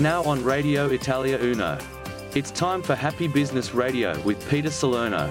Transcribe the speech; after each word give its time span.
Now 0.00 0.22
on 0.24 0.44
Radio 0.44 0.88
Italia 0.88 1.38
Uno. 1.40 1.78
It's 2.34 2.50
time 2.50 2.82
for 2.82 2.94
Happy 2.94 3.28
Business 3.28 3.72
Radio 3.72 4.20
with 4.24 4.46
Peter 4.50 4.68
Salerno. 4.68 5.30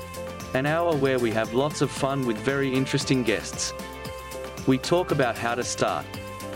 An 0.56 0.66
hour 0.66 0.96
where 0.96 1.20
we 1.20 1.30
have 1.30 1.54
lots 1.54 1.82
of 1.82 1.92
fun 1.92 2.26
with 2.26 2.36
very 2.38 2.74
interesting 2.74 3.22
guests. 3.22 3.76
We 4.66 4.80
talk 4.80 5.12
about 5.12 5.38
how 5.38 5.54
to 5.54 5.64
start, 5.64 6.04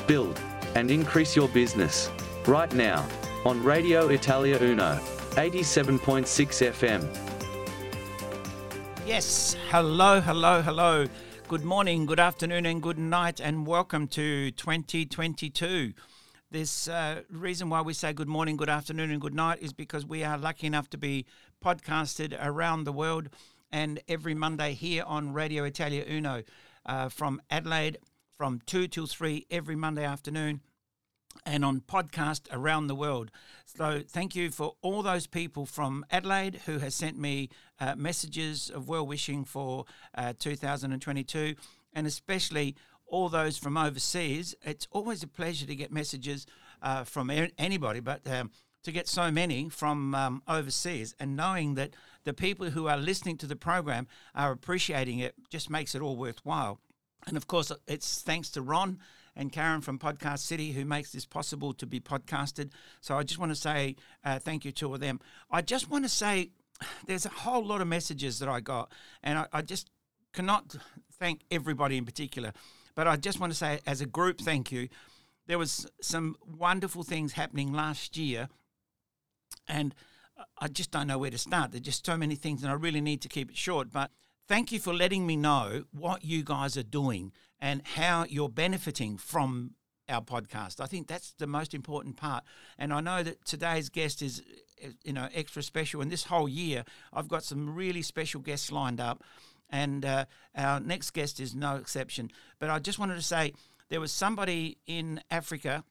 build, 0.07 0.41
and 0.73 0.89
increase 0.89 1.35
your 1.35 1.49
business. 1.49 2.09
Right 2.47 2.73
now, 2.73 3.07
on 3.45 3.63
Radio 3.63 4.07
Italia 4.07 4.57
Uno, 4.59 4.99
87.6 5.35 6.25
FM. 6.25 7.07
Yes, 9.05 9.55
hello, 9.69 10.19
hello, 10.19 10.63
hello. 10.63 11.05
Good 11.47 11.63
morning, 11.63 12.07
good 12.07 12.19
afternoon, 12.19 12.65
and 12.65 12.81
good 12.81 12.97
night, 12.97 13.39
and 13.39 13.67
welcome 13.67 14.07
to 14.07 14.49
2022. 14.49 15.93
This 16.51 16.87
uh, 16.87 17.21
reason 17.29 17.69
why 17.69 17.81
we 17.81 17.93
say 17.93 18.11
good 18.11 18.27
morning, 18.27 18.57
good 18.57 18.69
afternoon, 18.69 19.11
and 19.11 19.21
good 19.21 19.35
night 19.35 19.59
is 19.61 19.71
because 19.71 20.03
we 20.03 20.23
are 20.23 20.35
lucky 20.35 20.65
enough 20.65 20.89
to 20.89 20.97
be 20.97 21.27
podcasted 21.63 22.35
around 22.43 22.85
the 22.85 22.91
world 22.91 23.29
and 23.71 23.99
every 24.07 24.33
Monday 24.33 24.73
here 24.73 25.03
on 25.05 25.31
Radio 25.31 25.63
Italia 25.63 26.03
Uno 26.09 26.41
uh, 26.87 27.07
from 27.07 27.39
Adelaide 27.51 27.99
from 28.35 28.61
2 28.65 28.87
till 28.87 29.05
3 29.05 29.45
every 29.51 29.75
Monday 29.75 30.03
afternoon 30.03 30.61
and 31.45 31.63
on 31.63 31.81
podcast 31.81 32.47
around 32.51 32.87
the 32.87 32.95
world. 32.95 33.29
So 33.65 34.01
thank 34.07 34.35
you 34.35 34.49
for 34.49 34.73
all 34.81 35.03
those 35.03 35.27
people 35.27 35.67
from 35.67 36.03
Adelaide 36.09 36.61
who 36.65 36.79
has 36.79 36.95
sent 36.95 37.19
me 37.19 37.49
uh, 37.79 37.93
messages 37.95 38.71
of 38.71 38.89
well 38.89 39.05
wishing 39.05 39.45
for 39.45 39.85
uh, 40.15 40.33
2022 40.39 41.53
and 41.93 42.07
especially 42.07 42.75
all 43.09 43.29
those 43.29 43.57
from 43.57 43.77
overseas. 43.77 44.55
It's 44.63 44.87
always 44.91 45.23
a 45.23 45.27
pleasure 45.27 45.65
to 45.65 45.75
get 45.75 45.91
messages 45.91 46.45
uh, 46.81 47.03
from 47.03 47.31
anybody, 47.57 47.99
but 47.99 48.27
um, 48.27 48.51
to 48.83 48.91
get 48.91 49.07
so 49.07 49.31
many 49.31 49.69
from 49.69 50.15
um, 50.15 50.41
overseas 50.47 51.13
and 51.19 51.35
knowing 51.35 51.75
that 51.75 51.91
the 52.23 52.33
people 52.33 52.69
who 52.69 52.87
are 52.87 52.97
listening 52.97 53.37
to 53.37 53.47
the 53.47 53.55
program 53.55 54.07
are 54.35 54.51
appreciating 54.51 55.19
it 55.19 55.35
just 55.49 55.69
makes 55.69 55.95
it 55.95 56.01
all 56.01 56.15
worthwhile. 56.15 56.79
And 57.27 57.35
of 57.35 57.47
course, 57.47 57.71
it's 57.87 58.21
thanks 58.21 58.49
to 58.51 58.61
Ron 58.61 58.99
and 59.35 59.51
Karen 59.51 59.81
from 59.81 59.99
Podcast 59.99 60.39
City 60.39 60.71
who 60.71 60.85
makes 60.85 61.11
this 61.11 61.25
possible 61.25 61.73
to 61.73 61.85
be 61.85 61.99
podcasted. 61.99 62.71
So 63.01 63.17
I 63.17 63.23
just 63.23 63.39
want 63.39 63.51
to 63.51 63.55
say 63.55 63.95
uh, 64.23 64.39
thank 64.39 64.65
you 64.65 64.71
to 64.73 64.97
them. 64.97 65.19
I 65.51 65.61
just 65.61 65.89
want 65.89 66.05
to 66.05 66.09
say 66.09 66.51
there's 67.05 67.25
a 67.25 67.29
whole 67.29 67.65
lot 67.65 67.81
of 67.81 67.87
messages 67.87 68.39
that 68.39 68.49
I 68.49 68.59
got, 68.59 68.91
and 69.23 69.39
I, 69.39 69.47
I 69.51 69.61
just 69.61 69.89
cannot 70.33 70.75
thank 71.19 71.41
everybody 71.51 71.97
in 71.97 72.05
particular. 72.05 72.53
But 72.99 73.07
I 73.07 73.15
just 73.15 73.39
want 73.39 73.53
to 73.53 73.57
say, 73.57 73.79
as 73.87 74.01
a 74.01 74.05
group, 74.05 74.41
thank 74.41 74.73
you. 74.73 74.89
There 75.47 75.57
was 75.57 75.87
some 76.01 76.35
wonderful 76.45 77.03
things 77.03 77.31
happening 77.31 77.71
last 77.71 78.17
year, 78.17 78.49
and 79.69 79.95
I 80.57 80.67
just 80.67 80.91
don't 80.91 81.07
know 81.07 81.17
where 81.17 81.31
to 81.31 81.37
start. 81.37 81.71
There's 81.71 81.85
just 81.85 82.05
so 82.05 82.17
many 82.17 82.35
things, 82.35 82.61
and 82.61 82.69
I 82.69 82.75
really 82.75 82.99
need 82.99 83.21
to 83.21 83.29
keep 83.29 83.51
it 83.51 83.55
short. 83.55 83.93
But 83.93 84.11
thank 84.49 84.73
you 84.73 84.79
for 84.79 84.93
letting 84.93 85.25
me 85.25 85.37
know 85.37 85.85
what 85.91 86.25
you 86.25 86.43
guys 86.43 86.75
are 86.75 86.83
doing 86.83 87.31
and 87.57 87.87
how 87.87 88.25
you're 88.27 88.49
benefiting 88.49 89.17
from 89.17 89.75
our 90.09 90.21
podcast. 90.21 90.81
I 90.81 90.85
think 90.85 91.07
that's 91.07 91.31
the 91.37 91.47
most 91.47 91.73
important 91.73 92.17
part. 92.17 92.43
And 92.77 92.91
I 92.91 92.99
know 92.99 93.23
that 93.23 93.45
today's 93.45 93.87
guest 93.87 94.21
is, 94.21 94.43
you 95.05 95.13
know, 95.13 95.29
extra 95.33 95.63
special. 95.63 96.01
And 96.01 96.11
this 96.11 96.25
whole 96.25 96.49
year, 96.49 96.83
I've 97.13 97.29
got 97.29 97.45
some 97.45 97.73
really 97.73 98.01
special 98.01 98.41
guests 98.41 98.73
lined 98.73 98.99
up 98.99 99.23
and 99.69 100.05
uh, 100.05 100.25
our 100.55 100.79
next 100.79 101.11
guest 101.11 101.39
is 101.39 101.55
no 101.55 101.75
exception. 101.75 102.31
But 102.59 102.69
I 102.69 102.79
just 102.79 102.99
wanted 102.99 103.15
to 103.15 103.21
say 103.21 103.53
there 103.89 103.99
was 103.99 104.11
somebody 104.11 104.77
in 104.85 105.21
Africa 105.29 105.83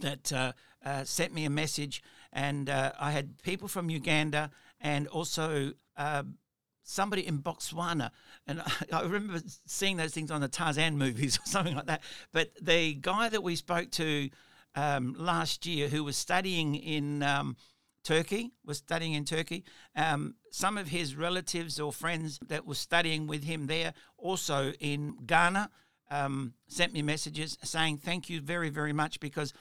that 0.00 0.32
uh, 0.32 0.52
uh, 0.84 1.04
sent 1.04 1.32
me 1.34 1.44
a 1.44 1.50
message, 1.50 2.02
and 2.32 2.68
uh, 2.68 2.92
I 2.98 3.12
had 3.12 3.42
people 3.42 3.68
from 3.68 3.90
Uganda 3.90 4.50
and 4.80 5.08
also 5.08 5.72
um, 5.96 6.36
somebody 6.82 7.26
in 7.26 7.38
Botswana. 7.38 8.10
And 8.46 8.62
I 8.92 9.02
remember 9.02 9.40
seeing 9.66 9.96
those 9.96 10.12
things 10.12 10.30
on 10.30 10.40
the 10.40 10.48
Tarzan 10.48 10.98
movies 10.98 11.38
or 11.44 11.46
something 11.46 11.74
like 11.74 11.86
that. 11.86 12.02
But 12.32 12.52
the 12.60 12.94
guy 12.94 13.28
that 13.28 13.42
we 13.42 13.56
spoke 13.56 13.90
to 13.92 14.30
um, 14.74 15.14
last 15.18 15.66
year 15.66 15.88
who 15.88 16.04
was 16.04 16.16
studying 16.16 16.74
in. 16.74 17.22
Um, 17.22 17.56
Turkey, 18.06 18.52
was 18.64 18.78
studying 18.78 19.14
in 19.14 19.24
Turkey. 19.24 19.64
Um, 19.96 20.36
some 20.52 20.78
of 20.78 20.86
his 20.88 21.16
relatives 21.16 21.80
or 21.80 21.92
friends 21.92 22.38
that 22.46 22.64
were 22.64 22.76
studying 22.76 23.26
with 23.26 23.42
him 23.42 23.66
there, 23.66 23.94
also 24.16 24.72
in 24.78 25.16
Ghana, 25.26 25.70
um, 26.08 26.54
sent 26.68 26.92
me 26.92 27.02
messages 27.02 27.58
saying 27.64 27.98
thank 27.98 28.30
you 28.30 28.40
very, 28.40 28.70
very 28.70 28.92
much 28.92 29.18
because 29.18 29.52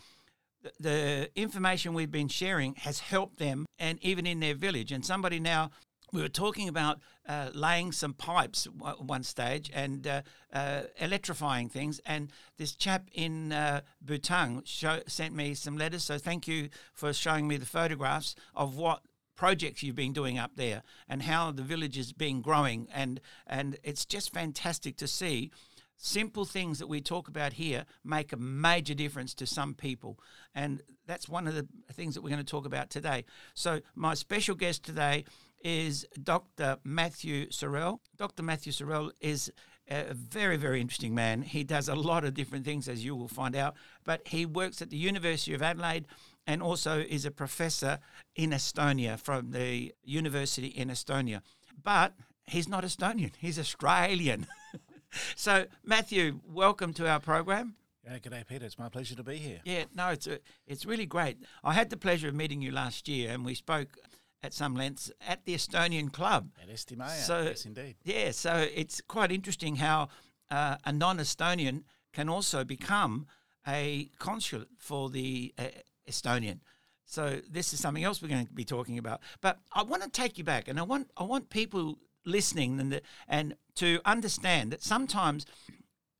the, 0.61 0.71
the 0.79 1.29
information 1.35 1.95
we've 1.95 2.11
been 2.11 2.27
sharing 2.27 2.75
has 2.75 2.99
helped 2.99 3.39
them 3.39 3.65
and 3.79 3.97
even 4.03 4.27
in 4.27 4.39
their 4.41 4.53
village. 4.53 4.91
And 4.91 5.03
somebody 5.03 5.39
now 5.39 5.71
we 6.11 6.21
were 6.21 6.29
talking 6.29 6.67
about 6.67 6.99
uh, 7.27 7.49
laying 7.53 7.91
some 7.91 8.13
pipes 8.13 8.67
at 8.85 9.01
one 9.03 9.23
stage 9.23 9.71
and 9.73 10.07
uh, 10.07 10.21
uh, 10.53 10.81
electrifying 10.97 11.69
things. 11.69 11.99
And 12.05 12.31
this 12.57 12.75
chap 12.75 13.07
in 13.13 13.51
uh, 13.51 13.81
Bhutan 14.01 14.63
show, 14.65 15.01
sent 15.07 15.35
me 15.35 15.53
some 15.53 15.77
letters. 15.77 16.03
So 16.03 16.17
thank 16.17 16.47
you 16.47 16.69
for 16.93 17.13
showing 17.13 17.47
me 17.47 17.57
the 17.57 17.65
photographs 17.65 18.35
of 18.55 18.75
what 18.75 19.01
projects 19.35 19.83
you've 19.83 19.95
been 19.95 20.13
doing 20.13 20.37
up 20.37 20.51
there 20.55 20.81
and 21.09 21.23
how 21.23 21.51
the 21.51 21.63
village 21.63 21.97
has 21.97 22.13
been 22.13 22.41
growing. 22.41 22.87
And, 22.93 23.19
and 23.47 23.77
it's 23.83 24.05
just 24.05 24.33
fantastic 24.33 24.97
to 24.97 25.07
see 25.07 25.51
simple 25.97 26.45
things 26.45 26.79
that 26.79 26.87
we 26.87 27.01
talk 27.01 27.27
about 27.27 27.53
here 27.53 27.85
make 28.03 28.33
a 28.33 28.37
major 28.37 28.93
difference 28.93 29.33
to 29.35 29.45
some 29.45 29.73
people. 29.73 30.19
And 30.53 30.81
that's 31.07 31.29
one 31.29 31.47
of 31.47 31.55
the 31.55 31.67
things 31.93 32.15
that 32.15 32.21
we're 32.21 32.29
going 32.29 32.43
to 32.43 32.49
talk 32.49 32.65
about 32.65 32.89
today. 32.89 33.25
So, 33.53 33.81
my 33.95 34.13
special 34.13 34.55
guest 34.55 34.83
today 34.83 35.25
is 35.65 36.05
Dr. 36.21 36.77
Matthew 36.83 37.49
Sorrell. 37.49 37.97
Dr. 38.15 38.43
Matthew 38.43 38.71
Sorrell 38.71 39.09
is 39.19 39.51
a 39.89 40.13
very, 40.13 40.57
very 40.57 40.79
interesting 40.79 41.15
man. 41.15 41.41
He 41.41 41.63
does 41.63 41.89
a 41.89 41.95
lot 41.95 42.23
of 42.23 42.35
different 42.35 42.65
things, 42.65 42.87
as 42.87 43.03
you 43.03 43.15
will 43.15 43.27
find 43.27 43.55
out, 43.55 43.73
but 44.03 44.27
he 44.27 44.45
works 44.45 44.79
at 44.83 44.91
the 44.91 44.97
University 44.97 45.55
of 45.55 45.63
Adelaide 45.63 46.05
and 46.45 46.61
also 46.61 46.99
is 46.99 47.25
a 47.25 47.31
professor 47.31 47.97
in 48.35 48.51
Estonia 48.51 49.19
from 49.19 49.51
the 49.51 49.91
university 50.03 50.67
in 50.67 50.89
Estonia. 50.89 51.41
But 51.83 52.13
he's 52.45 52.69
not 52.69 52.83
Estonian, 52.83 53.31
he's 53.35 53.57
Australian. 53.57 54.45
so, 55.35 55.65
Matthew, 55.83 56.41
welcome 56.47 56.93
to 56.93 57.09
our 57.09 57.19
program. 57.19 57.73
Yeah, 58.03 58.19
g'day, 58.19 58.45
Peter. 58.45 58.67
It's 58.67 58.77
my 58.77 58.89
pleasure 58.89 59.15
to 59.15 59.23
be 59.23 59.37
here. 59.37 59.61
Yeah, 59.65 59.85
no, 59.95 60.09
it's 60.09 60.27
a, 60.27 60.37
it's 60.67 60.85
really 60.85 61.07
great. 61.07 61.37
I 61.63 61.73
had 61.73 61.89
the 61.89 61.97
pleasure 61.97 62.27
of 62.27 62.35
meeting 62.35 62.61
you 62.61 62.71
last 62.71 63.07
year, 63.07 63.31
and 63.31 63.43
we 63.43 63.55
spoke 63.55 63.97
at 64.45 64.53
some 64.53 64.75
lengths 64.75 65.11
at 65.27 65.43
the 65.45 65.55
Estonian 65.55 66.11
club. 66.11 66.49
At 66.61 66.69
Eesti 66.69 66.95
Maja, 66.95 67.15
so, 67.15 67.41
yes, 67.41 67.65
indeed. 67.65 67.95
Yeah, 68.03 68.31
so 68.31 68.67
it's 68.73 69.01
quite 69.01 69.31
interesting 69.31 69.77
how 69.77 70.09
uh, 70.49 70.77
a 70.85 70.93
non-Estonian 70.93 71.83
can 72.13 72.29
also 72.29 72.63
become 72.63 73.25
a 73.67 74.09
consulate 74.19 74.69
for 74.77 75.09
the 75.09 75.53
uh, 75.57 75.63
Estonian. 76.09 76.59
So 77.05 77.41
this 77.49 77.73
is 77.73 77.79
something 77.79 78.03
else 78.03 78.21
we're 78.21 78.29
going 78.29 78.45
to 78.45 78.53
be 78.53 78.65
talking 78.65 78.97
about. 78.97 79.21
But 79.41 79.59
I 79.73 79.83
want 79.83 80.03
to 80.03 80.09
take 80.09 80.37
you 80.37 80.43
back, 80.43 80.67
and 80.67 80.79
I 80.79 80.83
want 80.83 81.11
I 81.17 81.23
want 81.23 81.49
people 81.49 81.99
listening 82.25 82.79
and 82.79 82.91
the, 82.91 83.01
and 83.27 83.55
to 83.75 83.99
understand 84.05 84.71
that 84.71 84.81
sometimes, 84.81 85.45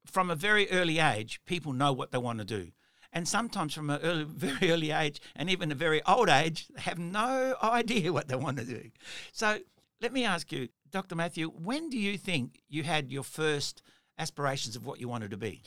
from 0.06 0.30
a 0.30 0.36
very 0.36 0.70
early 0.70 1.00
age, 1.00 1.42
people 1.46 1.74
know 1.74 1.92
what 1.92 2.12
they 2.12 2.20
want 2.20 2.40
to 2.40 2.46
do 2.46 2.72
and 3.16 3.28
sometimes 3.28 3.74
from 3.74 3.90
a 3.90 3.98
early, 4.00 4.24
very 4.30 4.72
early 4.72 4.92
age 4.92 5.22
and 5.36 5.50
even 5.50 5.72
a 5.72 5.76
very 5.76 6.04
old 6.06 6.30
age 6.30 6.68
have 6.78 7.00
no 7.00 7.56
idea 7.64 8.14
what 8.14 8.28
they 8.28 8.36
want 8.36 8.58
to 8.58 8.66
do. 8.66 8.92
So 9.32 9.60
let 10.02 10.14
me 10.14 10.26
ask 10.26 10.52
you, 10.52 10.68
Dr. 10.92 11.16
Matthew, 11.16 11.48
when 11.50 11.90
do 11.90 11.98
you 11.98 12.18
think 12.18 12.62
you 12.68 12.84
had 12.84 13.12
your 13.12 13.24
first 13.24 13.82
aspirations 14.20 14.76
of 14.76 14.86
what 14.86 15.00
you 15.00 15.08
wanted 15.08 15.32
to 15.32 15.38
be? 15.38 15.64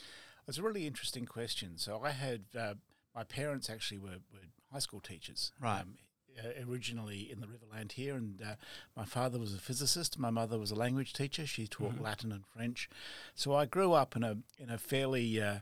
It's 0.47 0.57
a 0.57 0.63
really 0.63 0.87
interesting 0.87 1.25
question. 1.25 1.77
So 1.77 2.01
I 2.03 2.11
had 2.11 2.43
uh, 2.57 2.75
my 3.13 3.23
parents 3.23 3.69
actually 3.69 3.97
were, 3.97 4.19
were, 4.31 4.39
high 4.71 4.79
school 4.79 4.99
teachers. 4.99 5.51
Right. 5.59 5.81
Um, 5.81 5.97
originally 6.65 7.29
in 7.29 7.41
the 7.41 7.47
Riverland 7.47 7.93
here, 7.93 8.15
and 8.15 8.41
uh, 8.41 8.55
my 8.95 9.03
father 9.03 9.39
was 9.39 9.53
a 9.53 9.57
physicist. 9.57 10.17
My 10.17 10.29
mother 10.29 10.57
was 10.57 10.71
a 10.71 10.75
language 10.75 11.11
teacher. 11.11 11.45
She 11.45 11.67
taught 11.67 11.95
mm-hmm. 11.95 12.03
Latin 12.03 12.31
and 12.31 12.45
French. 12.45 12.89
So 13.35 13.53
I 13.53 13.65
grew 13.65 13.91
up 13.91 14.15
in 14.15 14.23
a 14.23 14.37
in 14.57 14.69
a 14.69 14.77
fairly 14.77 15.41
uh, 15.41 15.57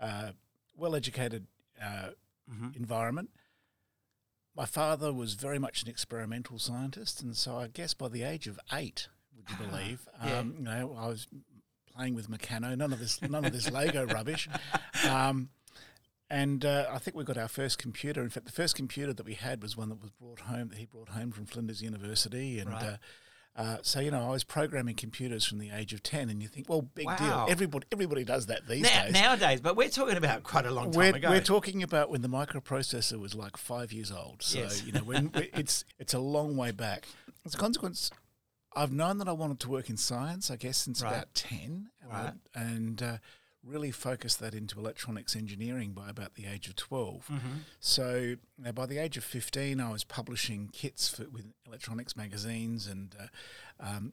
uh, 0.00 0.32
well 0.76 0.94
educated 0.94 1.46
uh, 1.82 2.10
mm-hmm. 2.50 2.68
environment. 2.74 3.30
My 4.54 4.66
father 4.66 5.12
was 5.12 5.34
very 5.34 5.58
much 5.58 5.82
an 5.82 5.88
experimental 5.88 6.58
scientist, 6.58 7.22
and 7.22 7.36
so 7.36 7.58
I 7.58 7.68
guess 7.68 7.92
by 7.92 8.08
the 8.08 8.22
age 8.22 8.46
of 8.46 8.58
eight, 8.72 9.08
would 9.36 9.50
you 9.50 9.66
believe, 9.70 10.08
yeah. 10.24 10.38
um, 10.38 10.54
you 10.58 10.64
know, 10.64 10.96
I 10.98 11.08
was 11.08 11.26
playing 11.94 12.14
with 12.14 12.30
Meccano, 12.30 12.76
none 12.76 12.92
of 12.92 12.98
this, 12.98 13.20
none 13.22 13.44
of 13.44 13.52
this 13.52 13.70
Lego 13.70 14.06
rubbish. 14.14 14.48
Um, 15.08 15.50
and 16.28 16.64
uh, 16.64 16.86
I 16.90 16.98
think 16.98 17.16
we 17.16 17.24
got 17.24 17.38
our 17.38 17.48
first 17.48 17.78
computer. 17.78 18.22
In 18.22 18.30
fact, 18.30 18.46
the 18.46 18.52
first 18.52 18.74
computer 18.74 19.12
that 19.12 19.24
we 19.24 19.34
had 19.34 19.62
was 19.62 19.76
one 19.76 19.90
that 19.90 20.00
was 20.00 20.10
brought 20.10 20.40
home 20.40 20.68
that 20.68 20.78
he 20.78 20.86
brought 20.86 21.10
home 21.10 21.30
from 21.30 21.46
Flinders 21.46 21.82
University, 21.82 22.58
and 22.58 22.70
right. 22.70 22.82
Uh, 22.82 22.96
so 23.82 24.00
you 24.00 24.10
know, 24.10 24.26
I 24.26 24.30
was 24.30 24.44
programming 24.44 24.94
computers 24.96 25.44
from 25.46 25.58
the 25.58 25.70
age 25.70 25.92
of 25.92 26.02
ten, 26.02 26.28
and 26.30 26.42
you 26.42 26.48
think, 26.48 26.68
well, 26.68 26.82
big 26.82 27.06
Wow. 27.06 27.16
deal. 27.16 27.46
Everybody, 27.48 27.86
everybody 27.92 28.24
does 28.24 28.46
that 28.46 28.66
these 28.68 28.82
Now, 28.82 29.04
days. 29.04 29.12
nowadays, 29.12 29.60
but 29.60 29.76
we're 29.76 29.88
talking 29.88 30.16
about 30.16 30.42
quite 30.42 30.66
a 30.66 30.70
long 30.70 30.90
time 30.92 30.98
we're, 30.98 31.16
ago. 31.16 31.30
we're 31.30 31.40
talking 31.40 31.82
about 31.82 32.10
when 32.10 32.22
the 32.22 32.28
microprocessor 32.28 33.18
was 33.18 33.34
like 33.34 33.56
five 33.56 33.92
years 33.92 34.12
old. 34.12 34.42
So 34.42 34.58
Yes. 34.58 34.84
you 34.84 34.92
know, 34.92 35.00
when 35.00 35.30
it's 35.34 35.84
it's 35.98 36.12
a 36.14 36.18
long 36.18 36.56
way 36.56 36.70
back. 36.70 37.06
As 37.44 37.54
a 37.54 37.58
consequence, 37.58 38.10
I've 38.74 38.92
known 38.92 39.18
that 39.18 39.28
I 39.28 39.32
wanted 39.32 39.60
to 39.60 39.68
work 39.70 39.88
in 39.88 39.96
science. 39.96 40.50
I 40.50 40.56
guess 40.56 40.76
since 40.76 41.02
Right. 41.02 41.12
about 41.14 41.34
ten, 41.34 41.88
Right. 42.06 42.34
and 42.54 43.02
uh, 43.02 43.18
really 43.66 43.90
focused 43.90 44.40
that 44.40 44.54
into 44.54 44.78
electronics 44.78 45.34
engineering 45.34 45.92
by 45.92 46.08
about 46.08 46.34
the 46.34 46.46
age 46.46 46.68
of 46.68 46.76
12 46.76 47.26
Mm-hmm. 47.26 47.48
So 47.80 48.36
by 48.74 48.86
the 48.86 48.98
age 48.98 49.16
of 49.16 49.24
fifteen, 49.24 49.80
I 49.80 49.90
was 49.90 50.04
publishing 50.04 50.68
kits 50.72 51.08
for, 51.08 51.24
with 51.28 51.46
electronics 51.66 52.16
magazines 52.16 52.86
and 52.86 53.14
uh, 53.18 53.86
um, 53.86 54.12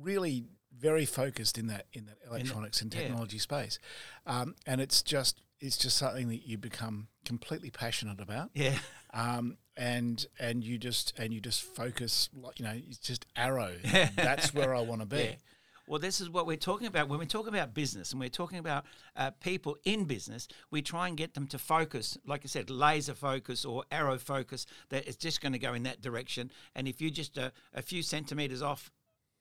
really 0.00 0.44
very 0.76 1.06
focused 1.06 1.58
in 1.58 1.66
that 1.68 1.86
in 1.92 2.06
that 2.06 2.18
electronics 2.28 2.80
and 2.82 2.92
yeah. 2.92 3.02
technology 3.02 3.38
space. 3.38 3.78
Um, 4.26 4.54
and 4.66 4.80
it's 4.80 5.02
just 5.02 5.40
it's 5.60 5.76
just 5.76 5.96
something 5.96 6.28
that 6.28 6.46
you 6.46 6.58
become 6.58 7.08
completely 7.24 7.70
passionate 7.70 8.20
about. 8.20 8.50
yeah. 8.54 8.78
Um, 9.12 9.56
and 9.76 10.26
and 10.38 10.64
you 10.64 10.78
just 10.78 11.14
and 11.18 11.32
you 11.32 11.40
just 11.40 11.62
focus 11.62 12.28
like 12.34 12.58
you 12.58 12.66
know 12.66 12.74
it's 12.74 12.98
just 12.98 13.26
arrow. 13.36 13.72
That's 14.16 14.52
where 14.54 14.74
I 14.74 14.80
want 14.80 15.00
to 15.00 15.06
be. 15.06 15.16
Yeah. 15.16 15.34
Well, 15.86 15.98
this 15.98 16.20
is 16.20 16.30
what 16.30 16.46
we're 16.46 16.56
talking 16.56 16.86
about. 16.86 17.08
When 17.08 17.18
we 17.18 17.26
talk 17.26 17.46
about 17.46 17.74
business 17.74 18.12
and 18.12 18.20
we're 18.20 18.30
talking 18.30 18.58
about 18.58 18.86
uh, 19.16 19.32
people 19.32 19.76
in 19.84 20.04
business, 20.04 20.48
we 20.70 20.80
try 20.80 21.08
and 21.08 21.16
get 21.16 21.34
them 21.34 21.46
to 21.48 21.58
focus, 21.58 22.16
like 22.26 22.40
I 22.44 22.48
said, 22.48 22.70
laser 22.70 23.14
focus 23.14 23.64
or 23.64 23.84
arrow 23.90 24.18
focus, 24.18 24.64
that 24.88 25.06
it's 25.06 25.16
just 25.16 25.42
going 25.42 25.52
to 25.52 25.58
go 25.58 25.74
in 25.74 25.82
that 25.82 26.00
direction. 26.00 26.50
And 26.74 26.88
if 26.88 27.02
you're 27.02 27.10
just 27.10 27.36
a, 27.36 27.52
a 27.74 27.82
few 27.82 28.02
centimeters 28.02 28.62
off 28.62 28.90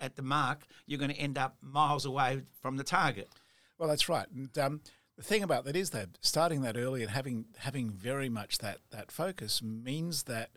at 0.02 0.18
the 0.18 0.22
mark, 0.22 0.66
you're 0.86 1.00
going 1.00 1.14
to 1.14 1.18
end 1.18 1.38
up 1.38 1.56
miles 1.62 2.06
away 2.06 2.42
from 2.62 2.76
the 2.76 2.84
target. 2.84 3.30
Well, 3.78 3.88
that's 3.88 4.10
right. 4.10 4.28
And 4.36 4.58
um, 4.58 4.82
the 5.16 5.24
thing 5.24 5.44
about 5.44 5.64
that 5.66 5.78
is 5.78 5.92
that 5.92 6.10
starting 6.20 6.62
that 6.64 6.76
early 6.76 7.04
and 7.04 7.12
having 7.12 7.46
having 7.58 7.90
very 7.90 8.30
much 8.30 8.58
that 8.58 8.80
that 8.92 9.12
focus 9.12 9.62
means 9.62 10.24
that 10.24 10.52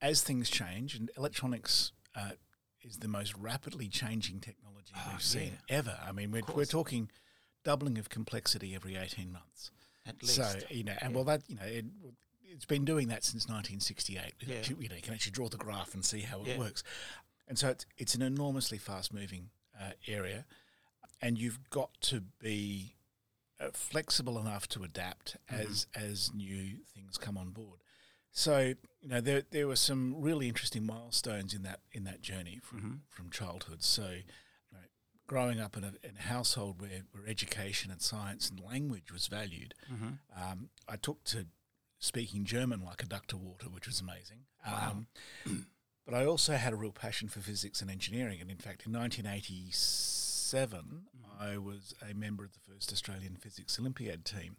as 0.00 0.22
things 0.22 0.50
change, 0.50 0.94
and 0.94 1.10
electronics 1.16 1.92
uh, 2.14 2.32
is 2.84 2.98
the 2.98 3.08
most 3.08 3.34
rapidly 3.36 3.88
changing 3.88 4.40
technology 4.40 4.92
we've 5.10 5.22
seen 5.22 5.58
ever. 5.68 5.96
I 6.06 6.12
mean, 6.12 6.30
we're, 6.30 6.42
we're 6.54 6.64
talking 6.64 7.10
doubling 7.64 7.98
of 7.98 8.08
complexity 8.08 8.74
every 8.74 8.96
eighteen 8.96 9.32
months. 9.32 9.70
At 10.06 10.22
least. 10.22 10.34
So 10.36 10.52
you 10.70 10.84
know, 10.84 10.92
and 11.00 11.14
well, 11.14 11.24
that 11.24 11.42
you 11.48 11.56
know, 11.56 11.62
it, 11.64 11.84
it's 12.42 12.66
been 12.66 12.84
doing 12.84 13.08
that 13.08 13.24
since 13.24 13.44
1968. 13.48 14.34
Yeah. 14.46 14.56
You 14.78 14.88
know, 14.88 14.94
you 14.96 15.02
can 15.02 15.14
actually 15.14 15.32
draw 15.32 15.48
the 15.48 15.56
graph 15.56 15.94
and 15.94 16.04
see 16.04 16.20
how 16.20 16.40
it 16.42 16.46
Yeah. 16.48 16.58
works. 16.58 16.82
And 17.48 17.58
so 17.58 17.70
it's 17.70 17.86
it's 17.98 18.14
an 18.14 18.22
enormously 18.22 18.78
fast-moving 18.78 19.50
uh, 19.80 19.92
area, 20.06 20.44
and 21.20 21.38
you've 21.38 21.68
got 21.70 21.90
to 22.02 22.20
be 22.40 22.94
uh, 23.60 23.68
flexible 23.72 24.38
enough 24.38 24.68
to 24.68 24.82
adapt 24.84 25.36
as 25.50 25.86
as 25.94 26.32
new 26.34 26.78
things 26.94 27.18
come 27.18 27.36
on 27.36 27.50
board. 27.50 27.80
So 28.36 28.74
you 29.00 29.08
know, 29.08 29.20
there 29.20 29.42
there 29.50 29.68
were 29.68 29.76
some 29.76 30.16
really 30.18 30.48
interesting 30.48 30.84
milestones 30.84 31.54
in 31.54 31.62
that 31.62 31.80
in 31.92 32.02
that 32.04 32.20
journey 32.20 32.58
from 32.62 33.02
from 33.08 33.30
childhood. 33.30 33.82
So. 33.82 34.02
You 34.02 34.08
know, 34.72 34.78
Growing 35.26 35.58
up 35.58 35.74
in 35.78 35.84
a, 35.84 35.92
in 36.06 36.16
a 36.18 36.22
household 36.22 36.82
where, 36.82 37.00
where 37.12 37.26
education 37.26 37.90
and 37.90 38.02
science 38.02 38.50
and 38.50 38.60
language 38.60 39.10
was 39.10 39.26
valued, 39.26 39.74
um, 40.36 40.68
I 40.86 40.96
took 40.96 41.24
to 41.24 41.46
speaking 41.98 42.44
German 42.44 42.84
like 42.84 43.02
a 43.02 43.06
duck 43.06 43.26
to 43.28 43.38
water, 43.38 43.68
which 43.70 43.86
was 43.86 44.02
amazing. 44.02 44.40
Um, 44.66 45.06
but 46.04 46.14
I 46.14 46.26
also 46.26 46.56
had 46.56 46.74
a 46.74 46.76
real 46.76 46.92
passion 46.92 47.28
for 47.30 47.40
physics 47.40 47.80
and 47.80 47.90
engineering. 47.90 48.42
And 48.42 48.50
in 48.50 48.58
fact, 48.58 48.84
in 48.86 48.92
1987, 48.92 51.06
I 51.40 51.56
was 51.56 51.94
a 52.08 52.12
member 52.14 52.44
of 52.44 52.52
the 52.52 52.60
first 52.72 52.92
Australian 52.92 53.36
Physics 53.36 53.78
Olympiad 53.78 54.26
team. 54.26 54.56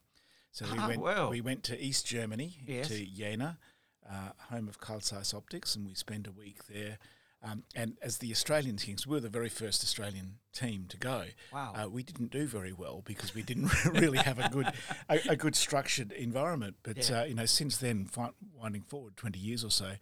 So 0.56 0.66
we 0.72 0.80
Ah, 0.80 0.88
went 0.88 1.02
wow. 1.02 1.30
we 1.30 1.42
went 1.42 1.64
to 1.64 1.78
East 1.78 2.06
Germany 2.06 2.60
Yes. 2.66 2.88
to 2.88 3.06
Jena, 3.06 3.60
uh, 4.10 4.30
home 4.50 4.70
of 4.70 4.80
Carl 4.80 5.02
Zeiss 5.02 5.34
Optics, 5.34 5.76
and 5.76 5.86
we 5.86 5.94
spent 5.96 6.28
a 6.28 6.32
week 6.32 6.68
there. 6.68 6.98
Um, 7.44 7.66
and 7.76 7.98
as 8.02 8.20
the 8.20 8.32
Australian 8.32 8.78
teams, 8.78 9.06
we 9.06 9.16
were 9.18 9.20
the 9.20 9.28
very 9.28 9.50
first 9.50 9.84
Australian 9.84 10.40
team 10.54 10.86
to 10.88 10.96
go. 10.98 11.26
Wow. 11.52 11.74
Uh, 11.76 11.90
we 11.90 12.04
didn't 12.04 12.32
do 12.32 12.48
very 12.48 12.72
well 12.72 13.02
because 13.06 13.36
we 13.36 13.44
didn't 13.44 13.70
really 13.86 14.18
have 14.20 14.40
a 14.40 14.48
good 14.48 14.72
a, 15.10 15.20
a 15.32 15.36
good 15.36 15.58
structured 15.58 16.14
environment. 16.14 16.78
But 16.84 17.10
Yeah. 17.10 17.20
uh, 17.20 17.24
you 17.26 17.36
know, 17.36 17.46
since 17.46 17.76
then, 17.76 18.06
fi- 18.06 18.32
winding 18.54 18.84
forward 18.84 19.18
twenty 19.18 19.40
years 19.40 19.62
or 19.62 19.72
so, 19.72 19.96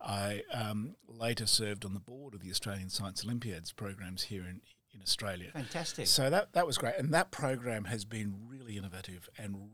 I 0.00 0.42
um, 0.52 0.96
later 1.06 1.46
served 1.46 1.84
on 1.84 1.94
the 1.94 2.00
board 2.00 2.34
of 2.34 2.40
the 2.40 2.50
Australian 2.50 2.90
Science 2.90 3.24
Olympiads 3.24 3.70
programs 3.70 4.24
here 4.24 4.42
in 4.42 4.60
in 4.92 5.00
Australia. 5.02 5.50
Fantastic. 5.52 6.08
So 6.08 6.28
that 6.30 6.52
that 6.54 6.66
was 6.66 6.76
great, 6.76 6.96
and 6.98 7.14
that 7.14 7.30
program 7.30 7.84
has 7.84 8.04
been 8.04 8.34
really 8.48 8.76
innovative 8.76 9.28
and 9.38 9.70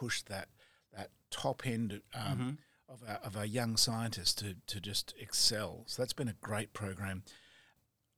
pushed 0.00 0.26
that 0.28 0.48
that 0.96 1.10
top 1.30 1.66
end 1.66 2.00
um, 2.14 2.58
of 2.88 3.02
our, 3.08 3.18
of 3.24 3.36
our 3.36 3.46
young 3.46 3.76
scientists 3.76 4.34
to 4.34 4.56
to 4.66 4.80
just 4.80 5.14
excel. 5.20 5.84
So 5.86 6.02
that's 6.02 6.12
been 6.12 6.28
a 6.28 6.36
great 6.40 6.72
program. 6.72 7.22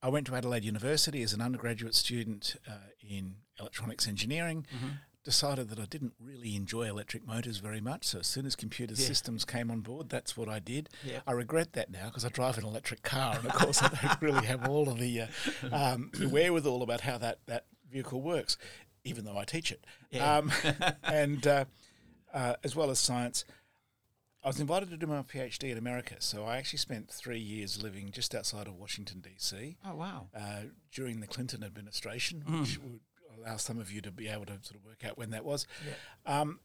I 0.03 0.09
went 0.09 0.27
to 0.27 0.35
Adelaide 0.37 0.65
University 0.65 1.23
as 1.23 1.33
an 1.33 1.41
undergraduate 1.41 1.95
student 1.95 2.57
uh, 2.69 2.91
in 3.01 3.37
electronics 3.59 4.07
engineering. 4.07 4.67
Decided 5.25 5.71
that 5.71 5.81
I 5.81 5.87
didn't 5.87 6.13
really 6.21 6.55
enjoy 6.55 6.85
electric 6.85 7.27
motors 7.27 7.57
very 7.59 7.81
much. 7.81 8.05
So 8.05 8.21
as 8.21 8.29
soon 8.29 8.47
as 8.47 8.55
computer 8.55 8.95
systems 8.95 9.45
came 9.45 9.73
on 9.73 9.81
board, 9.81 10.09
that's 10.09 10.37
what 10.37 10.49
I 10.49 10.61
did. 10.61 10.89
Yeah. 11.03 11.19
I 11.27 11.33
regret 11.33 11.73
that 11.73 11.91
now 11.91 12.07
because 12.07 12.25
I 12.25 12.29
drive 12.29 12.59
an 12.59 12.65
electric 12.65 13.03
car, 13.03 13.35
and 13.37 13.45
of 13.45 13.53
course 13.55 13.83
I 13.83 13.89
don't 13.89 14.23
really 14.23 14.47
have 14.47 14.69
all 14.69 14.89
of 14.89 15.01
the, 15.01 15.23
uh, 15.23 15.27
um, 15.73 16.13
the 16.15 16.29
wherewithal 16.29 16.81
about 16.81 17.01
how 17.01 17.19
that, 17.19 17.41
that 17.47 17.65
vehicle 17.91 18.23
works, 18.23 18.57
even 19.07 19.25
though 19.25 19.39
I 19.39 19.45
teach 19.45 19.71
it. 19.73 19.85
Yeah. 20.11 20.39
Um, 20.39 20.53
and 21.05 21.47
uh, 21.47 21.65
uh, 22.35 22.55
as 22.65 22.75
well 22.77 22.91
as 22.91 22.99
science, 22.99 23.45
I 24.45 24.49
was 24.49 24.61
invited 24.61 24.91
to 24.91 24.97
do 24.97 25.07
my 25.07 25.23
PhD 25.23 25.71
in 25.71 25.79
America. 25.79 26.17
So 26.19 26.45
I 26.45 26.57
actually 26.59 26.79
spent 26.79 27.09
three 27.11 27.39
years 27.39 27.83
living 27.83 28.11
just 28.13 28.35
outside 28.35 28.67
of 28.67 28.75
Washington 28.75 29.21
D.C. 29.21 29.77
oh, 29.85 29.95
wow. 29.95 30.27
Uh, 30.37 30.63
during 30.93 31.21
the 31.21 31.27
Clinton 31.27 31.65
administration, 31.65 32.45
Mm. 32.49 32.61
which 32.61 32.79
would 32.79 33.01
allow 33.39 33.57
some 33.57 33.79
of 33.79 33.91
you 33.93 34.01
to 34.03 34.11
be 34.11 34.29
able 34.29 34.47
to 34.47 34.59
sort 34.63 34.77
of 34.77 34.85
work 34.85 35.05
out 35.05 35.19
when 35.19 35.31
that 35.31 35.45
was. 35.45 35.67
Um, 36.25 36.61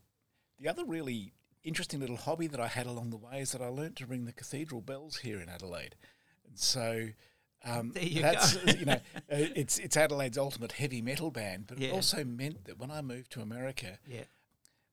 the 0.59 0.67
other 0.69 0.85
really 0.85 1.33
interesting 1.63 1.99
little 1.99 2.17
hobby 2.17 2.47
that 2.47 2.59
I 2.59 2.67
had 2.67 2.85
along 2.88 3.09
the 3.11 3.17
way 3.17 3.39
is 3.41 3.51
that 3.51 3.61
I 3.61 3.67
learned 3.67 3.97
to 3.97 4.05
ring 4.05 4.25
the 4.25 4.31
cathedral 4.33 4.81
bells 4.81 5.17
here 5.17 5.39
in 5.39 5.49
Adelaide, 5.49 5.95
and 6.47 6.57
so. 6.57 7.09
Um, 7.63 7.92
There 7.92 8.04
you 8.04 8.22
that's 8.22 8.56
go. 8.56 8.72
you 8.72 8.86
know, 8.86 8.94
uh, 8.94 9.00
it's 9.30 9.78
it's 9.78 9.96
Adelaide's 9.96 10.38
ultimate 10.38 10.72
heavy 10.74 11.02
metal 11.02 11.30
band, 11.31 11.68
but 11.68 11.77
Yeah. 11.77 11.89
it 11.89 11.94
also 11.94 12.24
meant 12.24 12.65
that 12.65 12.80
when 12.80 12.89
I 12.91 13.01
moved 13.01 13.32
to 13.34 13.41
America, 13.41 14.00
Yeah. 14.08 14.24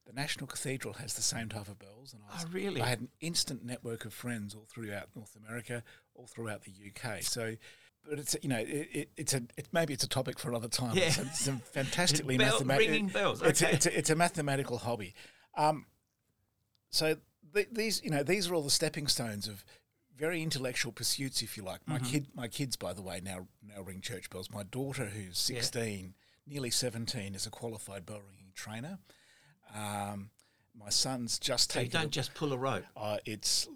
the 0.07 0.13
National 0.13 0.47
Cathedral 0.47 0.95
has 0.95 1.15
the 1.15 1.23
same 1.23 1.49
type 1.49 1.69
of 1.69 1.79
bells, 1.79 2.13
and 2.13 2.23
I, 2.31 2.35
was, 2.35 2.45
Oh, 2.45 2.49
really? 2.53 2.83
I 2.83 2.87
had 2.89 3.01
an 3.01 3.09
instant 3.21 3.65
network 3.65 4.05
of 4.05 4.13
friends 4.13 4.55
all 4.55 4.67
throughout 4.69 5.09
North 5.17 5.35
America, 5.37 5.83
all 6.15 6.27
throughout 6.27 6.65
the 6.65 6.73
UK. 6.73 7.23
So, 7.23 7.57
but 8.09 8.19
it's 8.19 8.37
you 8.43 8.49
know 8.51 8.59
it, 8.59 8.89
it, 8.93 9.11
it's 9.17 9.33
a 9.35 9.43
it, 9.57 9.69
maybe 9.73 9.95
it's 9.95 10.05
a 10.05 10.09
topic 10.09 10.39
for 10.39 10.51
another 10.51 10.69
time. 10.69 10.97
It's, 10.99 11.17
a, 11.19 11.23
Yeah. 11.23 11.29
it's 11.31 11.49
a 11.49 11.53
fantastically 11.57 12.37
Bell- 12.39 12.53
mathematical. 12.53 12.93
ringing 12.93 13.09
bells, 13.09 13.41
It's, 13.43 13.63
okay. 13.63 13.73
a, 13.73 13.75
it's, 13.75 13.87
a, 13.87 13.99
it's 13.99 14.11
a 14.11 14.15
mathematical 14.15 14.77
hobby. 14.79 15.15
Um, 15.57 15.87
so 16.91 17.17
th- 17.55 17.69
these 17.73 18.03
you 18.05 18.11
know 18.11 18.23
these 18.23 18.49
are 18.49 18.55
all 18.55 18.63
the 18.63 18.71
stepping 18.71 19.09
stones 19.09 19.49
of 19.49 19.65
very 20.19 20.43
intellectual 20.43 20.93
pursuits, 20.93 21.43
if 21.43 21.57
you 21.57 21.63
like. 21.63 21.81
My 21.87 21.97
Mm-hmm. 21.99 22.07
kid, 22.07 22.27
my 22.35 22.49
kids, 22.49 22.77
by 22.77 22.93
the 22.93 23.03
way, 23.03 23.21
now 23.23 23.47
now 23.63 23.83
ring 23.83 24.01
church 24.01 24.29
bells. 24.31 24.51
My 24.51 24.65
daughter, 24.65 25.07
who's 25.07 25.39
sixteen, 25.39 26.15
nearly 26.47 26.71
seventeen, 26.71 27.35
is 27.35 27.47
a 27.47 27.51
qualified 27.51 28.05
bell 28.05 28.21
ringing 28.29 28.53
trainer. 28.55 28.99
Um, 29.75 30.31
my 30.75 30.91
son's 30.91 31.39
just 31.39 31.73
So 31.73 31.81
you 31.81 31.89
don't 31.89 32.11
just 32.11 32.35
pull 32.35 32.53
a 32.53 32.57
rope. 32.57 32.85
Uh, 32.97 33.19
it's 33.25 33.69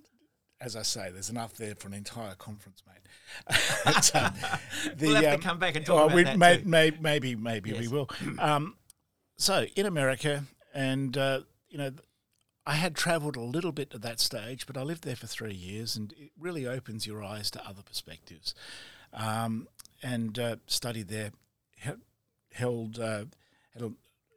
as 0.60 0.76
I 0.76 0.82
say, 0.82 1.10
there's 1.10 1.28
enough 1.30 1.54
there 1.56 1.74
for 1.74 1.88
an 1.88 1.94
entire 1.94 2.34
conference, 2.34 2.82
mate. 2.86 3.56
But, 3.84 4.14
um, 4.14 4.34
the, 4.96 5.06
We'll 5.06 5.14
have 5.16 5.24
to 5.24 5.34
um, 5.34 5.40
come 5.40 5.58
back 5.58 5.74
and 5.74 5.84
talk 5.84 6.00
oh, 6.00 6.04
about 6.04 6.14
we 6.14 6.22
that 6.22 6.38
may, 6.38 6.62
may, 6.64 6.92
maybe, 7.00 7.34
maybe 7.34 7.72
we 7.72 7.88
will. 7.88 8.08
Um, 8.38 8.76
so 9.36 9.66
in 9.74 9.86
America, 9.86 10.44
and 10.72 11.16
uh, 11.16 11.40
you 11.68 11.78
know, 11.78 11.90
I 12.64 12.74
had 12.74 12.94
travelled 12.94 13.36
a 13.36 13.40
little 13.40 13.72
bit 13.72 13.94
at 13.94 14.02
that 14.02 14.20
stage, 14.20 14.66
but 14.66 14.76
I 14.76 14.82
lived 14.82 15.04
there 15.04 15.16
for 15.16 15.26
three 15.26 15.54
years, 15.54 15.96
and 15.96 16.12
it 16.12 16.30
really 16.38 16.66
opens 16.66 17.06
your 17.06 17.22
eyes 17.22 17.50
to 17.52 17.66
other 17.66 17.82
perspectives. 17.82 18.54
Um, 19.12 19.68
and 20.02 20.38
uh, 20.38 20.56
studied 20.66 21.08
there, 21.08 21.32
held 22.52 22.98
uh, 22.98 23.24
had 23.72 23.82
a 23.82 23.92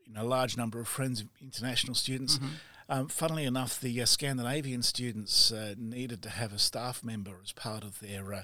you 0.05 0.13
know, 0.13 0.25
large 0.25 0.57
number 0.57 0.79
of 0.79 0.87
friends, 0.87 1.23
international 1.41 1.95
students. 1.95 2.39
Um, 2.87 3.07
funnily 3.07 3.45
enough, 3.45 3.79
the 3.79 4.01
uh, 4.01 4.05
Scandinavian 4.05 4.83
students 4.83 5.51
uh, 5.51 5.73
needed 5.77 6.21
to 6.23 6.29
have 6.29 6.53
a 6.53 6.59
staff 6.59 7.03
member 7.03 7.39
as 7.43 7.51
part 7.51 7.83
of 7.83 7.99
their 7.99 8.33
uh, 8.33 8.43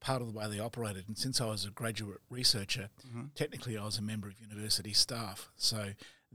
part 0.00 0.22
of 0.22 0.32
the 0.32 0.38
way 0.38 0.48
they 0.48 0.60
operated. 0.60 1.04
And 1.08 1.18
since 1.18 1.40
I 1.40 1.46
was 1.46 1.64
a 1.64 1.70
graduate 1.70 2.20
researcher, 2.30 2.88
technically 3.34 3.76
I 3.76 3.84
was 3.84 3.98
a 3.98 4.02
member 4.02 4.28
of 4.28 4.40
university 4.40 4.92
staff. 4.92 5.50
So 5.56 5.90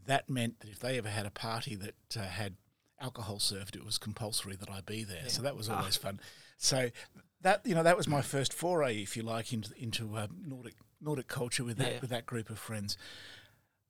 that 0.06 0.30
meant 0.30 0.60
that 0.60 0.70
if 0.70 0.80
they 0.80 0.98
ever 0.98 1.10
had 1.10 1.26
a 1.26 1.32
party 1.32 1.76
that 1.76 1.96
uh, 2.18 2.24
had 2.24 2.56
alcohol 3.00 3.40
served, 3.40 3.76
it 3.76 3.86
was 3.86 3.98
compulsory 3.98 4.56
that 4.56 4.70
I 4.70 4.82
be 4.82 5.04
there. 5.04 5.28
So 5.30 5.42
that 5.42 5.56
was 5.56 5.70
always 5.70 5.98
fun. 5.98 6.20
So 6.58 6.90
that 7.42 7.62
you 7.66 7.76
know 7.76 7.84
that 7.84 7.98
was 7.98 8.08
my 8.08 8.22
first 8.22 8.54
foray, 8.54 9.02
if 9.02 9.16
you 9.16 9.24
like, 9.24 9.54
into 9.54 9.72
into 9.78 10.16
uh, 10.16 10.28
Nordic 10.46 10.76
Nordic 11.02 11.28
culture 11.28 11.64
with 11.64 11.78
that 11.78 11.94
Yeah. 11.94 12.00
with 12.02 12.10
that 12.10 12.26
group 12.26 12.50
of 12.50 12.58
friends. 12.60 12.98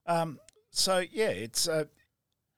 Um, 0.05 0.39
so 0.71 1.03
yeah, 1.11 1.29
it's 1.29 1.67
uh, 1.67 1.85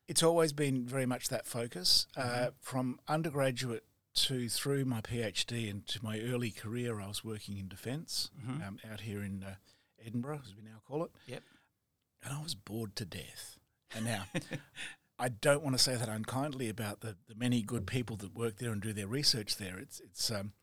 it's 0.08 0.24
always 0.24 0.54
been 0.54 0.86
very 0.88 1.06
much 1.06 1.30
that 1.30 1.46
focus 1.46 2.08
uh, 2.18 2.50
from 2.60 3.00
undergraduate 3.08 3.84
to 4.16 4.50
through 4.50 4.86
my 4.86 5.02
PhD 5.02 5.70
and 5.70 5.86
to 5.88 6.04
my 6.04 6.20
early 6.20 6.50
career. 6.52 7.00
I 7.00 7.08
was 7.08 7.24
working 7.24 7.58
in 7.58 7.68
defence 7.68 8.32
um, 8.48 8.80
out 8.92 9.02
here 9.02 9.22
in 9.22 9.44
uh, 9.44 9.56
Edinburgh, 10.04 10.42
as 10.44 10.56
we 10.56 10.64
now 10.64 10.82
call 10.88 11.04
it, 11.04 11.12
Yep. 11.28 11.44
and 12.24 12.34
I 12.34 12.42
was 12.42 12.56
bored 12.56 12.96
to 12.98 13.06
death. 13.06 13.60
And 13.96 14.06
now. 14.06 14.24
I 15.20 15.30
don't 15.30 15.62
want 15.62 15.78
to 15.78 15.84
say 15.84 15.96
that 15.96 16.08
unkindly 16.08 16.70
about 16.70 17.02
the, 17.02 17.18
the 17.28 17.36
many 17.36 17.62
good 17.62 17.86
people 17.86 18.16
that 18.18 18.34
work 18.34 18.58
there 18.58 18.72
and 18.72 18.82
do 18.82 18.94
their 18.94 19.08
research 19.08 19.58
there. 19.58 19.78
It's 19.78 20.00
it's 20.00 20.32
um, 20.32 20.54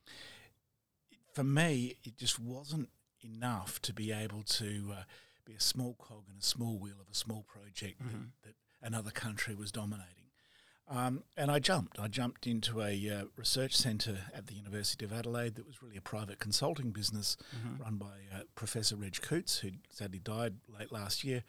for 1.33 1.45
me, 1.45 1.97
it 2.05 2.17
just 2.17 2.41
wasn't 2.41 2.89
enough 3.23 3.81
to 3.83 3.93
be 3.93 4.13
able 4.13 4.43
to 4.43 4.95
uh, 4.99 5.03
be 5.45 5.55
a 5.55 5.61
small 5.61 5.95
cog 5.99 6.25
in 6.33 6.39
a 6.39 6.43
small 6.43 6.79
wheel 6.79 6.97
of 7.01 7.09
a 7.11 7.15
small 7.15 7.43
project 7.43 8.01
that, 8.01 8.15
that 8.45 8.55
another 8.83 9.11
country 9.11 9.55
was 9.55 9.71
dominating. 9.71 10.13
Um, 10.89 11.25
and 11.37 11.51
I 11.51 11.59
jumped. 11.59 11.99
I 11.99 12.07
jumped 12.07 12.47
into 12.47 12.81
a 12.81 13.11
uh, 13.11 13.25
research 13.37 13.75
centre 13.77 14.19
at 14.33 14.47
the 14.47 14.55
University 14.55 15.05
of 15.05 15.13
Adelaide 15.13 15.57
that 15.57 15.67
was 15.67 15.83
really 15.83 15.97
a 15.97 16.01
private 16.01 16.39
consulting 16.39 16.93
business 16.93 17.37
run 17.83 17.97
by 17.97 18.07
uh, 18.33 18.43
Professor 18.55 18.95
Reg 18.95 19.21
Coutts, 19.21 19.59
who 19.59 19.71
sadly 19.91 20.21
died 20.21 20.55
late 20.79 20.93
last 20.93 21.25
year, 21.25 21.43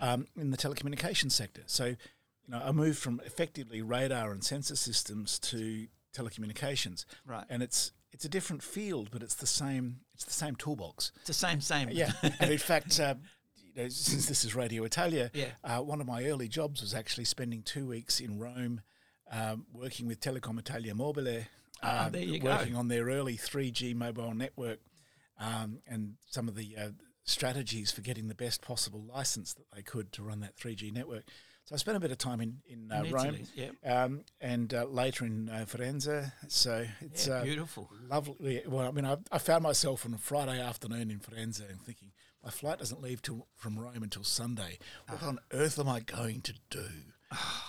um, 0.00 0.26
in 0.36 0.50
the 0.50 0.56
telecommunications 0.56 1.30
sector. 1.32 1.62
So, 1.66 1.94
you 2.46 2.52
know, 2.54 2.62
I 2.64 2.72
moved 2.72 2.98
from 2.98 3.20
effectively 3.24 3.82
radar 3.82 4.32
and 4.32 4.42
sensor 4.44 4.76
systems 4.76 5.38
to 5.40 5.86
telecommunications. 6.14 7.04
Right. 7.26 7.44
And 7.48 7.62
it's 7.62 7.92
it's 8.12 8.24
a 8.24 8.28
different 8.28 8.62
field, 8.62 9.08
but 9.10 9.22
it's 9.22 9.34
the 9.36 9.46
same. 9.46 10.00
It's 10.14 10.24
the 10.24 10.32
same 10.32 10.54
toolbox. 10.56 11.12
It's 11.16 11.28
the 11.28 11.32
same, 11.34 11.60
same. 11.60 11.88
Yeah, 11.90 12.12
and 12.40 12.50
in 12.50 12.58
fact, 12.58 13.00
uh, 13.00 13.14
you 13.56 13.82
know, 13.84 13.88
since 13.88 14.26
this 14.26 14.44
is 14.44 14.54
Radio 14.54 14.84
Italia, 14.84 15.30
Yeah. 15.32 15.52
uh, 15.64 15.80
one 15.80 16.00
of 16.00 16.06
my 16.06 16.24
early 16.26 16.46
jobs 16.48 16.82
was 16.82 16.92
actually 16.94 17.24
spending 17.24 17.62
two 17.62 17.86
weeks 17.86 18.20
in 18.20 18.38
Rome, 18.38 18.82
um, 19.30 19.64
working 19.72 20.06
with 20.06 20.20
Telecom 20.20 20.58
Italia 20.58 20.94
Mobile, 20.94 21.44
um, 21.82 22.12
there 22.12 22.22
you 22.22 22.38
go. 22.38 22.50
working 22.50 22.76
on 22.76 22.88
their 22.88 23.04
early 23.06 23.38
3G 23.38 23.94
mobile 23.96 24.34
network, 24.34 24.80
um, 25.38 25.78
and 25.86 26.16
some 26.26 26.48
of 26.48 26.54
the 26.54 26.76
uh, 26.76 26.88
strategies 27.24 27.90
for 27.90 28.02
getting 28.02 28.28
the 28.28 28.34
best 28.34 28.60
possible 28.60 29.02
license 29.02 29.54
that 29.54 29.64
they 29.74 29.80
could 29.82 30.12
to 30.12 30.22
run 30.22 30.40
that 30.40 30.54
3G 30.58 30.92
network. 30.92 31.24
So 31.64 31.74
I 31.76 31.78
spent 31.78 31.96
a 31.96 32.00
bit 32.00 32.10
of 32.10 32.18
time 32.18 32.40
in 32.40 32.58
in, 32.66 32.90
uh, 32.90 33.02
In 33.04 33.12
Rome, 33.12 33.24
Italy, 33.26 33.44
yep. 33.54 33.74
um, 33.86 34.24
and 34.40 34.74
uh, 34.74 34.84
later 34.86 35.24
in 35.24 35.48
uh, 35.48 35.64
Firenze. 35.68 36.32
So 36.48 36.84
it's 37.00 37.26
Yeah, 37.28 37.34
uh, 37.34 37.44
beautiful. 37.44 37.88
lovely. 38.08 38.62
Well, 38.66 38.88
I 38.88 38.90
mean, 38.90 39.04
I, 39.04 39.16
I 39.30 39.38
found 39.38 39.62
myself 39.62 40.04
on 40.04 40.12
a 40.14 40.18
Friday 40.18 40.60
afternoon 40.60 41.10
in 41.10 41.20
Firenze 41.20 41.60
and 41.68 41.80
thinking, 41.80 42.10
my 42.42 42.50
flight 42.50 42.78
doesn't 42.80 43.00
leave 43.00 43.22
till, 43.22 43.46
from 43.54 43.78
Rome 43.78 44.02
until 44.02 44.24
Sunday. 44.24 44.78
Ah. 45.08 45.12
What 45.12 45.22
on 45.22 45.38
earth 45.52 45.78
am 45.78 45.88
I 45.88 46.00
going 46.00 46.40
to 46.42 46.54
do? 46.70 46.86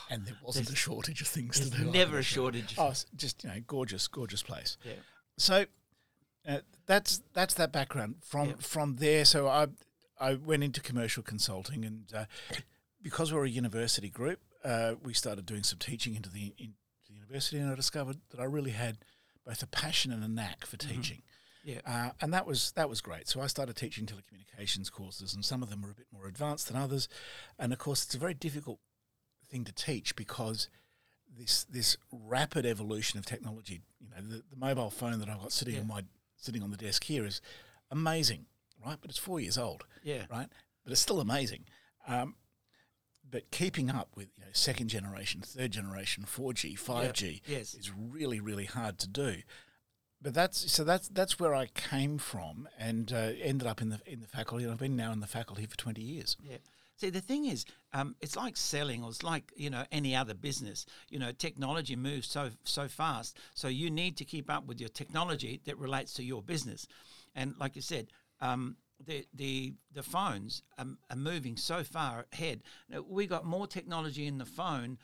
And 0.09 0.25
there 0.25 0.35
wasn't 0.43 0.69
a 0.71 0.75
shortage 0.75 1.21
of 1.21 1.27
things 1.27 1.59
to 1.59 1.69
do. 1.69 1.85
Never 1.85 2.11
either. 2.13 2.19
a 2.19 2.23
shortage. 2.23 2.75
Oh, 2.77 2.91
just 3.15 3.43
you 3.43 3.49
know, 3.49 3.59
gorgeous, 3.65 4.07
gorgeous 4.09 4.43
place. 4.43 4.75
Yeah. 4.83 4.93
So 5.37 5.65
uh, 6.47 6.57
that's 6.85 7.21
that's 7.33 7.53
that 7.53 7.71
background. 7.71 8.15
From 8.21 8.49
Yeah. 8.49 8.55
from 8.59 8.95
there, 8.95 9.23
so 9.23 9.47
I 9.47 9.67
I 10.19 10.33
went 10.33 10.63
into 10.63 10.81
commercial 10.81 11.23
consulting, 11.23 11.85
and 11.85 12.11
uh, 12.13 12.25
because 13.03 13.31
we're 13.33 13.45
a 13.45 13.49
university 13.49 14.09
group, 14.09 14.39
uh, 14.63 14.95
we 15.03 15.13
started 15.13 15.45
doing 15.45 15.63
some 15.63 15.77
teaching 15.79 16.15
into 16.15 16.29
the 16.29 16.53
into 16.57 16.75
the 17.07 17.13
university, 17.13 17.57
and 17.59 17.69
I 17.69 17.75
discovered 17.75 18.17
that 18.31 18.39
I 18.39 18.45
really 18.45 18.71
had 18.71 18.97
both 19.45 19.61
a 19.61 19.67
passion 19.67 20.11
and 20.11 20.23
a 20.23 20.27
knack 20.27 20.65
for 20.65 20.77
teaching. 20.77 21.21
Yeah. 21.65 21.79
Uh, 21.85 22.09
and 22.21 22.33
that 22.33 22.45
was 22.47 22.71
that 22.75 22.89
was 22.89 23.01
great. 23.01 23.27
So 23.27 23.41
I 23.41 23.47
started 23.47 23.75
teaching 23.75 24.05
telecommunications 24.05 24.91
courses, 24.91 25.33
and 25.33 25.43
some 25.45 25.61
of 25.63 25.69
them 25.69 25.81
were 25.81 25.91
a 25.91 25.95
bit 25.95 26.07
more 26.11 26.27
advanced 26.27 26.67
than 26.69 26.77
others. 26.77 27.07
And 27.59 27.71
of 27.73 27.79
course, 27.79 28.03
it's 28.05 28.15
a 28.15 28.19
very 28.19 28.33
difficult 28.33 28.79
thing 29.49 29.63
to 29.65 29.73
teach 29.73 30.15
because 30.15 30.69
this 31.37 31.63
this 31.65 31.97
rapid 32.11 32.65
evolution 32.65 33.19
of 33.19 33.25
technology. 33.25 33.81
You 33.99 34.09
know, 34.09 34.21
the, 34.37 34.43
the 34.49 34.57
mobile 34.57 34.89
phone 34.89 35.19
that 35.19 35.29
I've 35.29 35.39
got 35.41 35.51
sitting 35.51 35.79
on 35.79 35.87
my 35.87 36.03
sitting 36.37 36.63
on 36.63 36.71
the 36.71 36.77
desk 36.77 37.03
here 37.05 37.25
is 37.25 37.41
amazing, 37.91 38.45
right? 38.85 38.97
But 39.01 39.09
it's 39.11 39.19
four 39.19 39.39
years 39.39 39.57
old, 39.57 39.85
Yeah. 40.03 40.23
right? 40.29 40.47
But 40.83 40.91
it's 40.91 41.01
still 41.01 41.21
amazing. 41.21 41.65
Um, 42.07 42.35
but 43.33 43.49
keeping 43.49 43.89
up 43.89 44.09
with 44.15 44.27
you 44.37 44.43
know 44.45 44.51
second 44.53 44.89
generation, 44.89 45.41
third 45.41 45.71
generation, 45.71 46.23
four 46.23 46.53
G, 46.53 46.75
five 46.75 47.13
G 47.13 47.41
Yes. 47.47 47.73
is 47.73 47.91
really 47.91 48.39
really 48.39 48.65
hard 48.65 48.99
to 48.99 49.07
do. 49.09 49.37
But 50.21 50.35
that's 50.35 50.71
so 50.71 50.83
that's 50.83 51.09
that's 51.09 51.39
where 51.39 51.55
I 51.55 51.65
came 51.65 52.19
from 52.19 52.69
and 52.77 53.11
uh, 53.11 53.31
ended 53.41 53.67
up 53.67 53.81
in 53.81 53.89
the 53.89 53.99
in 54.05 54.21
the 54.21 54.27
faculty. 54.27 54.63
And 54.65 54.71
I've 54.71 54.79
been 54.79 54.95
now 54.95 55.11
in 55.11 55.19
the 55.19 55.27
faculty 55.27 55.65
for 55.65 55.75
twenty 55.75 56.03
years. 56.03 56.37
Yeah. 56.41 56.57
See, 56.95 57.09
the 57.09 57.21
thing 57.21 57.45
is, 57.45 57.65
um, 57.91 58.15
it's 58.21 58.35
like 58.35 58.55
selling, 58.55 59.03
or 59.03 59.09
it's 59.09 59.23
like 59.23 59.51
you 59.57 59.71
know 59.71 59.83
any 59.91 60.15
other 60.15 60.35
business. 60.35 60.85
You 61.09 61.17
know, 61.17 61.31
technology 61.31 61.95
moves 61.95 62.27
so 62.27 62.51
so 62.63 62.87
fast, 62.87 63.39
so 63.55 63.67
you 63.67 63.89
need 63.89 64.15
to 64.17 64.25
keep 64.25 64.47
up 64.51 64.67
with 64.67 64.79
your 64.79 64.89
technology 64.89 65.59
that 65.65 65.79
relates 65.79 66.13
to 66.13 66.23
your 66.23 66.43
business. 66.43 66.87
And 67.33 67.55
like 67.59 67.75
you 67.75 67.81
said, 67.81 68.09
um, 68.41 68.77
the 69.05 69.25
the 69.33 69.73
the 69.91 70.03
phones 70.03 70.63
are, 70.77 70.85
are 71.09 71.15
moving 71.15 71.57
so 71.57 71.83
far 71.83 72.25
ahead. 72.33 72.63
Now, 72.89 73.05
we 73.07 73.27
got 73.27 73.45
more 73.45 73.67
technology 73.67 74.27
in 74.27 74.37
the 74.37 74.45
phone 74.45 74.97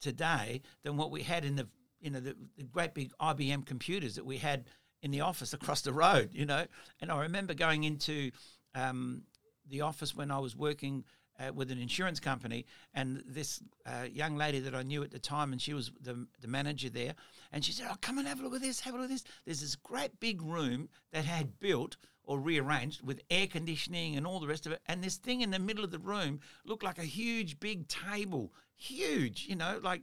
today 0.00 0.62
than 0.82 0.96
what 0.96 1.10
we 1.10 1.22
had 1.22 1.44
in 1.44 1.56
the 1.56 1.68
you 2.00 2.10
know 2.10 2.20
the, 2.20 2.36
the 2.56 2.64
great 2.64 2.94
big 2.94 3.12
IBM 3.20 3.66
computers 3.66 4.14
that 4.14 4.24
we 4.24 4.38
had 4.38 4.64
in 5.02 5.10
the 5.10 5.20
office 5.20 5.52
across 5.52 5.82
the 5.82 5.92
road. 5.92 6.30
You 6.32 6.46
know, 6.46 6.66
and 7.00 7.10
I 7.10 7.20
remember 7.22 7.54
going 7.54 7.84
into 7.84 8.30
um, 8.74 9.22
the 9.68 9.82
office 9.82 10.14
when 10.14 10.30
I 10.30 10.38
was 10.38 10.56
working 10.56 11.04
uh, 11.40 11.52
with 11.52 11.70
an 11.70 11.80
insurance 11.80 12.20
company, 12.20 12.66
and 12.94 13.22
this 13.26 13.62
uh, 13.86 14.06
young 14.10 14.36
lady 14.36 14.60
that 14.60 14.74
I 14.74 14.82
knew 14.82 15.02
at 15.02 15.10
the 15.10 15.18
time, 15.18 15.52
and 15.52 15.60
she 15.60 15.74
was 15.74 15.90
the, 16.00 16.26
the 16.40 16.48
manager 16.48 16.90
there, 16.90 17.14
and 17.52 17.64
she 17.64 17.72
said, 17.72 17.88
"Oh, 17.90 17.96
come 18.00 18.18
and 18.18 18.28
have 18.28 18.40
a 18.40 18.42
look 18.42 18.54
at 18.54 18.60
this. 18.60 18.80
Have 18.80 18.94
a 18.94 18.98
look 18.98 19.04
at 19.04 19.10
this. 19.10 19.24
There's 19.44 19.60
this 19.60 19.76
great 19.76 20.20
big 20.20 20.42
room 20.42 20.88
that 21.12 21.24
had 21.24 21.58
built." 21.58 21.96
Or 22.22 22.38
rearranged 22.38 23.04
with 23.04 23.22
air 23.28 23.48
conditioning 23.48 24.14
and 24.14 24.24
all 24.24 24.38
the 24.38 24.46
rest 24.46 24.64
of 24.64 24.70
it. 24.70 24.80
And 24.86 25.02
this 25.02 25.16
thing 25.16 25.40
in 25.40 25.50
the 25.50 25.58
middle 25.58 25.82
of 25.82 25.90
the 25.90 25.98
room 25.98 26.38
looked 26.64 26.84
like 26.84 26.98
a 26.98 27.02
huge, 27.02 27.58
big 27.58 27.88
table. 27.88 28.52
Huge, 28.76 29.46
you 29.48 29.56
know, 29.56 29.80
like 29.82 30.02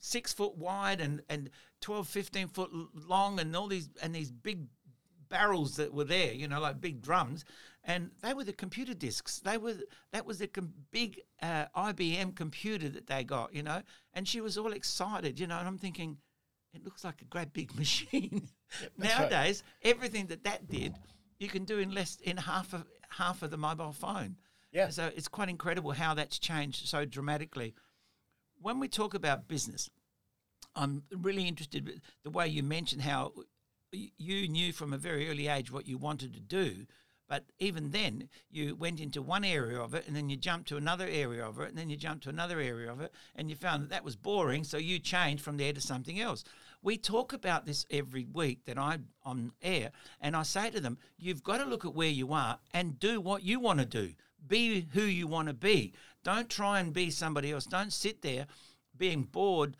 six 0.00 0.32
foot 0.32 0.56
wide 0.56 1.00
and, 1.00 1.22
and 1.28 1.50
12, 1.80 2.08
15 2.08 2.48
foot 2.48 2.70
long 2.94 3.38
and 3.38 3.54
all 3.54 3.68
these 3.68 3.88
and 4.02 4.14
these 4.14 4.30
big 4.30 4.66
barrels 5.30 5.76
that 5.76 5.94
were 5.94 6.04
there, 6.04 6.32
you 6.32 6.48
know, 6.48 6.60
like 6.60 6.80
big 6.80 7.00
drums. 7.00 7.44
And 7.84 8.10
they 8.22 8.34
were 8.34 8.44
the 8.44 8.52
computer 8.52 8.92
discs. 8.92 9.38
They 9.38 9.56
were 9.56 9.74
that 10.12 10.26
was 10.26 10.38
the 10.38 10.48
com- 10.48 10.74
big 10.90 11.22
uh, 11.42 11.66
IBM 11.74 12.36
computer 12.36 12.90
that 12.90 13.06
they 13.06 13.24
got, 13.24 13.54
you 13.54 13.62
know. 13.62 13.82
And 14.12 14.28
she 14.28 14.42
was 14.42 14.58
all 14.58 14.72
excited, 14.72 15.40
you 15.40 15.46
know. 15.46 15.58
And 15.58 15.66
I'm 15.66 15.78
thinking, 15.78 16.18
it 16.74 16.84
looks 16.84 17.04
like 17.04 17.22
a 17.22 17.24
great 17.24 17.54
big 17.54 17.74
machine. 17.78 18.48
that's 18.98 19.14
right. 19.14 19.30
Nowadays, 19.30 19.62
everything 19.82 20.26
that 20.26 20.44
that 20.44 20.68
did, 20.68 20.94
you 21.38 21.48
can 21.48 21.64
do 21.64 21.78
in 21.78 21.92
less 21.92 22.18
in 22.22 22.36
half 22.36 22.74
of 22.74 22.84
half 23.08 23.42
of 23.42 23.50
the 23.50 23.56
mobile 23.56 23.92
phone. 23.92 24.36
Yeah. 24.72 24.90
So 24.90 25.10
it's 25.16 25.28
quite 25.28 25.48
incredible 25.48 25.92
how 25.92 26.14
that's 26.14 26.38
changed 26.38 26.86
so 26.86 27.04
dramatically. 27.04 27.74
When 28.60 28.78
we 28.78 28.88
talk 28.88 29.14
about 29.14 29.48
business, 29.48 29.88
I'm 30.76 31.02
really 31.10 31.48
interested 31.48 31.86
with 31.86 32.00
the 32.24 32.30
way 32.30 32.46
you 32.46 32.62
mentioned 32.62 33.02
how 33.02 33.32
you 33.92 34.48
knew 34.48 34.72
from 34.72 34.92
a 34.92 34.98
very 34.98 35.28
early 35.28 35.48
age 35.48 35.72
what 35.72 35.86
you 35.86 35.98
wanted 35.98 36.32
to 36.34 36.40
do. 36.40 36.86
But 37.28 37.44
even 37.60 37.92
then, 37.92 38.28
you 38.50 38.74
went 38.74 38.98
into 38.98 39.22
one 39.22 39.44
area 39.44 39.80
of 39.80 39.94
it, 39.94 40.04
and 40.08 40.16
then 40.16 40.28
you 40.28 40.36
jumped 40.36 40.68
to 40.70 40.76
another 40.76 41.06
area 41.06 41.46
of 41.46 41.60
it, 41.60 41.68
and 41.68 41.78
then 41.78 41.88
you 41.88 41.96
jumped 41.96 42.24
to 42.24 42.28
another 42.28 42.58
area 42.58 42.90
of 42.90 43.00
it, 43.00 43.12
and 43.36 43.48
you 43.48 43.54
found 43.54 43.84
that 43.84 43.90
that 43.90 44.04
was 44.04 44.16
boring, 44.16 44.64
so 44.64 44.78
you 44.78 44.98
changed 44.98 45.44
from 45.44 45.56
there 45.56 45.72
to 45.72 45.80
something 45.80 46.18
else. 46.18 46.42
We 46.82 46.96
talk 46.96 47.32
about 47.32 47.66
this 47.66 47.86
every 47.88 48.24
week 48.24 48.64
that 48.64 48.78
I'm 48.78 49.10
on 49.22 49.52
air, 49.62 49.92
and 50.20 50.34
I 50.34 50.42
say 50.42 50.70
to 50.70 50.80
them, 50.80 50.98
you've 51.18 51.44
got 51.44 51.58
to 51.58 51.64
look 51.64 51.84
at 51.84 51.94
where 51.94 52.08
you 52.08 52.32
are 52.32 52.58
and 52.74 52.98
do 52.98 53.20
what 53.20 53.44
you 53.44 53.60
want 53.60 53.78
to 53.78 53.86
do. 53.86 54.14
Be 54.44 54.88
who 54.92 55.02
you 55.02 55.28
want 55.28 55.46
to 55.46 55.54
be. 55.54 55.92
Don't 56.24 56.50
try 56.50 56.80
and 56.80 56.92
be 56.92 57.10
somebody 57.10 57.52
else. 57.52 57.64
Don't 57.64 57.92
sit 57.92 58.22
there 58.22 58.48
being 58.96 59.22
bored 59.22 59.76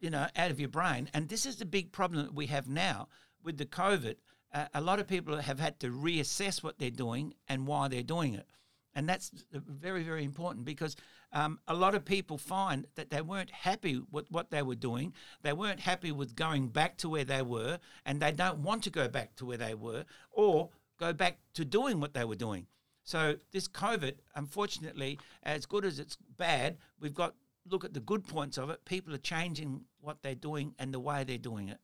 you 0.00 0.10
know, 0.10 0.26
out 0.36 0.50
of 0.50 0.60
your 0.60 0.68
brain. 0.68 1.08
And 1.14 1.30
this 1.30 1.46
is 1.46 1.56
the 1.56 1.64
big 1.64 1.90
problem 1.90 2.26
that 2.26 2.34
we 2.34 2.46
have 2.48 2.68
now 2.68 3.08
with 3.44 3.58
the 3.58 3.66
COVID. 3.66 4.16
Uh, 4.52 4.66
a 4.74 4.80
lot 4.80 4.98
of 4.98 5.06
people 5.06 5.36
have 5.36 5.60
had 5.60 5.78
to 5.80 5.88
reassess 5.88 6.62
what 6.62 6.78
they're 6.78 6.90
doing 6.90 7.34
and 7.48 7.66
why 7.66 7.88
they're 7.88 8.02
doing 8.02 8.34
it. 8.34 8.48
And 8.94 9.08
that's 9.08 9.32
very, 9.52 10.04
very 10.04 10.24
important 10.24 10.64
because 10.64 10.94
um, 11.32 11.58
a 11.66 11.74
lot 11.74 11.96
of 11.96 12.04
people 12.04 12.38
find 12.38 12.86
that 12.94 13.10
they 13.10 13.20
weren't 13.20 13.50
happy 13.50 14.00
with 14.12 14.30
what 14.30 14.50
they 14.50 14.62
were 14.62 14.76
doing. 14.76 15.12
They 15.42 15.52
weren't 15.52 15.80
happy 15.80 16.12
with 16.12 16.36
going 16.36 16.68
back 16.68 16.96
to 16.98 17.08
where 17.08 17.24
they 17.24 17.42
were, 17.42 17.80
and 18.06 18.20
they 18.20 18.30
don't 18.30 18.58
want 18.60 18.84
to 18.84 18.90
go 18.90 19.08
back 19.08 19.34
to 19.36 19.46
where 19.46 19.56
they 19.56 19.74
were 19.74 20.04
or 20.30 20.70
go 20.98 21.12
back 21.12 21.38
to 21.54 21.64
doing 21.64 21.98
what 21.98 22.14
they 22.14 22.24
were 22.24 22.36
doing. 22.36 22.68
So 23.02 23.34
this 23.50 23.66
COVID, 23.66 24.14
unfortunately, 24.36 25.18
as 25.42 25.66
good 25.66 25.84
as 25.84 25.98
it's 25.98 26.16
bad, 26.36 26.78
we've 27.00 27.14
got 27.14 27.34
look 27.68 27.84
at 27.84 27.94
the 27.94 28.00
good 28.00 28.26
points 28.26 28.58
of 28.58 28.70
it. 28.70 28.84
People 28.84 29.14
are 29.14 29.18
changing 29.18 29.82
what 30.00 30.22
they're 30.22 30.34
doing 30.34 30.74
and 30.78 30.92
the 30.92 31.00
way 31.00 31.24
they're 31.24 31.38
doing 31.38 31.68
it. 31.68 31.78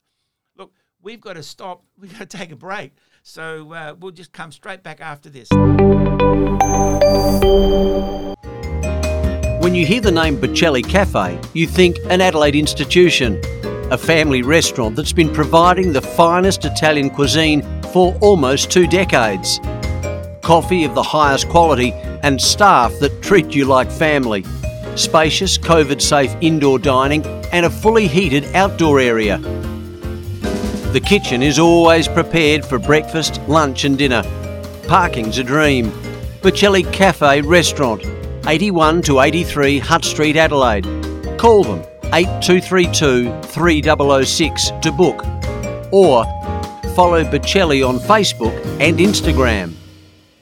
Look, 0.56 0.74
we've 1.02 1.20
got 1.20 1.34
to 1.34 1.42
stop. 1.42 1.84
We've 1.98 2.12
got 2.18 2.30
to 2.30 2.38
take 2.38 2.50
a 2.50 2.56
break. 2.56 2.94
So 3.22 3.72
uh, 3.74 3.94
we'll 4.00 4.12
just 4.12 4.32
come 4.32 4.50
straight 4.50 4.82
back 4.82 5.02
after 5.02 5.28
this. 5.28 5.48
When 9.60 9.74
you 9.74 9.84
hear 9.84 10.00
the 10.00 10.10
name 10.10 10.38
Bocelli 10.38 10.82
Cafe, 10.82 11.38
you 11.52 11.66
think 11.66 11.98
an 12.08 12.22
Adelaide 12.22 12.56
institution, 12.56 13.38
a 13.92 13.98
family 13.98 14.40
restaurant 14.40 14.96
that's 14.96 15.12
been 15.12 15.30
providing 15.30 15.92
the 15.92 16.00
finest 16.00 16.64
Italian 16.64 17.10
cuisine 17.10 17.60
for 17.92 18.16
almost 18.22 18.70
two 18.70 18.86
decades. 18.86 19.60
Coffee 20.42 20.84
of 20.84 20.94
the 20.94 21.02
highest 21.02 21.50
quality 21.50 21.92
and 22.22 22.40
staff 22.40 22.98
that 23.00 23.20
treat 23.22 23.54
you 23.54 23.66
like 23.66 23.90
family. 23.90 24.44
Spacious, 24.96 25.58
COVID 25.58 26.00
safe 26.00 26.34
indoor 26.40 26.78
dining 26.78 27.24
and 27.52 27.66
a 27.66 27.70
fully 27.70 28.08
heated 28.08 28.46
outdoor 28.54 28.98
area. 28.98 29.38
The 30.92 31.00
kitchen 31.00 31.40
is 31.40 31.60
always 31.60 32.08
prepared 32.08 32.64
for 32.64 32.76
breakfast, 32.76 33.40
lunch, 33.46 33.84
and 33.84 33.96
dinner. 33.96 34.24
Parking's 34.88 35.38
a 35.38 35.44
dream. 35.44 35.92
Bocelli 36.42 36.82
Cafe 36.92 37.42
Restaurant, 37.42 38.04
81 38.48 39.02
to 39.02 39.20
83 39.20 39.78
Hutt 39.78 40.04
Street, 40.04 40.34
Adelaide. 40.34 40.82
Call 41.38 41.62
them 41.62 41.84
8232 42.12 43.40
3006 43.42 44.70
to 44.82 44.90
book 44.90 45.24
or 45.92 46.24
follow 46.96 47.22
Bocelli 47.22 47.88
on 47.88 48.00
Facebook 48.00 48.52
and 48.80 48.98
Instagram. 48.98 49.74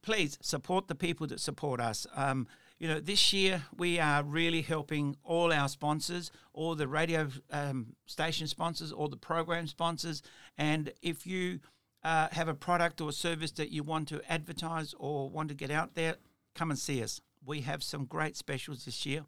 Please 0.00 0.38
support 0.40 0.88
the 0.88 0.94
people 0.94 1.26
that 1.26 1.38
support 1.38 1.82
us. 1.82 2.06
Um, 2.16 2.46
you 2.78 2.88
know, 2.88 2.98
this 2.98 3.34
year 3.34 3.64
we 3.76 4.00
are 4.00 4.22
really 4.22 4.62
helping 4.62 5.16
all 5.22 5.52
our 5.52 5.68
sponsors, 5.68 6.30
all 6.54 6.74
the 6.74 6.88
radio 6.88 7.28
um, 7.52 7.88
station 8.06 8.46
sponsors, 8.46 8.90
all 8.90 9.08
the 9.08 9.18
program 9.18 9.66
sponsors. 9.66 10.22
And 10.56 10.94
if 11.02 11.26
you 11.26 11.60
uh, 12.06 12.28
have 12.30 12.48
a 12.48 12.54
product 12.54 13.00
or 13.00 13.10
service 13.10 13.50
that 13.52 13.70
you 13.70 13.82
want 13.82 14.06
to 14.08 14.20
advertise 14.32 14.94
or 14.98 15.28
want 15.28 15.48
to 15.48 15.54
get 15.54 15.70
out 15.70 15.94
there, 15.94 16.14
come 16.54 16.70
and 16.70 16.78
see 16.78 17.02
us. 17.02 17.20
We 17.44 17.62
have 17.62 17.82
some 17.82 18.04
great 18.04 18.36
specials 18.36 18.84
this 18.84 19.04
year. 19.04 19.24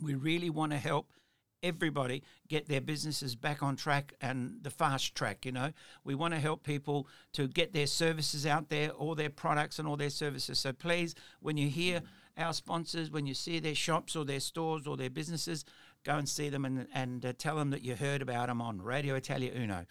We 0.00 0.14
really 0.14 0.50
want 0.50 0.72
to 0.72 0.78
help 0.78 1.10
everybody 1.62 2.22
get 2.48 2.68
their 2.68 2.82
businesses 2.82 3.34
back 3.34 3.62
on 3.62 3.76
track 3.76 4.12
and 4.20 4.58
the 4.62 4.70
fast 4.70 5.14
track 5.14 5.46
you 5.46 5.50
know 5.50 5.72
we 6.04 6.14
want 6.14 6.34
to 6.34 6.38
help 6.38 6.62
people 6.62 7.08
to 7.32 7.48
get 7.48 7.72
their 7.72 7.86
services 7.86 8.44
out 8.44 8.68
there 8.68 8.90
all 8.90 9.14
their 9.14 9.30
products 9.30 9.78
and 9.78 9.88
all 9.88 9.96
their 9.96 10.10
services 10.10 10.58
so 10.58 10.70
please 10.70 11.14
when 11.40 11.56
you 11.56 11.68
hear 11.68 12.02
our 12.38 12.52
sponsors, 12.52 13.10
when 13.10 13.26
you 13.26 13.34
see 13.34 13.58
their 13.58 13.74
shops 13.74 14.14
or 14.14 14.24
their 14.24 14.40
stores 14.40 14.86
or 14.86 14.96
their 14.96 15.10
businesses, 15.10 15.64
go 16.04 16.16
and 16.16 16.28
see 16.28 16.48
them 16.48 16.64
and, 16.64 16.86
and 16.94 17.24
uh, 17.24 17.32
tell 17.38 17.56
them 17.56 17.70
that 17.70 17.82
you 17.82 17.96
heard 17.96 18.22
about 18.22 18.48
them 18.48 18.60
on 18.60 18.80
Radio 18.80 19.14
Italia 19.14 19.52
Uno. 19.54 19.86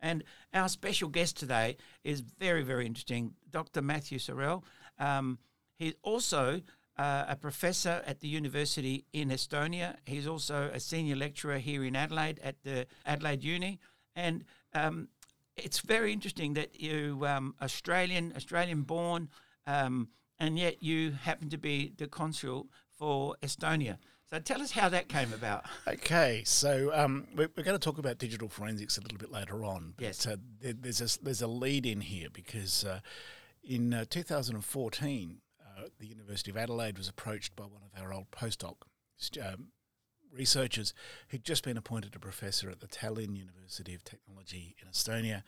And 0.00 0.24
our 0.54 0.68
special 0.68 1.08
guest 1.08 1.36
today 1.36 1.76
is 2.04 2.20
very, 2.20 2.62
very 2.62 2.86
interesting, 2.86 3.34
Dr. 3.50 3.82
Matthew 3.82 4.18
Sorrell. 4.18 4.62
Um, 4.98 5.38
he's 5.78 5.94
also 6.02 6.62
uh, 6.98 7.24
a 7.28 7.36
professor 7.36 8.02
at 8.06 8.20
the 8.20 8.28
university 8.28 9.04
in 9.12 9.30
Estonia. 9.30 9.96
He's 10.06 10.26
also 10.26 10.70
a 10.72 10.80
senior 10.80 11.16
lecturer 11.16 11.58
here 11.58 11.84
in 11.84 11.94
Adelaide 11.94 12.40
at 12.42 12.56
the 12.64 12.86
Adelaide 13.06 13.44
Uni. 13.44 13.78
And 14.16 14.44
um, 14.74 15.08
it's 15.56 15.80
very 15.80 16.12
interesting 16.12 16.54
that 16.54 16.80
you, 16.80 17.24
um, 17.26 17.54
Australian, 17.62 18.32
Australian 18.36 18.82
born, 18.82 19.28
um, 19.66 20.08
and 20.38 20.58
yet 20.58 20.82
you 20.82 21.12
happen 21.12 21.48
to 21.50 21.58
be 21.58 21.92
the 21.96 22.06
consul 22.06 22.68
for 22.96 23.36
Estonia. 23.42 23.98
So 24.32 24.38
tell 24.40 24.60
us 24.60 24.72
how 24.72 24.90
that 24.90 25.08
came 25.08 25.32
about. 25.32 25.64
Okay, 25.86 26.42
so 26.44 26.90
um, 26.92 27.26
we're, 27.34 27.48
we're, 27.56 27.62
going 27.62 27.78
to 27.78 27.82
talk 27.82 27.96
about 27.96 28.18
digital 28.18 28.48
forensics 28.48 28.98
a 28.98 29.00
little 29.00 29.16
bit 29.16 29.32
later 29.32 29.64
on. 29.64 29.94
But, 29.96 30.04
yes. 30.04 30.26
Uh, 30.26 30.36
there, 30.60 30.74
there's 30.74 31.00
a 31.00 31.24
there's 31.24 31.40
a 31.40 31.46
lead 31.46 31.86
in 31.86 32.02
here 32.02 32.28
because 32.30 32.84
uh, 32.84 33.00
in 33.64 33.94
uh, 33.94 34.04
2014, 34.10 35.38
uh, 35.60 35.82
the 35.98 36.06
University 36.06 36.50
of 36.50 36.58
Adelaide 36.58 36.98
was 36.98 37.08
approached 37.08 37.56
by 37.56 37.64
one 37.64 37.80
of 37.82 38.02
our 38.02 38.12
old 38.12 38.30
postdoc 38.30 38.76
um, 39.42 39.68
researchers 40.30 40.92
who'd 41.28 41.44
just 41.44 41.64
been 41.64 41.78
appointed 41.78 42.14
a 42.14 42.18
professor 42.18 42.68
at 42.68 42.80
the 42.80 42.86
Tallinn 42.86 43.34
University 43.34 43.94
of 43.94 44.04
Technology 44.04 44.76
in 44.82 44.88
Estonia 44.88 45.42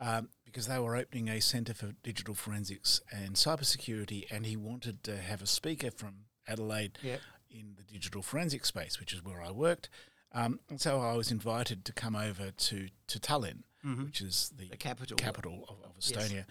um, 0.00 0.28
because 0.44 0.66
they 0.66 0.78
were 0.78 0.96
opening 0.96 1.28
a 1.28 1.40
centre 1.40 1.74
for 1.74 1.92
digital 2.02 2.34
forensics 2.34 3.00
and 3.12 3.34
cybersecurity, 3.34 4.24
and 4.30 4.46
he 4.46 4.56
wanted 4.56 5.02
to 5.04 5.16
have 5.16 5.42
a 5.42 5.46
speaker 5.46 5.90
from 5.90 6.26
Adelaide 6.48 6.98
yep. 7.02 7.20
In 7.50 7.74
the 7.76 7.82
digital 7.82 8.22
forensic 8.22 8.64
space, 8.64 9.00
which 9.00 9.12
is 9.12 9.24
where 9.24 9.40
I 9.40 9.50
worked. 9.50 9.88
Um, 10.32 10.60
and 10.68 10.80
so 10.80 11.00
I 11.00 11.14
was 11.14 11.30
invited 11.30 11.84
to 11.84 11.92
come 11.92 12.16
over 12.16 12.50
to, 12.50 12.88
to 13.06 13.18
Tallinn, 13.18 13.62
mm-hmm. 13.84 14.04
which 14.04 14.20
is 14.20 14.52
the, 14.56 14.68
the 14.68 14.76
capital, 14.76 15.16
capital 15.16 15.64
of, 15.68 15.76
of 15.84 15.98
Estonia. 15.98 16.34
Yes. 16.34 16.46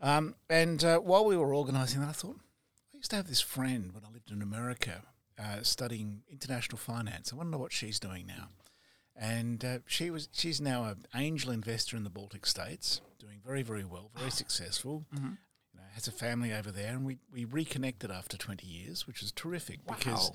Um, 0.00 0.34
and 0.48 0.82
uh, 0.84 0.98
while 0.98 1.24
we 1.24 1.36
were 1.36 1.54
organising 1.54 2.00
that, 2.00 2.08
I 2.08 2.12
thought, 2.12 2.36
I 2.92 2.96
used 2.96 3.10
to 3.10 3.16
have 3.16 3.28
this 3.28 3.40
friend 3.40 3.92
when 3.92 4.04
I 4.04 4.12
lived 4.12 4.30
in 4.30 4.42
America 4.42 5.02
uh, 5.38 5.62
studying 5.62 6.22
international 6.30 6.78
finance. 6.78 7.32
I 7.32 7.36
wonder 7.36 7.58
what 7.58 7.72
she's 7.72 7.98
doing 7.98 8.26
now 8.26 8.48
and 9.16 9.64
uh, 9.64 9.78
she 9.86 10.10
was 10.10 10.28
she's 10.32 10.60
now 10.60 10.84
an 10.84 11.06
angel 11.14 11.50
investor 11.52 11.96
in 11.96 12.04
the 12.04 12.10
Baltic 12.10 12.46
states, 12.46 13.00
doing 13.18 13.40
very 13.44 13.62
very 13.62 13.84
well, 13.84 14.10
very 14.16 14.30
successful. 14.42 15.04
Mm-hmm. 15.14 15.32
Has 15.94 16.08
a 16.08 16.12
family 16.12 16.52
over 16.52 16.70
there, 16.70 16.90
and 16.90 17.04
we 17.04 17.18
we 17.32 17.44
reconnected 17.44 18.10
after 18.10 18.36
twenty 18.36 18.66
years, 18.66 19.06
which 19.06 19.20
was 19.20 19.32
terrific 19.32 19.80
wow. 19.86 19.96
because. 19.96 20.30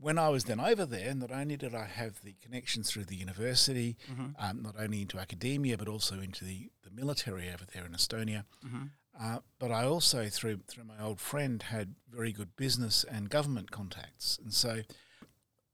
When 0.00 0.16
I 0.16 0.28
was 0.28 0.44
then 0.44 0.60
over 0.60 0.86
there, 0.86 1.12
not 1.12 1.32
only 1.32 1.56
did 1.56 1.74
I 1.74 1.86
have 1.86 2.22
the 2.22 2.36
connections 2.40 2.88
through 2.88 3.06
the 3.06 3.16
university, 3.16 3.96
mm-hmm. 4.08 4.26
um, 4.38 4.62
not 4.62 4.76
only 4.78 5.02
into 5.02 5.18
academia 5.18 5.76
but 5.76 5.88
also 5.88 6.20
into 6.20 6.44
the, 6.44 6.70
the 6.84 6.92
military 6.92 7.48
over 7.48 7.64
there 7.74 7.84
in 7.84 7.90
Estonia, 7.90 8.44
mm-hmm. 8.64 8.84
uh, 9.20 9.38
but 9.58 9.72
I 9.72 9.84
also 9.86 10.28
through 10.28 10.60
through 10.68 10.84
my 10.84 11.02
old 11.02 11.18
friend 11.18 11.60
had 11.64 11.96
very 12.08 12.30
good 12.30 12.54
business 12.54 13.04
and 13.10 13.28
government 13.28 13.72
contacts, 13.72 14.38
and 14.40 14.54
so 14.54 14.82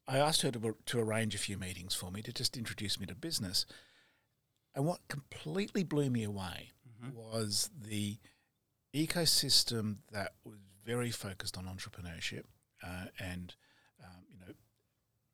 I 0.06 0.18
asked 0.18 0.42
her 0.42 0.50
to, 0.50 0.76
to 0.86 1.00
arrange 1.00 1.34
a 1.34 1.38
few 1.38 1.58
meetings 1.58 1.94
for 1.94 2.10
me 2.10 2.22
to 2.22 2.32
just 2.32 2.56
introduce 2.56 3.00
me 3.00 3.06
to 3.06 3.14
business. 3.14 3.66
And 4.74 4.84
what 4.84 5.06
completely 5.08 5.84
blew 5.84 6.10
me 6.10 6.24
away 6.24 6.72
mm-hmm. 7.04 7.16
was 7.16 7.70
the 7.80 8.18
ecosystem 8.94 9.96
that 10.12 10.32
was 10.44 10.58
very 10.84 11.10
focused 11.10 11.56
on 11.58 11.64
entrepreneurship 11.64 12.44
uh, 12.82 13.06
and 13.18 13.54
um, 14.02 14.22
you 14.30 14.38
know 14.38 14.52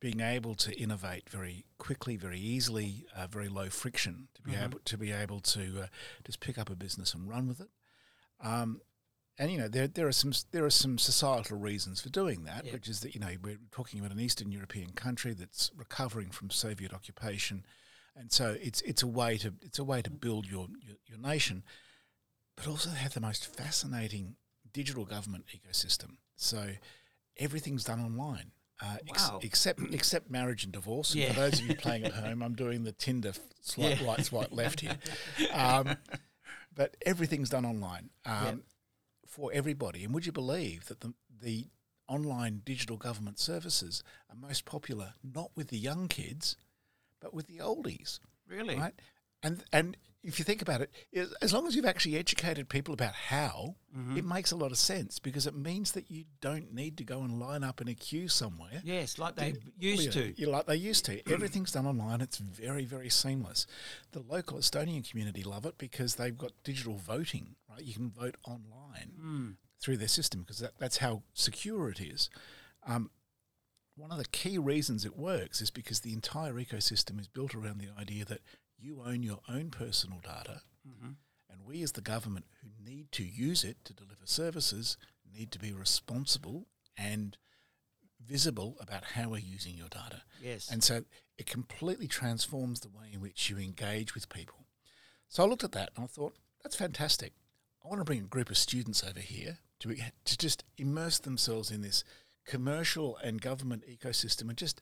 being 0.00 0.20
able 0.20 0.54
to 0.54 0.74
innovate 0.80 1.28
very 1.28 1.66
quickly, 1.76 2.16
very 2.16 2.40
easily, 2.40 3.04
uh, 3.14 3.26
very 3.26 3.48
low 3.48 3.68
friction 3.68 4.28
to 4.34 4.42
be 4.42 4.52
mm-hmm. 4.52 4.64
able 4.64 4.78
to 4.84 4.96
be 4.96 5.12
able 5.12 5.40
to 5.40 5.82
uh, 5.82 5.86
just 6.24 6.40
pick 6.40 6.58
up 6.58 6.70
a 6.70 6.74
business 6.74 7.12
and 7.12 7.28
run 7.28 7.46
with 7.46 7.60
it. 7.60 7.68
Um, 8.42 8.80
and 9.38 9.50
you 9.50 9.58
know 9.58 9.68
there 9.68 9.88
there 9.88 10.06
are 10.06 10.12
some 10.12 10.32
there 10.52 10.64
are 10.64 10.70
some 10.70 10.98
societal 10.98 11.58
reasons 11.58 12.00
for 12.00 12.10
doing 12.10 12.44
that, 12.44 12.66
Yeah. 12.66 12.72
which 12.72 12.88
is 12.88 13.00
that 13.00 13.14
you 13.14 13.20
know 13.20 13.34
we're 13.42 13.58
talking 13.70 13.98
about 13.98 14.12
an 14.12 14.20
Eastern 14.20 14.52
European 14.52 14.92
country 14.92 15.32
that's 15.32 15.70
recovering 15.76 16.30
from 16.30 16.50
Soviet 16.50 16.92
occupation, 16.92 17.64
and 18.14 18.30
so 18.30 18.56
it's 18.60 18.82
it's 18.82 19.02
a 19.02 19.06
way 19.06 19.38
to 19.38 19.54
it's 19.62 19.78
a 19.78 19.84
way 19.84 20.02
to 20.02 20.10
build 20.10 20.46
your 20.46 20.68
your, 20.82 20.96
your 21.06 21.18
nation, 21.18 21.62
but 22.56 22.66
also 22.66 22.90
they 22.90 22.96
have 22.98 23.14
the 23.14 23.20
most 23.20 23.46
fascinating 23.54 24.36
digital 24.72 25.04
government 25.04 25.44
ecosystem. 25.54 26.16
So 26.36 26.70
everything's 27.36 27.84
done 27.84 28.00
online. 28.00 28.52
Uh, 28.82 28.96
ex- 29.08 29.28
Wow. 29.28 29.40
except 29.42 29.80
except 29.92 30.30
marriage 30.30 30.64
and 30.64 30.72
divorce. 30.72 31.12
And 31.12 31.20
Yeah. 31.22 31.32
for 31.34 31.40
those 31.40 31.60
of 31.60 31.66
you 31.66 31.74
playing 31.74 32.04
at 32.04 32.12
home, 32.14 32.42
I'm 32.42 32.54
doing 32.54 32.84
the 32.84 32.92
Tinder 32.92 33.32
swipe 33.60 34.00
Yeah. 34.00 34.06
right, 34.06 34.24
swipe 34.24 34.52
left 34.52 34.80
here. 34.80 34.98
Um, 35.52 35.96
but 36.74 36.96
everything's 37.04 37.50
done 37.50 37.66
online 37.66 38.10
um, 38.24 38.44
Yep. 38.46 38.58
for 39.26 39.52
everybody. 39.52 40.04
And 40.04 40.14
would 40.14 40.24
you 40.24 40.32
believe 40.32 40.86
that 40.86 41.00
the, 41.00 41.12
the 41.42 41.68
online 42.08 42.62
digital 42.64 42.96
government 42.96 43.38
services 43.38 44.02
are 44.30 44.34
most 44.36 44.64
popular 44.64 45.12
not 45.22 45.50
with 45.54 45.68
the 45.68 45.78
young 45.78 46.08
kids, 46.08 46.56
but 47.20 47.34
with 47.34 47.48
the 47.48 47.58
oldies, 47.58 48.18
Really? 48.46 48.76
right? 48.76 48.94
And 49.42 49.62
and 49.72 49.96
if 50.22 50.38
you 50.38 50.44
think 50.44 50.60
about 50.62 50.82
it, 50.82 50.90
as 51.40 51.52
long 51.52 51.66
as 51.66 51.74
you've 51.74 51.86
actually 51.86 52.16
educated 52.18 52.68
people 52.68 52.92
about 52.94 53.14
how, 53.14 53.76
Mm-hmm. 53.96 54.18
it 54.18 54.24
makes 54.24 54.52
a 54.52 54.56
lot 54.56 54.70
of 54.70 54.78
sense 54.78 55.18
because 55.18 55.48
it 55.48 55.54
means 55.56 55.90
that 55.92 56.08
you 56.12 56.22
don't 56.40 56.72
need 56.72 56.96
to 56.98 57.02
go 57.02 57.22
and 57.22 57.40
line 57.40 57.64
up 57.64 57.80
in 57.80 57.88
a 57.88 57.94
queue 57.94 58.28
somewhere. 58.28 58.80
Yes, 58.84 59.18
like 59.18 59.34
they 59.34 59.54
used 59.80 60.04
Yeah, 60.04 60.10
to. 60.12 60.34
yeah, 60.40 60.46
like 60.46 60.66
they 60.66 60.76
used 60.76 61.04
to. 61.06 61.28
Everything's 61.28 61.72
done 61.72 61.86
online. 61.88 62.20
It's 62.20 62.38
very, 62.38 62.84
very 62.84 63.08
seamless. 63.10 63.66
The 64.12 64.20
local 64.20 64.58
Estonian 64.58 65.08
community 65.10 65.42
love 65.42 65.66
it 65.66 65.76
because 65.76 66.14
they've 66.14 66.38
got 66.38 66.52
digital 66.62 66.94
voting. 66.98 67.56
Right, 67.68 67.82
you 67.82 67.94
can 67.94 68.10
vote 68.10 68.36
online 68.46 69.10
Mm. 69.20 69.56
through 69.80 69.96
their 69.96 70.06
system 70.06 70.42
because 70.42 70.60
that, 70.60 70.78
that's 70.78 70.98
how 70.98 71.24
secure 71.34 71.88
it 71.90 72.00
is. 72.00 72.30
Um, 72.86 73.10
one 73.96 74.12
of 74.12 74.18
the 74.18 74.24
key 74.26 74.56
reasons 74.56 75.04
it 75.04 75.16
works 75.16 75.60
is 75.60 75.70
because 75.72 76.00
the 76.00 76.12
entire 76.12 76.52
ecosystem 76.54 77.18
is 77.18 77.26
built 77.26 77.56
around 77.56 77.78
the 77.78 77.88
idea 78.00 78.24
that 78.26 78.40
you 78.80 79.02
own 79.04 79.22
your 79.22 79.40
own 79.48 79.70
personal 79.70 80.20
data, 80.20 80.62
Mm-hmm. 80.88 81.10
and 81.50 81.60
we, 81.66 81.82
as 81.82 81.92
the 81.92 82.00
government 82.00 82.46
who 82.62 82.68
need 82.82 83.12
to 83.12 83.22
use 83.22 83.64
it 83.64 83.76
to 83.84 83.92
deliver 83.92 84.24
services, 84.24 84.96
need 85.30 85.52
to 85.52 85.58
be 85.58 85.72
responsible 85.72 86.66
and 86.96 87.36
visible 88.26 88.76
about 88.80 89.04
how 89.14 89.28
we're 89.28 89.38
using 89.38 89.74
your 89.76 89.88
data. 89.88 90.22
Yes. 90.42 90.70
And 90.70 90.82
so 90.82 91.04
it 91.36 91.46
completely 91.46 92.06
transforms 92.08 92.80
the 92.80 92.88
way 92.88 93.10
in 93.12 93.20
which 93.20 93.50
you 93.50 93.58
engage 93.58 94.14
with 94.14 94.28
people. 94.28 94.66
So 95.28 95.44
I 95.44 95.46
looked 95.46 95.64
at 95.64 95.72
that 95.72 95.90
and 95.96 96.04
I 96.04 96.06
thought, 96.06 96.34
that's 96.62 96.76
fantastic. 96.76 97.32
I 97.84 97.88
want 97.88 98.00
to 98.00 98.04
bring 98.04 98.20
a 98.20 98.22
group 98.22 98.50
of 98.50 98.58
students 98.58 99.04
over 99.06 99.20
here 99.20 99.58
to, 99.80 99.94
to 100.24 100.38
just 100.38 100.64
immerse 100.78 101.18
themselves 101.18 101.70
in 101.70 101.82
this 101.82 102.04
commercial 102.46 103.16
and 103.22 103.40
government 103.40 103.84
ecosystem 103.88 104.48
and 104.48 104.56
just 104.56 104.80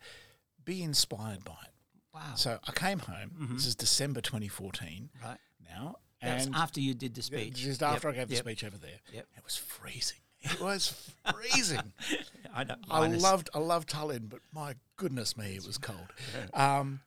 be 0.65 0.83
inspired 0.83 1.45
by 1.45 1.57
it. 1.65 1.73
Wow. 2.19 2.35
So 2.35 2.59
I 2.67 2.73
came 2.73 2.99
home. 2.99 3.49
This 3.53 3.67
is 3.67 3.75
December 3.75 4.21
2014 4.21 5.11
right. 5.23 5.39
now. 5.69 5.97
That's 6.21 6.47
and 6.47 6.55
after 6.55 6.81
you 6.81 6.95
did 6.95 7.15
the 7.15 7.23
speech. 7.23 7.55
Just 7.55 7.81
Yep, 7.81 7.91
after 7.91 8.09
I 8.09 8.13
gave 8.13 8.29
the 8.29 8.35
yep. 8.35 8.45
speech 8.45 8.65
over 8.65 8.77
there. 8.77 8.99
Yep. 9.13 9.27
It 9.37 9.45
was 9.45 9.57
freezing. 9.57 10.19
It 10.41 10.61
was 10.61 11.13
freezing. 11.33 11.93
I, 12.55 12.65
know, 12.65 12.77
I 12.91 13.07
loved 13.07 13.51
I 13.55 13.59
loved 13.59 13.89
Tallinn, 13.89 14.29
but 14.29 14.41
my 14.53 14.75
goodness 14.97 15.37
me, 15.37 15.55
it 15.57 15.67
was 15.67 15.79
cold. 15.79 16.13
Um, 16.55 17.01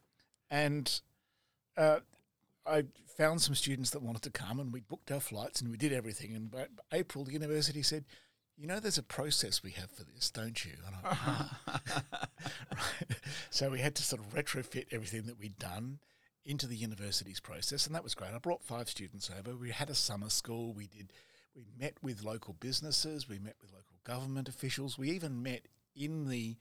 and 0.49 1.01
uh, 1.77 1.99
I 2.65 2.83
found 3.17 3.41
some 3.41 3.55
students 3.55 3.91
that 3.91 4.01
wanted 4.01 4.21
to 4.23 4.31
come, 4.31 4.59
and 4.59 4.73
we 4.73 4.81
booked 4.81 5.11
our 5.11 5.19
flights 5.19 5.61
and 5.61 5.71
we 5.71 5.77
did 5.77 5.93
everything. 5.93 6.35
And 6.35 6.51
by 6.51 6.67
April, 6.91 7.23
the 7.23 7.31
university 7.33 7.83
said, 7.83 8.05
"You 8.57 8.67
know, 8.67 8.79
there's 8.79 8.97
a 8.97 9.03
process 9.03 9.63
we 9.63 9.71
have 9.71 9.91
for 9.91 10.03
this, 10.03 10.29
don't 10.31 10.63
you?" 10.65 10.73
And 10.85 10.95
I, 10.95 10.99
"Ah." 11.03 12.29
right. 12.71 13.17
So 13.49 13.69
we 13.69 13.79
had 13.79 13.95
to 13.95 14.03
sort 14.03 14.21
of 14.21 14.33
retrofit 14.33 14.85
everything 14.91 15.23
that 15.23 15.39
we'd 15.39 15.57
done 15.59 15.99
into 16.45 16.65
the 16.67 16.75
university's 16.75 17.39
process, 17.39 17.85
and 17.85 17.93
that 17.95 18.03
was 18.03 18.15
great. 18.15 18.33
I 18.33 18.37
brought 18.39 18.63
five 18.63 18.89
students 18.89 19.29
over. 19.37 19.55
We 19.55 19.71
had 19.71 19.89
a 19.89 19.95
summer 19.95 20.29
school. 20.29 20.73
We 20.73 20.87
did. 20.87 21.11
We 21.55 21.65
met 21.77 21.93
with 22.01 22.23
local 22.23 22.53
businesses. 22.53 23.27
We 23.27 23.37
met 23.39 23.55
with 23.61 23.71
local 23.73 23.97
government 24.03 24.47
officials. 24.49 24.97
We 24.97 25.11
even 25.11 25.43
met 25.43 25.67
in 25.95 26.27
the 26.29 26.55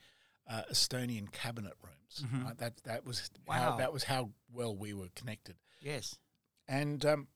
uh, 0.48 0.62
Estonian 0.70 1.30
cabinet 1.30 1.74
rooms. 1.82 2.24
Right? 2.44 2.58
That 2.58 2.78
that 2.84 3.06
was 3.06 3.30
how 3.48 3.70
Wow. 3.70 3.76
that 3.76 3.92
was 3.92 4.04
how 4.04 4.30
well 4.52 4.74
we 4.76 4.92
were 4.92 5.08
connected, 5.14 5.54
Yes. 5.80 6.18
and 6.66 7.06
um, 7.06 7.28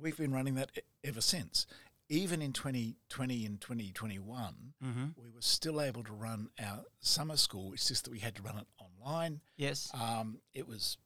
we've 0.00 0.16
been 0.16 0.32
running 0.32 0.54
that 0.56 0.70
ever 1.04 1.20
since. 1.20 1.66
Even 2.08 2.42
in 2.42 2.52
2020 2.52 3.46
and 3.46 3.60
2021, 3.60 4.74
Mm-hmm. 4.84 5.04
we 5.16 5.30
were 5.30 5.40
still 5.40 5.80
able 5.80 6.02
to 6.04 6.12
run 6.12 6.48
our 6.62 6.82
summer 7.00 7.36
school. 7.36 7.72
It's 7.72 7.88
just 7.88 8.04
that 8.04 8.10
we 8.10 8.18
had 8.18 8.34
to 8.36 8.42
run 8.42 8.58
it 8.58 8.66
online. 8.78 9.40
Yes. 9.56 9.90
Um, 9.94 10.38
it 10.52 10.68
was, 10.68 10.98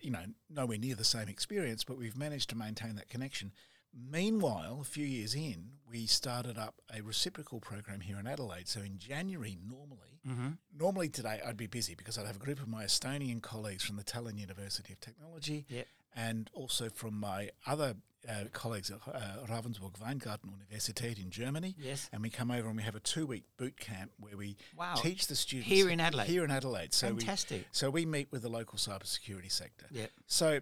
you 0.00 0.10
know, 0.12 0.24
nowhere 0.48 0.78
near 0.78 0.94
the 0.94 1.04
same 1.04 1.28
experience, 1.28 1.82
but 1.84 1.98
we've 1.98 2.16
managed 2.16 2.50
to 2.50 2.56
maintain 2.56 2.94
that 2.96 3.08
connection. 3.08 3.52
Meanwhile, 3.98 4.78
a 4.82 4.84
few 4.84 5.06
years 5.06 5.34
in, 5.34 5.70
we 5.88 6.06
started 6.06 6.58
up 6.58 6.74
a 6.94 7.00
reciprocal 7.02 7.60
program 7.60 8.00
here 8.00 8.18
in 8.20 8.26
Adelaide. 8.26 8.68
So 8.68 8.80
in 8.80 8.98
January, 8.98 9.56
normally, 9.66 10.20
Mm-hmm. 10.28 10.48
normally 10.76 11.08
today 11.08 11.40
I'd 11.46 11.56
be 11.56 11.68
busy 11.68 11.94
because 11.94 12.18
I'd 12.18 12.26
have 12.26 12.34
a 12.34 12.40
group 12.40 12.58
of 12.60 12.66
my 12.66 12.82
Estonian 12.84 13.40
colleagues 13.40 13.84
from 13.84 13.94
the 13.94 14.02
Tallinn 14.02 14.40
University 14.40 14.92
of 14.92 14.98
Technology 14.98 15.64
Yep. 15.68 15.86
and 16.16 16.50
also 16.52 16.88
from 16.88 17.14
my 17.14 17.50
other 17.64 17.94
uh, 18.28 18.44
colleagues 18.52 18.90
at 18.90 18.98
uh, 19.06 19.46
Ravensburg 19.48 20.00
Weingarten 20.00 20.50
Universität 20.50 21.18
in 21.18 21.30
Germany. 21.30 21.74
Yes. 21.78 22.08
And 22.12 22.22
we 22.22 22.30
come 22.30 22.50
over 22.50 22.68
and 22.68 22.76
we 22.76 22.82
have 22.82 22.96
a 22.96 23.00
two 23.00 23.26
week 23.26 23.44
boot 23.56 23.78
camp 23.78 24.12
where 24.18 24.36
we 24.36 24.56
Wow. 24.76 24.94
teach 24.96 25.26
the 25.26 25.36
students 25.36 25.68
Here 25.70 25.88
in 25.88 26.00
Adelaide? 26.00 26.26
Here 26.28 26.44
in 26.44 26.50
Adelaide. 26.50 26.92
So 26.94 27.08
Fantastic. 27.08 27.60
We, 27.62 27.66
so 27.72 27.90
we 27.90 28.06
meet 28.06 28.28
with 28.30 28.42
the 28.42 28.48
local 28.48 28.78
cybersecurity 28.78 29.50
sector. 29.50 29.86
Yep. 29.90 30.10
So 30.26 30.60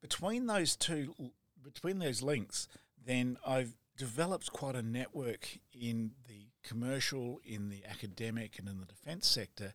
between 0.00 0.46
those 0.46 0.76
two, 0.76 1.14
between 1.62 1.98
those 1.98 2.22
links, 2.22 2.68
then 3.04 3.36
I've 3.46 3.74
developed 3.96 4.52
quite 4.52 4.74
a 4.74 4.82
network 4.82 5.58
in 5.72 6.12
the 6.26 6.48
commercial, 6.62 7.40
in 7.44 7.68
the 7.68 7.84
academic, 7.84 8.58
and 8.58 8.68
in 8.68 8.80
the 8.80 8.86
defence 8.86 9.26
sector, 9.26 9.74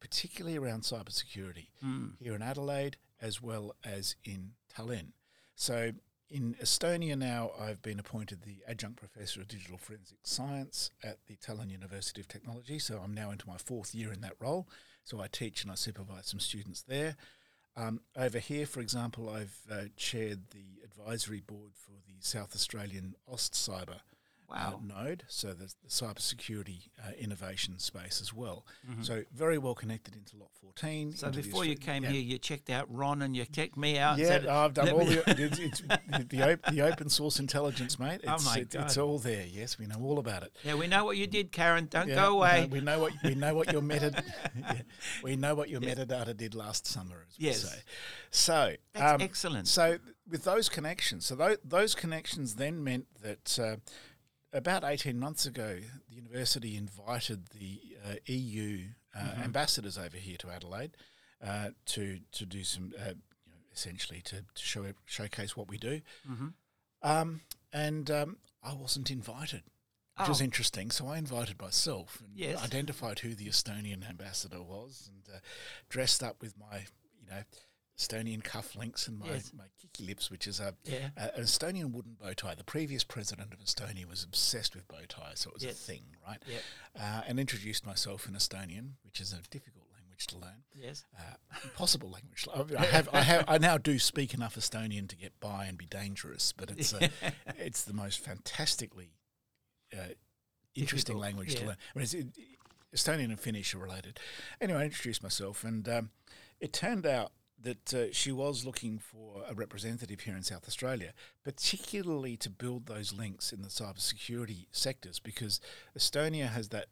particularly 0.00 0.58
around 0.58 0.82
cybersecurity 0.82 1.68
here 2.20 2.34
in 2.34 2.42
Adelaide 2.42 2.96
as 3.22 3.40
well 3.40 3.74
as 3.84 4.16
in 4.24 4.50
Tallinn. 4.74 5.12
So 5.54 5.92
in 6.34 6.56
Estonia 6.60 7.16
now, 7.16 7.52
I've 7.60 7.80
been 7.80 8.00
appointed 8.00 8.42
the 8.42 8.56
adjunct 8.66 8.96
professor 8.96 9.40
of 9.40 9.46
digital 9.46 9.78
forensic 9.78 10.18
science 10.24 10.90
at 11.04 11.18
the 11.28 11.36
Tallinn 11.36 11.70
University 11.70 12.20
of 12.20 12.26
Technology. 12.26 12.80
So 12.80 13.00
I'm 13.04 13.14
now 13.14 13.30
into 13.30 13.46
my 13.46 13.56
fourth 13.56 13.94
year 13.94 14.12
in 14.12 14.20
that 14.22 14.32
role. 14.40 14.66
So 15.04 15.20
I 15.20 15.28
teach 15.28 15.62
and 15.62 15.70
I 15.70 15.76
supervise 15.76 16.26
some 16.26 16.40
students 16.40 16.82
there. 16.82 17.14
Um, 17.76 18.00
over 18.16 18.40
here, 18.40 18.66
for 18.66 18.80
example, 18.80 19.30
I've 19.30 19.56
uh, 19.70 19.84
chaired 19.96 20.50
the 20.50 20.82
advisory 20.82 21.40
board 21.40 21.70
for 21.76 21.92
the 22.04 22.16
South 22.18 22.52
Australian 22.56 23.14
AustCyber 23.32 24.00
Wow. 24.48 24.80
uh, 24.80 25.02
node, 25.02 25.24
so 25.28 25.48
the, 25.54 25.72
the 25.82 25.88
cybersecurity 25.88 26.88
uh, 27.02 27.10
innovation 27.18 27.78
space 27.78 28.20
as 28.20 28.32
well. 28.32 28.66
Mm-hmm. 28.88 29.02
So 29.02 29.22
very 29.34 29.58
well 29.58 29.74
connected 29.74 30.14
into 30.14 30.36
Lot 30.36 30.50
14. 30.60 31.16
So 31.16 31.30
before 31.30 31.64
you 31.64 31.76
came 31.76 32.04
yeah. 32.04 32.10
here, 32.10 32.20
you 32.20 32.38
checked 32.38 32.68
out 32.70 32.86
Ron 32.88 33.22
and 33.22 33.34
you 33.36 33.44
checked 33.46 33.76
me 33.76 33.98
out. 33.98 34.12
and 34.14 34.22
Yeah, 34.22 34.28
said, 34.28 34.46
I've 34.46 34.74
done 34.74 34.90
all 34.90 35.04
the 35.04 35.22
it's, 35.40 35.58
it's, 35.58 35.82
the, 36.28 36.52
op- 36.52 36.72
the 36.72 36.82
open 36.82 37.08
source 37.08 37.38
intelligence, 37.40 37.98
mate. 37.98 38.20
Oh 38.26 38.34
It's, 38.34 38.44
my 38.44 38.56
it- 38.58 38.74
it's 38.74 38.98
all 38.98 39.18
there. 39.18 39.44
Yes, 39.46 39.78
we 39.78 39.86
know 39.86 39.96
all 40.02 40.18
about 40.18 40.42
it. 40.42 40.54
yeah, 40.62 40.74
we 40.74 40.86
know 40.86 41.04
what 41.04 41.16
you 41.16 41.26
did, 41.26 41.50
Karen. 41.50 41.86
Don't 41.86 42.08
Yeah, 42.08 42.14
go 42.16 42.22
we 42.22 42.30
know- 42.30 42.36
away. 42.38 42.68
We 42.70 42.80
know 42.80 42.98
what 43.00 43.12
we 43.24 43.34
know 43.34 43.54
what 43.54 43.72
your 43.72 43.82
meta 43.82 44.22
yeah, 44.58 44.74
we 45.22 45.36
know 45.36 45.54
what 45.54 45.68
your 45.70 45.80
metadata 45.80 46.36
did 46.36 46.54
last 46.54 46.86
summer, 46.86 47.24
as 47.28 47.38
we 47.38 47.46
Yes. 47.46 47.62
say. 47.62 47.78
So 48.30 48.72
That's 48.92 49.14
um, 49.14 49.20
excellent. 49.20 49.68
So 49.68 49.98
with 50.28 50.44
those 50.44 50.68
connections, 50.68 51.24
so 51.26 51.34
those, 51.34 51.56
those 51.64 51.94
connections 51.94 52.54
then 52.56 52.82
meant 52.82 53.06
that 53.22 53.58
uh, 53.58 53.76
about 54.54 54.84
eighteen 54.84 55.18
months 55.18 55.44
ago, 55.46 55.80
the 56.08 56.14
university 56.14 56.76
invited 56.76 57.48
the 57.48 57.80
uh, 58.06 58.14
EU 58.26 58.86
uh, 59.14 59.18
Mm-hmm. 59.20 59.42
ambassadors 59.42 59.96
over 59.98 60.16
here 60.16 60.36
to 60.38 60.50
Adelaide 60.50 60.96
uh, 61.46 61.70
to 61.86 62.20
to 62.32 62.46
do 62.46 62.64
some. 62.64 62.92
Uh, 62.98 63.10
you 63.46 63.52
know, 63.52 63.58
essentially 63.72 64.20
to, 64.22 64.36
to 64.36 64.62
show 64.62 64.84
showcase 65.06 65.56
what 65.56 65.68
we 65.68 65.76
do, 65.78 66.00
Mm-hmm. 66.30 66.48
um, 67.02 67.40
and 67.72 68.10
um, 68.10 68.36
I 68.62 68.72
wasn't 68.74 69.10
invited 69.10 69.62
which 70.16 70.28
was 70.28 70.40
Oh. 70.40 70.44
interesting. 70.44 70.92
So 70.92 71.08
I 71.08 71.18
invited 71.18 71.60
myself 71.60 72.20
and 72.24 72.30
Yes. 72.36 72.62
identified 72.62 73.18
who 73.18 73.34
the 73.34 73.48
Estonian 73.48 74.08
ambassador 74.08 74.62
was, 74.62 75.10
and 75.12 75.34
uh, 75.34 75.40
dressed 75.88 76.22
up 76.22 76.40
with 76.40 76.54
my, 76.56 76.86
you 77.20 77.26
know, 77.28 77.42
Estonian 77.98 78.42
cufflinks 78.42 79.06
and 79.06 79.18
my, 79.20 79.26
Yes. 79.28 79.52
my 79.56 79.66
kikilips, 79.80 80.28
which 80.30 80.46
is 80.48 80.58
a, 80.60 80.74
Yeah. 80.84 81.10
a- 81.16 81.36
an 81.36 81.44
Estonian 81.44 81.92
wooden 81.92 82.14
bow 82.14 82.32
tie. 82.32 82.54
The 82.56 82.64
previous 82.64 83.04
president 83.04 83.52
of 83.52 83.60
Estonia 83.60 84.04
was 84.06 84.24
obsessed 84.24 84.74
with 84.74 84.88
bow 84.88 85.04
ties, 85.08 85.40
so 85.40 85.50
it 85.50 85.54
was 85.54 85.62
Yes. 85.64 85.74
a 85.74 85.76
thing, 85.92 86.16
right? 86.26 86.42
Yep. 86.46 86.62
Uh, 86.96 87.22
and 87.26 87.38
introduced 87.38 87.86
myself 87.86 88.26
in 88.26 88.34
Estonian, 88.34 88.94
which 89.02 89.20
is 89.20 89.32
a 89.32 89.40
difficult 89.42 89.86
language 89.92 90.26
to 90.28 90.38
learn. 90.38 90.64
Yes. 90.74 91.04
Uh, 91.16 91.34
impossible 91.62 92.10
language. 92.10 92.46
I 92.52 92.56
have, 92.86 93.08
I 93.12 93.20
have, 93.22 93.44
I 93.46 93.58
now 93.58 93.78
do 93.78 93.98
speak 94.00 94.34
enough 94.34 94.56
Estonian 94.56 95.08
to 95.08 95.16
get 95.16 95.38
by 95.38 95.66
and 95.66 95.78
be 95.78 95.86
dangerous, 95.86 96.50
but 96.52 96.70
it's 96.72 96.92
a, 96.92 97.10
it's 97.58 97.84
the 97.84 97.92
most 97.92 98.18
fantastically 98.18 99.12
uh, 99.92 100.14
interesting 100.74 101.14
Difficult, 101.16 101.22
language 101.22 101.54
to 101.54 101.66
learn. 101.66 101.76
I 101.94 101.98
mean, 101.98 102.02
it's, 102.02 102.14
it, 102.14 102.26
Estonian 102.92 103.26
and 103.26 103.38
Finnish 103.40 103.72
are 103.74 103.78
related. 103.78 104.18
Anyway, 104.60 104.80
I 104.80 104.84
introduced 104.86 105.22
myself, 105.22 105.62
and 105.62 105.88
um, 105.88 106.10
it 106.60 106.72
turned 106.72 107.06
out 107.06 107.32
that 107.64 107.94
uh, 107.94 108.12
she 108.12 108.30
was 108.32 108.64
looking 108.64 108.98
for 108.98 109.42
a 109.48 109.54
representative 109.54 110.20
here 110.20 110.36
in 110.36 110.42
South 110.42 110.66
Australia, 110.68 111.12
particularly 111.42 112.36
to 112.38 112.50
build 112.50 112.86
those 112.86 113.12
links 113.12 113.52
in 113.52 113.62
the 113.62 113.68
cybersecurity 113.68 114.66
sectors, 114.72 115.18
because 115.18 115.60
Estonia 115.98 116.48
has 116.48 116.68
that 116.68 116.86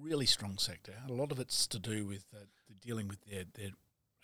really 0.00 0.26
strong 0.26 0.58
sector. 0.58 0.94
A 1.08 1.12
lot 1.12 1.30
of 1.32 1.38
it's 1.38 1.66
to 1.68 1.78
do 1.78 2.06
with 2.06 2.24
uh, 2.34 2.44
dealing 2.80 3.08
with 3.08 3.20
their 3.30 3.44
their 3.54 3.70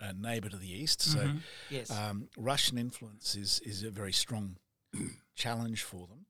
uh, 0.01 0.13
neighbour 0.19 0.49
to 0.49 0.57
the 0.57 0.73
east. 0.83 1.01
Mhm. 1.01 1.13
So, 1.13 1.37
Yes. 1.71 1.91
um, 1.91 2.29
Russian 2.37 2.79
influence 2.79 3.35
is 3.37 3.61
is 3.61 3.83
a 3.83 3.91
very 3.91 4.13
strong 4.13 4.57
challenge 5.35 5.83
for 5.83 6.07
them. 6.07 6.27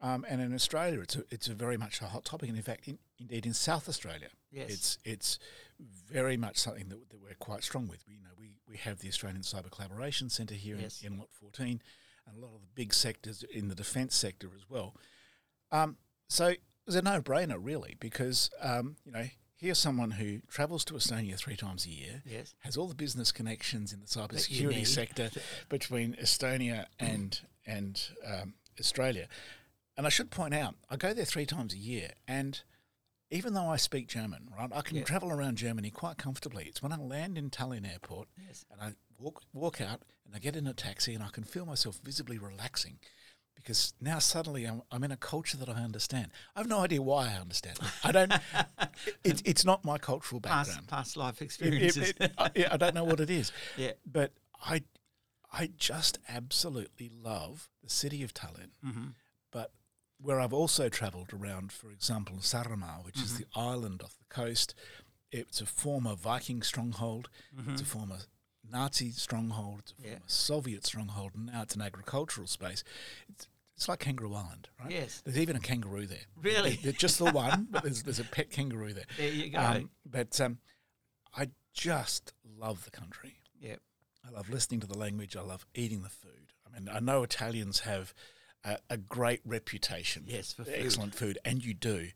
Um, 0.00 0.24
and 0.28 0.40
in 0.40 0.54
Australia, 0.54 1.00
it's 1.00 1.16
a, 1.16 1.24
it's 1.30 1.48
a 1.48 1.54
very 1.54 1.76
much 1.78 2.02
a 2.02 2.06
hot 2.06 2.24
topic, 2.24 2.48
and 2.48 2.56
in 2.58 2.62
fact, 2.62 2.86
in, 2.88 2.98
indeed 3.18 3.46
in 3.46 3.54
South 3.54 3.88
Australia, 3.88 4.28
Yes. 4.50 4.70
it's 4.70 4.98
it's 5.04 5.38
very 5.80 6.36
much 6.36 6.56
something 6.58 6.88
that, 6.88 7.10
that 7.10 7.20
we're 7.20 7.34
quite 7.38 7.62
strong 7.64 7.88
with. 7.88 8.04
We 8.06 8.14
you 8.14 8.20
know 8.22 8.30
we, 8.38 8.54
we 8.68 8.76
have 8.78 9.00
the 9.00 9.08
Australian 9.08 9.42
Cyber 9.42 9.70
Collaboration 9.70 10.30
Centre 10.30 10.54
here 10.54 10.76
Yes. 10.80 11.02
in, 11.02 11.12
in 11.14 11.18
Lot 11.18 11.28
14, 11.32 11.82
and 12.26 12.36
a 12.36 12.40
lot 12.40 12.54
of 12.54 12.60
the 12.60 12.68
big 12.74 12.92
sectors 12.94 13.44
in 13.52 13.68
the 13.68 13.74
defence 13.74 14.14
sector 14.16 14.48
as 14.56 14.68
well. 14.68 14.94
Um, 15.72 15.96
so 16.28 16.54
it's 16.86 16.96
a 16.96 17.02
no-brainer, 17.02 17.58
really, 17.60 17.96
because 18.00 18.50
um, 18.60 18.96
you 19.04 19.12
know 19.12 19.26
here's 19.58 19.78
someone 19.78 20.12
who 20.12 20.40
travels 20.48 20.84
to 20.84 20.94
Estonia 20.94 21.36
three 21.36 21.56
times 21.56 21.86
a 21.86 21.90
year, 21.90 22.22
Yes. 22.26 22.54
has 22.60 22.76
all 22.76 22.88
the 22.88 22.94
business 22.94 23.32
connections 23.32 23.90
in 23.92 24.00
the 24.00 24.06
cybersecurity 24.06 24.86
sector 24.86 25.30
between 25.68 26.14
Estonia 26.14 26.86
and 26.98 27.40
and 27.66 28.00
um, 28.26 28.54
Australia. 28.78 29.26
And 29.96 30.06
I 30.06 30.10
should 30.10 30.30
point 30.30 30.52
out, 30.52 30.74
I 30.90 30.96
go 30.96 31.14
there 31.14 31.24
three 31.24 31.46
times 31.46 31.72
a 31.72 31.78
year, 31.78 32.10
and 32.28 32.60
even 33.30 33.54
though 33.54 33.68
I 33.68 33.76
speak 33.76 34.08
German, 34.08 34.48
right, 34.56 34.70
I 34.72 34.82
can 34.82 34.96
Yeah. 34.98 35.04
travel 35.04 35.30
around 35.30 35.56
Germany 35.58 35.90
quite 35.90 36.16
comfortably. 36.18 36.64
It's 36.66 36.82
when 36.82 36.92
I 36.92 36.96
land 36.96 37.36
in 37.38 37.50
Tallinn 37.50 37.90
Airport 37.90 38.28
Yes. 38.46 38.64
and 38.70 38.80
I 38.80 38.94
walk 39.18 39.42
walk 39.52 39.80
out 39.80 40.02
and 40.24 40.34
I 40.34 40.38
get 40.38 40.56
in 40.56 40.66
a 40.66 40.74
taxi 40.74 41.14
and 41.14 41.22
I 41.24 41.28
can 41.28 41.44
feel 41.44 41.66
myself 41.66 41.98
visibly 42.02 42.38
relaxing. 42.38 42.98
Because 43.54 43.94
now 44.00 44.18
suddenly 44.20 44.64
I'm, 44.64 44.82
I'm 44.92 45.02
in 45.02 45.10
a 45.10 45.16
culture 45.16 45.56
that 45.56 45.68
I 45.68 45.82
understand. 45.82 46.30
I 46.54 46.60
have 46.60 46.68
no 46.68 46.80
idea 46.80 47.00
why 47.02 47.30
I 47.32 47.40
understand. 47.40 47.78
it. 47.80 47.88
I 48.04 48.12
don't. 48.12 48.32
it, 49.24 49.42
it's 49.44 49.64
not 49.64 49.84
my 49.84 49.98
cultural 49.98 50.40
background. 50.40 50.86
past 50.86 51.16
life 51.16 51.36
It- 51.40 51.42
it- 51.42 51.44
experiences. 51.46 52.12
it- 52.20 52.32
I, 52.38 52.50
yeah, 52.54 52.68
I 52.70 52.76
don't 52.76 52.94
know 52.94 53.04
what 53.04 53.18
it 53.18 53.30
is. 53.30 53.50
Yeah. 53.76 53.92
But 54.04 54.32
I, 54.62 54.82
I 55.52 55.70
just 55.76 56.18
absolutely 56.28 57.08
love 57.08 57.68
the 57.82 57.90
city 57.90 58.22
of 58.22 58.32
Tallinn. 58.34 58.70
Mhm. 58.84 59.14
But 59.50 59.72
where 60.18 60.40
I've 60.40 60.52
also 60.52 60.88
travelled 60.88 61.32
around, 61.32 61.72
for 61.72 61.90
example, 61.90 62.36
Saaremaa, 62.38 63.04
which 63.04 63.18
is 63.20 63.32
Mhm. 63.32 63.38
the 63.38 63.46
island 63.54 64.02
off 64.02 64.16
the 64.18 64.24
coast, 64.34 64.74
it's 65.30 65.60
a 65.60 65.66
former 65.66 66.14
Viking 66.14 66.62
stronghold. 66.62 67.28
It's 67.68 67.82
a 67.82 67.84
former 67.84 68.20
Nazi 68.68 69.10
stronghold. 69.12 69.80
It's 69.80 69.92
a 69.92 70.02
Yeah. 70.02 70.10
former 70.14 70.28
Soviet 70.28 70.86
stronghold, 70.86 71.34
and 71.34 71.46
now 71.46 71.62
it's 71.62 71.74
an 71.74 71.82
agricultural 71.82 72.46
space. 72.46 72.82
It's, 73.28 73.48
it's 73.76 73.88
like 73.88 74.00
Kangaroo 74.00 74.34
Island, 74.34 74.68
right? 74.80 74.90
Yes. 74.90 75.20
There's 75.20 75.38
even 75.38 75.56
a 75.56 75.60
kangaroo 75.60 76.06
there. 76.06 76.24
Really? 76.36 76.76
There- 76.76 76.92
just 76.92 77.18
the 77.18 77.30
one, 77.30 77.66
but 77.70 77.82
there's, 77.82 78.02
there's 78.04 78.18
a 78.20 78.24
pet 78.24 78.50
kangaroo 78.50 78.94
there. 78.94 79.06
There 79.18 79.28
you 79.30 79.50
go. 79.50 79.58
Um, 79.60 79.90
but 80.04 80.40
um, 80.40 80.60
I 81.34 81.50
just 81.74 82.32
love 82.42 82.84
the 82.84 82.90
country. 82.90 83.42
Yep. 83.60 83.82
I 84.24 84.30
love 84.30 84.48
listening 84.48 84.80
to 84.80 84.86
the 84.86 84.96
language. 84.98 85.36
I 85.36 85.42
love 85.42 85.66
eating 85.74 86.02
the 86.02 86.08
food. 86.08 86.52
I 86.66 86.70
mean, 86.70 86.88
I 86.88 87.00
know 87.00 87.22
Italians 87.22 87.80
have 87.80 88.12
a, 88.66 88.78
a 88.90 88.96
great 88.96 89.40
reputation. 89.44 90.24
Yes, 90.26 90.52
for 90.52 90.64
food. 90.64 90.74
excellent 90.76 91.14
food, 91.14 91.38
and 91.44 91.64
you 91.64 91.72
do. 91.74 92.08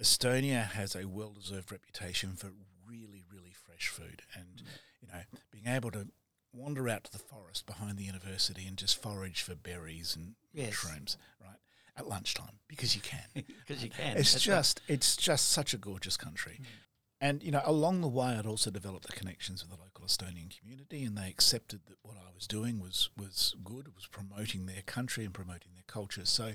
Estonia 0.00 0.64
has 0.72 0.96
a 0.96 1.06
well-deserved 1.06 1.70
reputation 1.70 2.34
for 2.34 2.50
really, 2.88 3.24
really 3.32 3.52
fresh 3.52 3.88
food, 3.88 4.22
and 4.34 4.62
Mm. 4.62 4.66
you 5.00 5.08
know, 5.12 5.22
being 5.50 5.66
able 5.66 5.90
to 5.92 6.08
wander 6.52 6.88
out 6.88 7.04
to 7.04 7.12
the 7.12 7.18
forest 7.18 7.66
behind 7.66 7.96
the 7.98 8.04
university 8.04 8.66
and 8.66 8.76
just 8.76 9.00
forage 9.00 9.42
for 9.42 9.54
berries 9.54 10.14
and 10.16 10.34
Yes. 10.52 10.68
mushrooms, 10.84 11.16
right, 11.40 11.56
at 11.96 12.06
lunchtime 12.08 12.58
because 12.68 12.94
you 12.94 13.00
can. 13.02 13.24
Because 13.34 13.82
you 13.82 13.90
can. 13.90 14.16
It's 14.16 14.32
That's 14.32 14.46
right. 14.46 14.56
just 14.56 14.80
it's 14.88 15.16
just 15.16 15.48
such 15.50 15.72
a 15.72 15.78
gorgeous 15.78 16.16
country. 16.16 16.60
And 17.22 17.40
you 17.40 17.52
know, 17.52 17.62
along 17.64 18.00
the 18.00 18.08
way, 18.08 18.34
I'd 18.36 18.46
also 18.46 18.72
developed 18.72 19.06
the 19.06 19.12
connections 19.12 19.62
with 19.62 19.70
the 19.70 19.80
local 19.80 20.04
Estonian 20.04 20.50
community, 20.58 21.04
and 21.04 21.16
they 21.16 21.28
accepted 21.28 21.82
that 21.86 21.98
what 22.02 22.16
I 22.16 22.34
was 22.34 22.48
doing 22.48 22.80
was 22.80 23.10
was 23.16 23.54
good. 23.62 23.86
It 23.86 23.94
was 23.94 24.08
promoting 24.08 24.66
their 24.66 24.82
country 24.84 25.24
and 25.24 25.32
promoting 25.32 25.72
their 25.72 25.84
culture. 25.86 26.24
So 26.24 26.54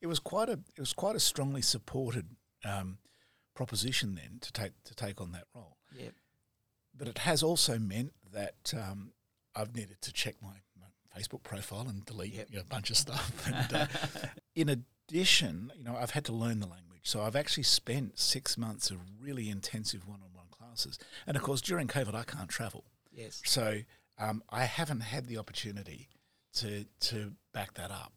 it 0.00 0.08
was 0.08 0.18
quite 0.18 0.48
a 0.48 0.58
it 0.76 0.80
was 0.80 0.92
quite 0.92 1.14
a 1.14 1.20
strongly 1.20 1.62
supported 1.62 2.30
um, 2.64 2.98
proposition 3.54 4.16
then 4.16 4.38
to 4.40 4.52
take 4.52 4.72
to 4.84 4.94
take 4.94 5.20
on 5.20 5.30
that 5.32 5.44
role. 5.54 5.76
Yep. 5.96 6.14
But 6.96 7.06
it 7.06 7.18
has 7.18 7.44
also 7.44 7.78
meant 7.78 8.12
that 8.32 8.74
um, 8.76 9.12
I've 9.54 9.72
needed 9.74 10.02
to 10.02 10.12
check 10.12 10.34
my, 10.42 10.54
my 10.76 10.86
Facebook 11.16 11.44
profile 11.44 11.86
and 11.88 12.04
delete 12.04 12.34
Yep. 12.34 12.46
you 12.50 12.56
know, 12.56 12.62
a 12.62 12.64
bunch 12.64 12.90
of 12.90 12.96
stuff. 12.96 13.46
And, 13.54 13.72
uh, 13.72 13.86
in 14.56 14.68
addition, 14.68 15.72
you 15.76 15.84
know, 15.84 15.96
I've 15.96 16.10
had 16.10 16.24
to 16.24 16.32
learn 16.32 16.58
the 16.58 16.66
language. 16.66 16.87
So 17.08 17.22
I've 17.22 17.36
actually 17.36 17.62
spent 17.62 18.18
six 18.18 18.58
months 18.58 18.90
of 18.90 18.98
really 19.18 19.48
intensive 19.48 20.06
one-on-one 20.06 20.48
classes. 20.50 20.98
And 21.26 21.38
of 21.38 21.42
course, 21.42 21.62
during 21.62 21.88
COVID, 21.88 22.14
I 22.14 22.22
can't 22.24 22.50
travel. 22.50 22.84
Yes. 23.10 23.40
So 23.46 23.78
um, 24.18 24.42
I 24.50 24.64
haven't 24.64 25.00
had 25.00 25.26
the 25.26 25.38
opportunity 25.38 26.10
to 26.56 26.84
to 27.00 27.32
back 27.54 27.72
that 27.74 27.90
up 27.90 28.12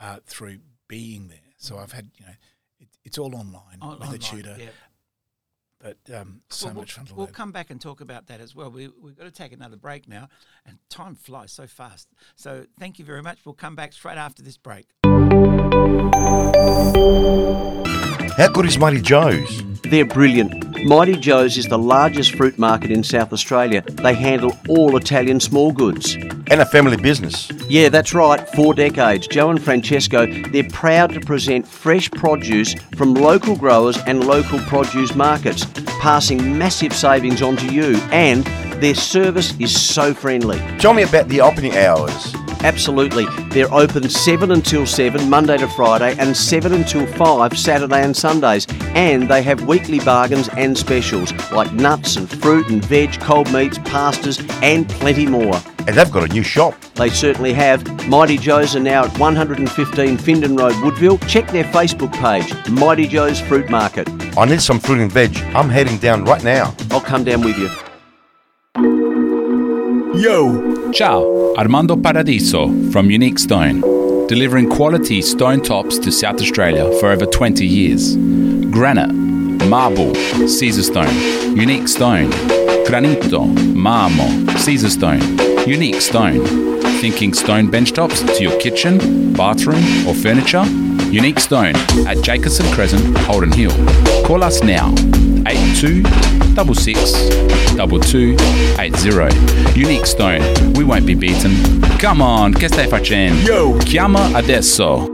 uh, 0.00 0.18
through 0.26 0.58
being 0.86 1.26
there. 1.26 1.38
So 1.56 1.76
I've 1.78 1.90
had, 1.90 2.12
you 2.14 2.24
know, 2.24 2.32
it, 2.78 2.86
it's 3.04 3.18
all 3.18 3.34
online 3.34 3.78
On- 3.82 3.98
with 3.98 4.02
online, 4.02 4.14
a 4.14 4.18
tutor. 4.18 4.56
But 5.80 5.98
um, 6.14 6.42
so 6.50 6.66
Well, 6.66 6.74
we'll- 6.74 6.82
much 6.82 6.92
fun 6.92 7.06
to 7.06 7.14
We'll 7.14 7.24
learn. 7.26 7.34
come 7.34 7.50
back 7.50 7.70
and 7.70 7.80
talk 7.80 8.00
about 8.00 8.28
that 8.28 8.40
as 8.40 8.54
well. 8.54 8.70
We, 8.70 8.90
we've 9.02 9.16
got 9.18 9.24
to 9.24 9.32
take 9.32 9.50
another 9.50 9.76
break 9.76 10.06
now, 10.06 10.28
and 10.64 10.78
time 10.88 11.16
flies 11.16 11.50
so 11.50 11.66
fast. 11.66 12.06
So 12.36 12.66
thank 12.78 13.00
you 13.00 13.04
very 13.04 13.22
much. 13.22 13.38
We'll 13.44 13.54
come 13.56 13.74
back 13.74 13.92
straight 13.92 14.18
after 14.18 14.40
this 14.40 14.56
break. 14.56 14.86
How 18.40 18.48
good 18.48 18.64
is 18.64 18.78
Mighty 18.78 19.02
Joe's? 19.02 19.62
They're 19.82 20.06
brilliant. 20.06 20.82
Mighty 20.86 21.14
Joe's 21.14 21.58
is 21.58 21.66
the 21.66 21.76
largest 21.76 22.34
fruit 22.36 22.58
market 22.58 22.90
in 22.90 23.04
South 23.04 23.34
Australia. 23.34 23.82
They 23.82 24.14
handle 24.14 24.56
all 24.66 24.96
Italian 24.96 25.40
small 25.40 25.72
goods. 25.72 26.14
And 26.14 26.62
a 26.62 26.64
family 26.64 26.96
business. 26.96 27.50
Yeah, 27.68 27.90
that's 27.90 28.14
right. 28.14 28.48
Four 28.56 28.72
decades. 28.72 29.26
Joe 29.26 29.50
and 29.50 29.62
Francesco, 29.62 30.24
they're 30.52 30.64
proud 30.70 31.12
to 31.12 31.20
present 31.20 31.68
fresh 31.68 32.10
produce 32.10 32.72
from 32.96 33.12
local 33.12 33.56
growers 33.56 33.98
and 34.06 34.26
local 34.26 34.58
produce 34.60 35.14
markets, 35.14 35.66
passing 36.00 36.56
massive 36.56 36.94
savings 36.94 37.42
on 37.42 37.58
to 37.58 37.70
you. 37.70 37.96
And 38.10 38.46
their 38.82 38.94
service 38.94 39.52
is 39.60 39.78
so 39.78 40.14
friendly. 40.14 40.56
Tell 40.78 40.94
me 40.94 41.02
about 41.02 41.28
the 41.28 41.42
opening 41.42 41.76
hours. 41.76 42.34
Absolutely. 42.62 43.26
They're 43.48 43.72
open 43.72 44.08
7 44.08 44.50
until 44.50 44.86
7, 44.86 45.28
Monday 45.28 45.56
to 45.56 45.68
Friday, 45.68 46.14
and 46.18 46.36
7 46.36 46.72
until 46.72 47.06
5, 47.06 47.58
Saturday 47.58 48.02
and 48.02 48.16
Sundays. 48.16 48.66
And 48.94 49.28
they 49.28 49.42
have 49.42 49.66
weekly 49.66 50.00
bargains 50.00 50.48
and 50.50 50.76
specials 50.76 51.32
like 51.52 51.72
nuts 51.72 52.16
and 52.16 52.28
fruit 52.28 52.68
and 52.68 52.84
veg, 52.84 53.18
cold 53.20 53.52
meats, 53.52 53.78
pastas, 53.78 54.40
and 54.62 54.88
plenty 54.88 55.26
more. 55.26 55.60
And 55.86 55.96
they've 55.96 56.10
got 56.10 56.28
a 56.28 56.32
new 56.32 56.42
shop. 56.42 56.78
They 56.94 57.08
certainly 57.08 57.54
have. 57.54 58.06
Mighty 58.06 58.36
Joe's 58.36 58.76
are 58.76 58.80
now 58.80 59.04
at 59.04 59.18
115 59.18 60.18
Findon 60.18 60.58
Road, 60.58 60.74
Woodville. 60.84 61.18
Check 61.26 61.48
their 61.48 61.64
Facebook 61.64 62.12
page, 62.12 62.52
Mighty 62.68 63.06
Joe's 63.06 63.40
Fruit 63.40 63.70
Market. 63.70 64.08
I 64.36 64.44
need 64.44 64.60
some 64.60 64.78
fruit 64.78 65.00
and 65.00 65.10
veg. 65.10 65.36
I'm 65.54 65.70
heading 65.70 65.96
down 65.98 66.24
right 66.24 66.44
now. 66.44 66.74
I'll 66.90 67.00
come 67.00 67.24
down 67.24 67.40
with 67.40 67.58
you. 67.58 67.70
Yo! 70.20 70.92
Ciao, 70.92 71.39
Armando 71.56 71.96
Paradiso 71.96 72.68
from 72.90 73.10
Unique 73.10 73.38
Stone, 73.38 73.80
delivering 74.28 74.68
quality 74.68 75.20
stone 75.20 75.60
tops 75.60 75.98
to 75.98 76.10
South 76.10 76.40
Australia 76.40 76.90
for 77.00 77.10
over 77.10 77.26
20 77.26 77.66
years. 77.66 78.16
Granite, 78.70 79.12
marble, 79.68 80.12
Caesarstone, 80.46 81.56
unique 81.56 81.88
stone, 81.88 82.30
granito, 82.86 83.46
marmo, 83.74 84.28
Caesarstone, 84.64 85.66
unique 85.66 86.00
stone. 86.00 86.44
Thinking 87.00 87.34
stone 87.34 87.70
bench 87.70 87.92
tops 87.92 88.22
to 88.22 88.42
your 88.42 88.58
kitchen, 88.60 89.32
bathroom, 89.32 90.06
or 90.06 90.14
furniture? 90.14 90.64
Unique 91.10 91.40
Stone 91.40 91.74
at 92.06 92.22
Jacobson 92.22 92.66
Crescent, 92.72 93.16
Holden 93.18 93.50
Hill. 93.50 93.72
Call 94.24 94.44
us 94.44 94.62
now, 94.62 94.92
82 95.46 96.04
66 96.54 97.12
2280. 97.76 99.80
Unique 99.80 100.06
Stone, 100.06 100.72
we 100.74 100.84
won't 100.84 101.06
be 101.06 101.14
beaten. 101.14 101.80
Come 101.98 102.22
on, 102.22 102.54
che 102.54 102.68
stai 102.68 102.86
facendo? 102.86 103.44
Yo! 103.44 103.76
Chiama 103.78 104.32
adesso. 104.34 105.08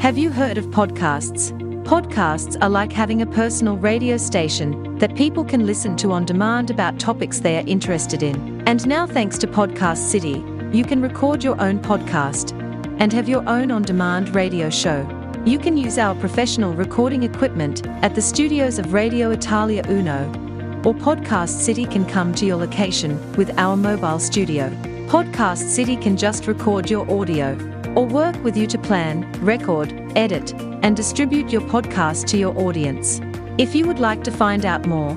Have 0.00 0.18
you 0.18 0.30
heard 0.30 0.58
of 0.58 0.66
podcasts? 0.66 1.52
Podcasts 1.84 2.56
are 2.60 2.68
like 2.68 2.92
having 2.92 3.22
a 3.22 3.26
personal 3.26 3.76
radio 3.76 4.16
station 4.16 4.98
that 4.98 5.14
people 5.14 5.44
can 5.44 5.66
listen 5.66 5.96
to 5.96 6.12
on 6.12 6.24
demand 6.24 6.70
about 6.70 6.98
topics 6.98 7.40
they 7.40 7.56
are 7.56 7.64
interested 7.66 8.22
in. 8.22 8.62
And 8.66 8.86
now, 8.86 9.06
thanks 9.06 9.38
to 9.38 9.46
Podcast 9.46 9.98
City, 9.98 10.42
you 10.72 10.84
can 10.84 11.02
record 11.02 11.44
your 11.44 11.60
own 11.60 11.78
podcast 11.78 12.58
and 12.98 13.12
have 13.12 13.28
your 13.28 13.46
own 13.48 13.70
on 13.70 13.82
demand 13.82 14.34
radio 14.34 14.70
show. 14.70 15.06
You 15.44 15.58
can 15.58 15.76
use 15.76 15.98
our 15.98 16.14
professional 16.14 16.72
recording 16.72 17.24
equipment 17.24 17.86
at 18.02 18.14
the 18.14 18.22
studios 18.22 18.78
of 18.78 18.94
Radio 18.94 19.30
Italia 19.30 19.84
Uno, 19.88 20.28
or 20.84 20.94
Podcast 20.94 21.60
City 21.60 21.84
can 21.84 22.06
come 22.06 22.34
to 22.34 22.46
your 22.46 22.56
location 22.56 23.20
with 23.34 23.56
our 23.58 23.76
mobile 23.76 24.18
studio. 24.18 24.70
Podcast 25.08 25.68
City 25.68 25.96
can 25.96 26.16
just 26.16 26.46
record 26.46 26.88
your 26.88 27.08
audio 27.10 27.52
or 27.94 28.06
work 28.06 28.42
with 28.42 28.56
you 28.56 28.66
to 28.68 28.78
plan, 28.78 29.30
record, 29.42 29.92
edit, 30.16 30.54
and 30.82 30.96
distribute 30.96 31.52
your 31.52 31.60
podcast 31.62 32.26
to 32.28 32.38
your 32.38 32.56
audience. 32.58 33.20
If 33.58 33.74
you 33.74 33.86
would 33.86 33.98
like 33.98 34.24
to 34.24 34.30
find 34.30 34.64
out 34.64 34.86
more 34.86 35.10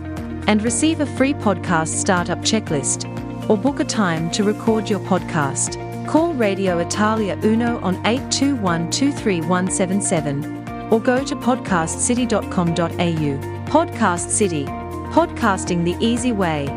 and 0.48 0.62
receive 0.62 1.00
a 1.00 1.06
free 1.06 1.34
podcast 1.34 2.00
startup 2.00 2.40
checklist 2.40 3.15
or 3.48 3.58
book 3.58 3.80
a 3.80 3.84
time 3.84 4.30
to 4.32 4.44
record 4.44 4.90
your 4.90 5.00
podcast, 5.02 5.78
call 6.08 6.34
Radio 6.34 6.80
Italia 6.80 7.38
Uno 7.44 7.80
on 7.82 7.96
821 8.06 8.90
23177 8.92 10.92
or 10.92 11.00
go 11.00 11.24
to 11.24 11.36
podcastcity.com.au. 11.36 13.56
Podcast 13.66 14.30
City, 14.30 14.66
podcasting 14.66 15.84
the 15.84 15.96
easy 16.06 16.32
way. 16.32 16.68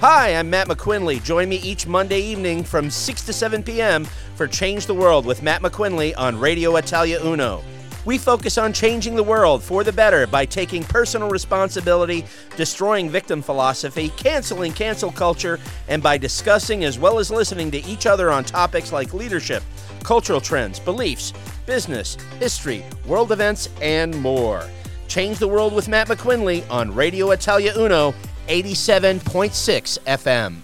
Hi, 0.00 0.36
I'm 0.36 0.50
Matt 0.50 0.68
McQuinley. 0.68 1.22
Join 1.24 1.48
me 1.48 1.56
each 1.56 1.86
Monday 1.86 2.20
evening 2.20 2.62
from 2.62 2.90
6 2.90 3.24
to 3.24 3.32
7 3.32 3.62
p.m. 3.62 4.04
for 4.34 4.46
Change 4.46 4.84
the 4.84 4.94
World 4.94 5.24
with 5.24 5.42
Matt 5.42 5.62
McQuinley 5.62 6.12
on 6.18 6.38
Radio 6.38 6.76
Italia 6.76 7.18
Uno. 7.24 7.62
We 8.04 8.18
focus 8.18 8.58
on 8.58 8.72
changing 8.72 9.16
the 9.16 9.22
world 9.22 9.62
for 9.62 9.82
the 9.82 9.92
better 9.92 10.26
by 10.26 10.44
taking 10.44 10.84
personal 10.84 11.30
responsibility, 11.30 12.24
destroying 12.56 13.08
victim 13.08 13.40
philosophy, 13.40 14.10
canceling 14.10 14.72
cancel 14.72 15.10
culture, 15.10 15.58
and 15.88 16.02
by 16.02 16.18
discussing 16.18 16.84
as 16.84 16.98
well 16.98 17.18
as 17.18 17.30
listening 17.30 17.70
to 17.70 17.84
each 17.84 18.06
other 18.06 18.30
on 18.30 18.44
topics 18.44 18.92
like 18.92 19.14
leadership, 19.14 19.62
cultural 20.02 20.40
trends, 20.40 20.78
beliefs, 20.78 21.32
business, 21.64 22.16
history, 22.38 22.84
world 23.06 23.32
events, 23.32 23.70
and 23.80 24.14
more. 24.20 24.68
Change 25.08 25.38
the 25.38 25.48
World 25.48 25.72
with 25.72 25.88
Matt 25.88 26.08
McQuinley 26.08 26.68
on 26.70 26.94
Radio 26.94 27.30
Italia 27.30 27.72
Uno 27.76 28.14
87.6 28.48 29.98
FM. 30.00 30.63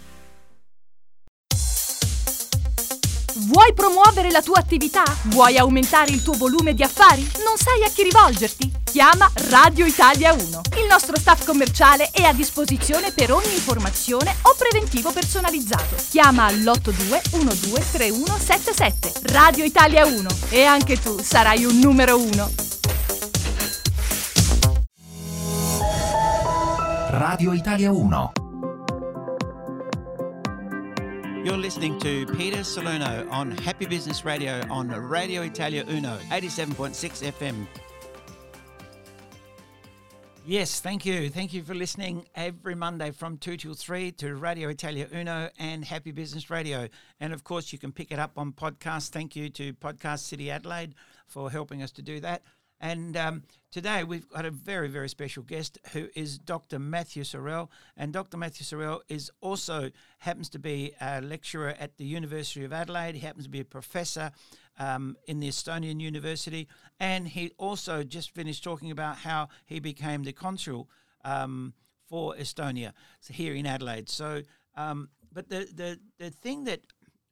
Vuoi 3.50 3.74
promuovere 3.74 4.30
la 4.30 4.42
tua 4.42 4.60
attività? 4.60 5.02
Vuoi 5.24 5.58
aumentare 5.58 6.12
il 6.12 6.22
tuo 6.22 6.34
volume 6.34 6.72
di 6.72 6.84
affari? 6.84 7.28
Non 7.44 7.56
sai 7.56 7.82
a 7.82 7.88
chi 7.88 8.04
rivolgerti? 8.04 8.70
Chiama 8.84 9.28
Radio 9.48 9.86
Italia 9.86 10.32
1. 10.32 10.40
Il 10.78 10.86
nostro 10.88 11.18
staff 11.18 11.44
commerciale 11.44 12.10
è 12.12 12.22
a 12.22 12.32
disposizione 12.32 13.10
per 13.10 13.32
ogni 13.32 13.52
informazione 13.52 14.36
o 14.42 14.54
preventivo 14.56 15.10
personalizzato. 15.10 15.96
Chiama 16.10 16.44
all'82 16.44 17.22
123177. 17.32 19.32
Radio 19.32 19.64
Italia 19.64 20.06
1 20.06 20.28
e 20.50 20.62
anche 20.62 20.96
tu 20.96 21.18
sarai 21.20 21.64
un 21.64 21.76
numero 21.76 22.18
1. 22.18 22.50
Radio 27.08 27.52
Italia 27.52 27.90
1. 27.90 28.49
You're 31.42 31.57
listening 31.57 31.98
to 32.00 32.26
Peter 32.26 32.62
Salerno 32.62 33.26
on 33.31 33.53
Happy 33.53 33.87
Business 33.87 34.26
Radio 34.26 34.62
on 34.68 34.88
Radio 34.88 35.40
Italia 35.40 35.87
Uno, 35.88 36.18
87.6 36.29 37.33
FM. 37.33 37.66
Yes, 40.44 40.81
thank 40.81 41.07
you. 41.07 41.31
Thank 41.31 41.55
you 41.55 41.62
for 41.62 41.74
listening 41.74 42.26
every 42.35 42.74
Monday 42.74 43.11
from 43.11 43.38
2 43.38 43.57
till 43.57 43.72
3 43.72 44.12
to 44.12 44.37
Radio 44.37 44.68
Italia 44.68 45.09
Uno 45.14 45.48
and 45.59 45.83
Happy 45.83 46.12
Business 46.12 46.50
Radio. 46.50 46.88
And 47.20 47.33
of 47.33 47.42
course, 47.42 47.72
you 47.72 47.79
can 47.79 47.90
pick 47.90 48.12
it 48.12 48.18
up 48.18 48.33
on 48.37 48.53
podcast. 48.53 49.09
Thank 49.09 49.35
you 49.35 49.48
to 49.48 49.72
Podcast 49.72 50.20
City 50.20 50.50
Adelaide 50.50 50.94
for 51.26 51.50
helping 51.50 51.83
us 51.83 51.90
to 51.92 52.03
do 52.03 52.20
that. 52.20 52.42
And 52.81 53.16
um, 53.16 53.43
today 53.71 54.05
we've 54.05 54.29
got 54.29 54.47
a 54.47 54.51
very, 54.51 54.88
very 54.88 55.09
special 55.09 55.43
guest 55.43 55.79
who 55.93 56.09
is 56.14 56.38
Dr. 56.38 56.79
Matthew 56.79 57.25
Sorrell. 57.25 57.69
And 57.97 58.12
Dr. 58.12 58.37
Matthew 58.37 58.64
Sorrell 58.64 59.01
is 59.09 59.31
also 59.40 59.90
happens 60.19 60.49
to 60.51 60.59
be 60.59 60.93
a 61.01 61.21
lecturer 61.21 61.75
at 61.79 61.99
the 61.99 62.05
University 62.05 62.64
of 62.64 62.73
Adelaide. 62.73 63.14
He 63.14 63.21
happens 63.21 63.45
to 63.45 63.51
be 63.51 63.61
a 63.61 63.64
professor 63.64 64.33
um, 64.79 65.16
in 65.27 65.40
the 65.40 65.49
Estonian 65.49 66.01
University. 66.01 66.69
And 66.99 67.29
he 67.29 67.53
also 67.59 68.03
just 68.03 68.35
finished 68.35 68.64
talking 68.64 68.90
about 68.90 69.19
how 69.19 69.49
he 69.66 69.79
became 69.79 70.23
the 70.23 70.33
consul 70.33 70.88
um, 71.25 71.75
for 72.09 72.35
Estonia 72.35 72.93
here 73.29 73.55
in 73.55 73.66
Adelaide. 73.66 74.09
So, 74.09 74.43
um, 74.75 75.11
but 75.33 75.51
the, 75.51 75.69
the, 75.75 75.99
the 76.19 76.31
thing 76.31 76.64
that 76.64 76.81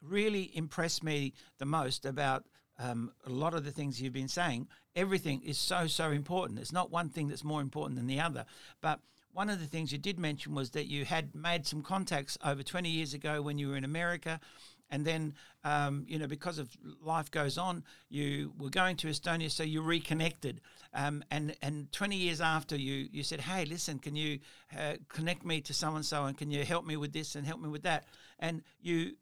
really 0.03 0.51
impressed 0.55 1.03
me 1.03 1.33
the 1.59 1.65
most 1.65 2.05
about 2.05 2.45
um, 2.79 3.12
a 3.27 3.31
lot 3.31 3.55
of 3.55 3.64
the 3.64 3.71
things 3.71 4.01
you've 4.01 4.12
been 4.12 4.29
saying, 4.29 4.69
everything 4.95 5.43
is 5.43 5.59
so, 5.59 5.87
so 5.87 6.11
important. 6.11 6.59
It's 6.59 6.73
not 6.73 6.91
one 6.91 7.09
thing 7.09 7.29
that's 7.29 7.45
more 7.45 7.61
important 7.61 7.99
than 7.99 8.07
the 8.07 8.21
other. 8.21 8.45
But 8.81 9.01
one 9.33 9.51
of 9.51 9.61
the 9.61 9.67
things 9.67 9.93
you 9.93 9.99
did 9.99 10.19
mention 10.19 10.55
was 10.55 10.71
that 10.71 10.87
you 10.87 11.05
had 11.05 11.35
made 11.35 11.67
some 11.67 11.83
contacts 11.83 12.38
over 12.45 12.62
20 12.62 12.88
years 12.88 13.14
ago 13.14 13.43
when 13.43 13.59
you 13.59 13.69
were 13.69 13.77
in 13.77 13.85
America. 13.85 14.41
And 14.91 15.05
then, 15.05 15.35
um, 15.64 16.07
you 16.09 16.19
know, 16.19 16.27
because 16.27 16.59
of 16.59 16.75
life 17.03 17.31
goes 17.31 17.59
on, 17.59 17.85
you 18.09 18.55
were 18.59 18.71
going 18.71 18.97
to 18.97 19.09
Estonia, 19.09 19.51
so 19.51 19.62
you 19.62 19.83
reconnected. 19.83 20.62
Um, 20.95 21.23
and 21.31 21.55
and 21.61 21.93
20 21.93 22.17
years 22.17 22.41
after, 22.41 22.75
you 22.75 23.07
you 23.12 23.23
said, 23.23 23.43
"Hey, 23.43 23.67
listen, 23.67 23.99
can 23.99 24.17
you 24.17 24.38
uh, 24.77 24.95
connect 25.09 25.45
me 25.45 25.61
to 25.61 25.75
so 25.75 25.95
and 25.95 26.07
so, 26.07 26.25
and 26.25 26.38
can 26.38 26.51
you 26.51 26.64
help 26.64 26.87
me 26.87 26.97
with 26.97 27.12
this 27.12 27.37
and 27.37 27.47
help 27.47 27.61
me 27.61 27.69
with 27.69 27.83
that?" 27.83 28.05
And 28.38 28.62
you 28.81 29.17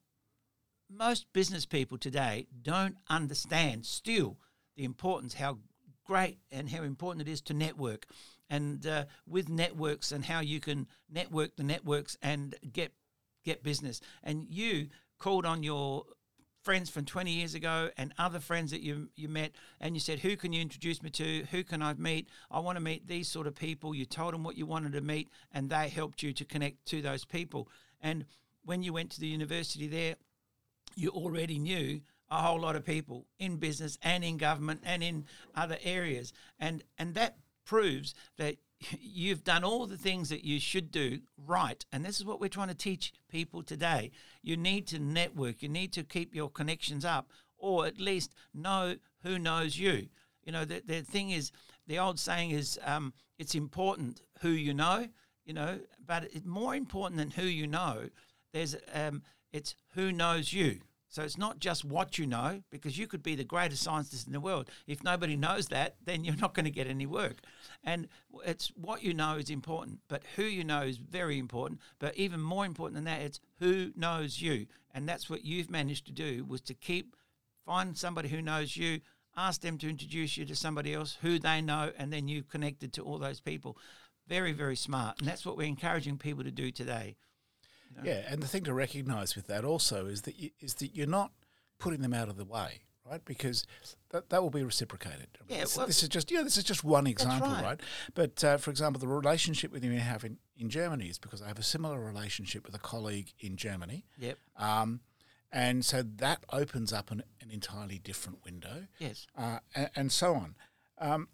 most 0.90 1.26
business 1.32 1.66
people 1.66 1.98
today 1.98 2.46
don't 2.62 2.96
understand 3.08 3.86
still 3.86 4.38
the 4.76 4.84
importance, 4.84 5.34
how 5.34 5.58
great 6.04 6.38
and 6.50 6.70
how 6.70 6.82
important 6.82 7.26
it 7.28 7.30
is 7.30 7.40
to 7.42 7.54
network. 7.54 8.06
And 8.48 8.86
uh, 8.86 9.06
with 9.26 9.48
networks 9.48 10.12
and 10.12 10.24
how 10.24 10.40
you 10.40 10.60
can 10.60 10.86
network 11.10 11.56
the 11.56 11.64
networks 11.64 12.16
and 12.22 12.54
get 12.72 12.92
get 13.44 13.62
business. 13.62 14.00
And 14.22 14.46
you 14.48 14.88
called 15.18 15.46
on 15.46 15.62
your 15.62 16.04
friends 16.62 16.90
from 16.90 17.04
20 17.04 17.30
years 17.30 17.54
ago 17.54 17.90
and 17.96 18.12
other 18.18 18.40
friends 18.40 18.72
that 18.72 18.80
you 18.80 19.08
you 19.14 19.28
met 19.28 19.52
and 19.80 19.94
you 19.94 20.00
said 20.00 20.18
who 20.18 20.36
can 20.36 20.52
you 20.52 20.60
introduce 20.60 21.00
me 21.00 21.08
to 21.10 21.44
who 21.52 21.62
can 21.62 21.80
I 21.80 21.94
meet 21.94 22.28
I 22.50 22.58
want 22.58 22.76
to 22.76 22.82
meet 22.82 23.06
these 23.06 23.28
sort 23.28 23.46
of 23.46 23.54
people 23.54 23.94
you 23.94 24.04
told 24.04 24.34
them 24.34 24.42
what 24.42 24.56
you 24.56 24.66
wanted 24.66 24.92
to 24.94 25.00
meet 25.00 25.28
and 25.52 25.70
they 25.70 25.88
helped 25.88 26.24
you 26.24 26.32
to 26.32 26.44
connect 26.44 26.84
to 26.86 27.00
those 27.00 27.24
people 27.24 27.68
and 28.00 28.24
when 28.64 28.82
you 28.82 28.92
went 28.92 29.10
to 29.12 29.20
the 29.20 29.28
university 29.28 29.86
there 29.86 30.16
you 30.96 31.10
already 31.10 31.58
knew 31.58 32.00
a 32.28 32.42
whole 32.42 32.60
lot 32.60 32.74
of 32.74 32.84
people 32.84 33.26
in 33.38 33.56
business 33.56 33.98
and 34.02 34.24
in 34.24 34.36
government 34.36 34.80
and 34.84 35.02
in 35.02 35.24
other 35.54 35.78
areas. 35.84 36.32
And 36.58 36.82
and 36.98 37.14
that 37.14 37.36
proves 37.64 38.14
that 38.38 38.56
you've 39.00 39.44
done 39.44 39.62
all 39.64 39.86
the 39.86 39.96
things 39.96 40.28
that 40.30 40.44
you 40.44 40.58
should 40.58 40.90
do 40.90 41.20
right. 41.46 41.84
And 41.92 42.04
this 42.04 42.18
is 42.18 42.24
what 42.24 42.40
we're 42.40 42.48
trying 42.48 42.68
to 42.68 42.74
teach 42.74 43.12
people 43.28 43.62
today. 43.62 44.10
You 44.42 44.56
need 44.56 44.86
to 44.88 44.98
network. 44.98 45.62
You 45.62 45.68
need 45.68 45.92
to 45.92 46.02
keep 46.02 46.34
your 46.34 46.50
connections 46.50 47.04
up 47.04 47.28
or 47.58 47.86
at 47.86 48.00
least 48.00 48.34
know 48.52 48.96
who 49.22 49.38
knows 49.38 49.78
you. 49.78 50.08
You 50.44 50.52
know 50.52 50.64
the, 50.64 50.82
the 50.84 51.02
thing 51.02 51.30
is 51.30 51.52
the 51.86 51.98
old 51.98 52.18
saying 52.18 52.50
is 52.50 52.78
um, 52.84 53.12
it's 53.38 53.54
important 53.54 54.22
who 54.40 54.50
you 54.50 54.74
know 54.74 55.08
you 55.44 55.52
know 55.52 55.80
but 56.06 56.24
it's 56.32 56.46
more 56.46 56.74
important 56.74 57.18
than 57.18 57.30
who 57.30 57.42
you 57.42 57.66
know 57.66 58.08
there's 58.52 58.76
um, 58.94 59.22
it's 59.56 59.74
who 59.94 60.12
knows 60.12 60.52
you 60.52 60.80
so 61.16 61.22
it's 61.22 61.38
not 61.38 61.60
just 61.60 61.82
what 61.82 62.18
you 62.18 62.26
know, 62.26 62.62
because 62.70 62.98
you 62.98 63.06
could 63.06 63.22
be 63.22 63.36
the 63.36 63.42
greatest 63.42 63.82
scientist 63.82 64.26
in 64.26 64.34
the 64.34 64.40
world. 64.40 64.68
If 64.86 65.02
nobody 65.02 65.34
knows 65.34 65.68
that, 65.68 65.96
then 66.04 66.24
you're 66.24 66.36
not 66.36 66.52
going 66.52 66.64
to 66.64 66.70
get 66.70 66.88
any 66.88 67.06
work. 67.06 67.38
And 67.84 68.08
it's 68.44 68.68
what 68.76 69.02
you 69.02 69.14
know 69.14 69.36
is 69.36 69.48
important, 69.48 70.00
but 70.08 70.24
who 70.34 70.42
you 70.42 70.64
know 70.64 70.82
is 70.82 70.98
very 70.98 71.38
important. 71.38 71.80
But 71.98 72.16
even 72.16 72.40
more 72.40 72.66
important 72.66 72.96
than 72.96 73.04
that, 73.04 73.22
it's 73.22 73.40
who 73.60 73.92
knows 73.96 74.42
you. 74.42 74.66
And 74.92 75.08
that's 75.08 75.30
what 75.30 75.44
you've 75.44 75.70
managed 75.70 76.06
to 76.06 76.12
do 76.12 76.44
was 76.44 76.60
to 76.62 76.74
keep 76.74 77.16
find 77.64 77.96
somebody 77.96 78.28
who 78.28 78.42
knows 78.42 78.76
you, 78.76 79.00
ask 79.36 79.62
them 79.62 79.78
to 79.78 79.88
introduce 79.88 80.36
you 80.36 80.44
to 80.44 80.54
somebody 80.54 80.92
else 80.92 81.16
who 81.22 81.38
they 81.38 81.62
know, 81.62 81.92
and 81.98 82.12
then 82.12 82.28
you've 82.28 82.48
connected 82.48 82.92
to 82.92 83.02
all 83.02 83.18
those 83.18 83.40
people. 83.40 83.78
Very, 84.28 84.52
very 84.52 84.76
smart. 84.76 85.18
And 85.18 85.26
that's 85.26 85.46
what 85.46 85.56
we're 85.56 85.66
encouraging 85.66 86.18
people 86.18 86.44
to 86.44 86.50
do 86.50 86.70
today. 86.70 87.16
Yeah, 88.04 88.22
and 88.28 88.42
the 88.42 88.46
thing 88.46 88.64
to 88.64 88.74
recognise 88.74 89.36
with 89.36 89.46
that 89.46 89.64
also 89.64 90.06
is 90.06 90.22
that 90.22 90.38
you, 90.38 90.50
is 90.60 90.74
that 90.74 90.94
you're 90.94 91.06
not 91.06 91.32
putting 91.78 92.02
them 92.02 92.12
out 92.14 92.28
of 92.28 92.36
the 92.36 92.44
way, 92.44 92.82
right? 93.10 93.24
Because 93.24 93.66
that, 94.10 94.28
that 94.30 94.42
will 94.42 94.50
be 94.50 94.62
reciprocated. 94.62 95.28
I 95.40 95.44
mean, 95.48 95.58
Yeah, 95.58 95.64
this, 95.64 95.76
well- 95.76 95.86
this 95.86 96.02
is 96.02 96.08
just 96.08 96.30
yeah, 96.30 96.42
this 96.42 96.56
is 96.56 96.64
just 96.64 96.84
one 96.84 97.06
example, 97.06 97.48
right. 97.50 97.62
right. 97.64 97.80
But 98.14 98.42
uh, 98.44 98.56
for 98.58 98.70
example, 98.70 99.00
the 99.00 99.08
relationship 99.08 99.72
with 99.72 99.84
you 99.84 99.92
have 99.98 100.24
in, 100.24 100.38
in 100.58 100.68
Germany 100.68 101.06
is 101.06 101.18
because 101.18 101.40
I 101.42 101.48
have 101.48 101.58
a 101.58 101.62
similar 101.62 101.98
relationship 101.98 102.66
with 102.66 102.74
a 102.74 102.78
colleague 102.78 103.32
in 103.40 103.56
Germany. 103.56 104.04
Yep. 104.18 104.38
Um, 104.56 105.00
and 105.52 105.84
so 105.84 106.02
that 106.02 106.44
opens 106.52 106.92
up 106.92 107.10
an, 107.10 107.22
an 107.40 107.50
entirely 107.50 107.98
different 107.98 108.44
window. 108.44 108.86
Yes. 108.98 109.26
Uh, 109.36 109.60
and, 109.74 109.90
and 109.96 110.12
so 110.12 110.34
on. 110.34 110.54
Um, 110.98 111.28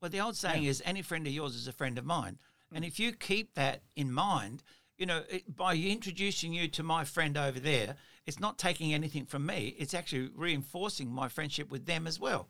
Well, 0.00 0.10
the 0.10 0.20
old 0.20 0.36
saying 0.36 0.64
is, 0.64 0.82
any 0.84 1.00
friend 1.00 1.26
of 1.26 1.32
yours 1.32 1.54
is 1.54 1.66
a 1.68 1.72
friend 1.72 1.96
of 1.96 2.04
mine. 2.04 2.38
And 2.74 2.84
if 2.84 2.98
you 2.98 3.12
keep 3.12 3.54
that 3.54 3.82
in 3.96 4.10
mind, 4.10 4.62
you 4.98 5.06
know, 5.06 5.22
it, 5.28 5.54
by 5.54 5.74
introducing 5.74 6.52
you 6.52 6.68
to 6.68 6.82
my 6.82 7.04
friend 7.04 7.36
over 7.36 7.58
there, 7.58 7.96
it's 8.26 8.40
not 8.40 8.58
taking 8.58 8.94
anything 8.94 9.26
from 9.26 9.46
me. 9.46 9.74
It's 9.78 9.94
actually 9.94 10.30
reinforcing 10.34 11.10
my 11.10 11.28
friendship 11.28 11.70
with 11.70 11.86
them 11.86 12.06
as 12.06 12.20
well, 12.20 12.48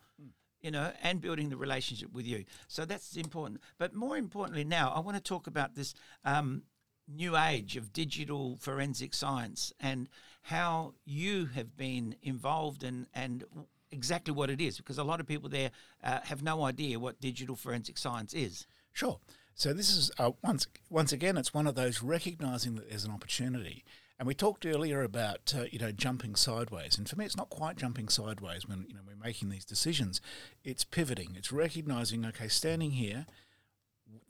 you 0.60 0.70
know, 0.70 0.92
and 1.02 1.20
building 1.20 1.48
the 1.48 1.56
relationship 1.56 2.12
with 2.12 2.26
you. 2.26 2.44
So 2.68 2.84
that's 2.84 3.16
important. 3.16 3.60
But 3.78 3.94
more 3.94 4.16
importantly, 4.16 4.64
now 4.64 4.90
I 4.90 5.00
want 5.00 5.16
to 5.16 5.22
talk 5.22 5.46
about 5.46 5.74
this 5.74 5.94
um, 6.24 6.62
new 7.08 7.36
age 7.36 7.76
of 7.76 7.92
digital 7.92 8.56
forensic 8.60 9.14
science 9.14 9.72
and 9.80 10.08
how 10.42 10.94
you 11.04 11.46
have 11.46 11.76
been 11.76 12.16
involved 12.22 12.82
and 12.82 13.06
and 13.14 13.44
exactly 13.90 14.32
what 14.32 14.50
it 14.50 14.60
is 14.60 14.78
because 14.78 14.98
a 14.98 15.04
lot 15.04 15.20
of 15.20 15.26
people 15.26 15.48
there 15.48 15.70
uh, 16.02 16.20
have 16.22 16.42
no 16.42 16.64
idea 16.64 16.98
what 16.98 17.20
digital 17.20 17.54
forensic 17.54 17.98
science 17.98 18.32
is. 18.32 18.66
Sure. 18.92 19.18
So 19.54 19.72
this 19.72 19.90
is 19.90 20.10
uh, 20.18 20.32
once 20.42 20.66
once 20.90 21.12
again, 21.12 21.36
it's 21.36 21.54
one 21.54 21.66
of 21.66 21.74
those 21.74 22.02
recognizing 22.02 22.74
that 22.76 22.88
there's 22.88 23.04
an 23.04 23.12
opportunity. 23.12 23.84
And 24.18 24.26
we 24.26 24.34
talked 24.34 24.66
earlier 24.66 25.02
about 25.02 25.52
uh, 25.56 25.64
you 25.70 25.78
know 25.78 25.92
jumping 25.92 26.36
sideways, 26.36 26.96
and 26.96 27.08
for 27.08 27.16
me, 27.16 27.24
it's 27.24 27.36
not 27.36 27.50
quite 27.50 27.76
jumping 27.76 28.08
sideways 28.08 28.66
when 28.66 28.86
you 28.88 28.94
know 28.94 29.00
we're 29.06 29.16
making 29.16 29.48
these 29.48 29.64
decisions. 29.64 30.20
It's 30.64 30.84
pivoting. 30.84 31.34
It's 31.36 31.52
recognizing, 31.52 32.24
okay, 32.26 32.48
standing 32.48 32.92
here, 32.92 33.26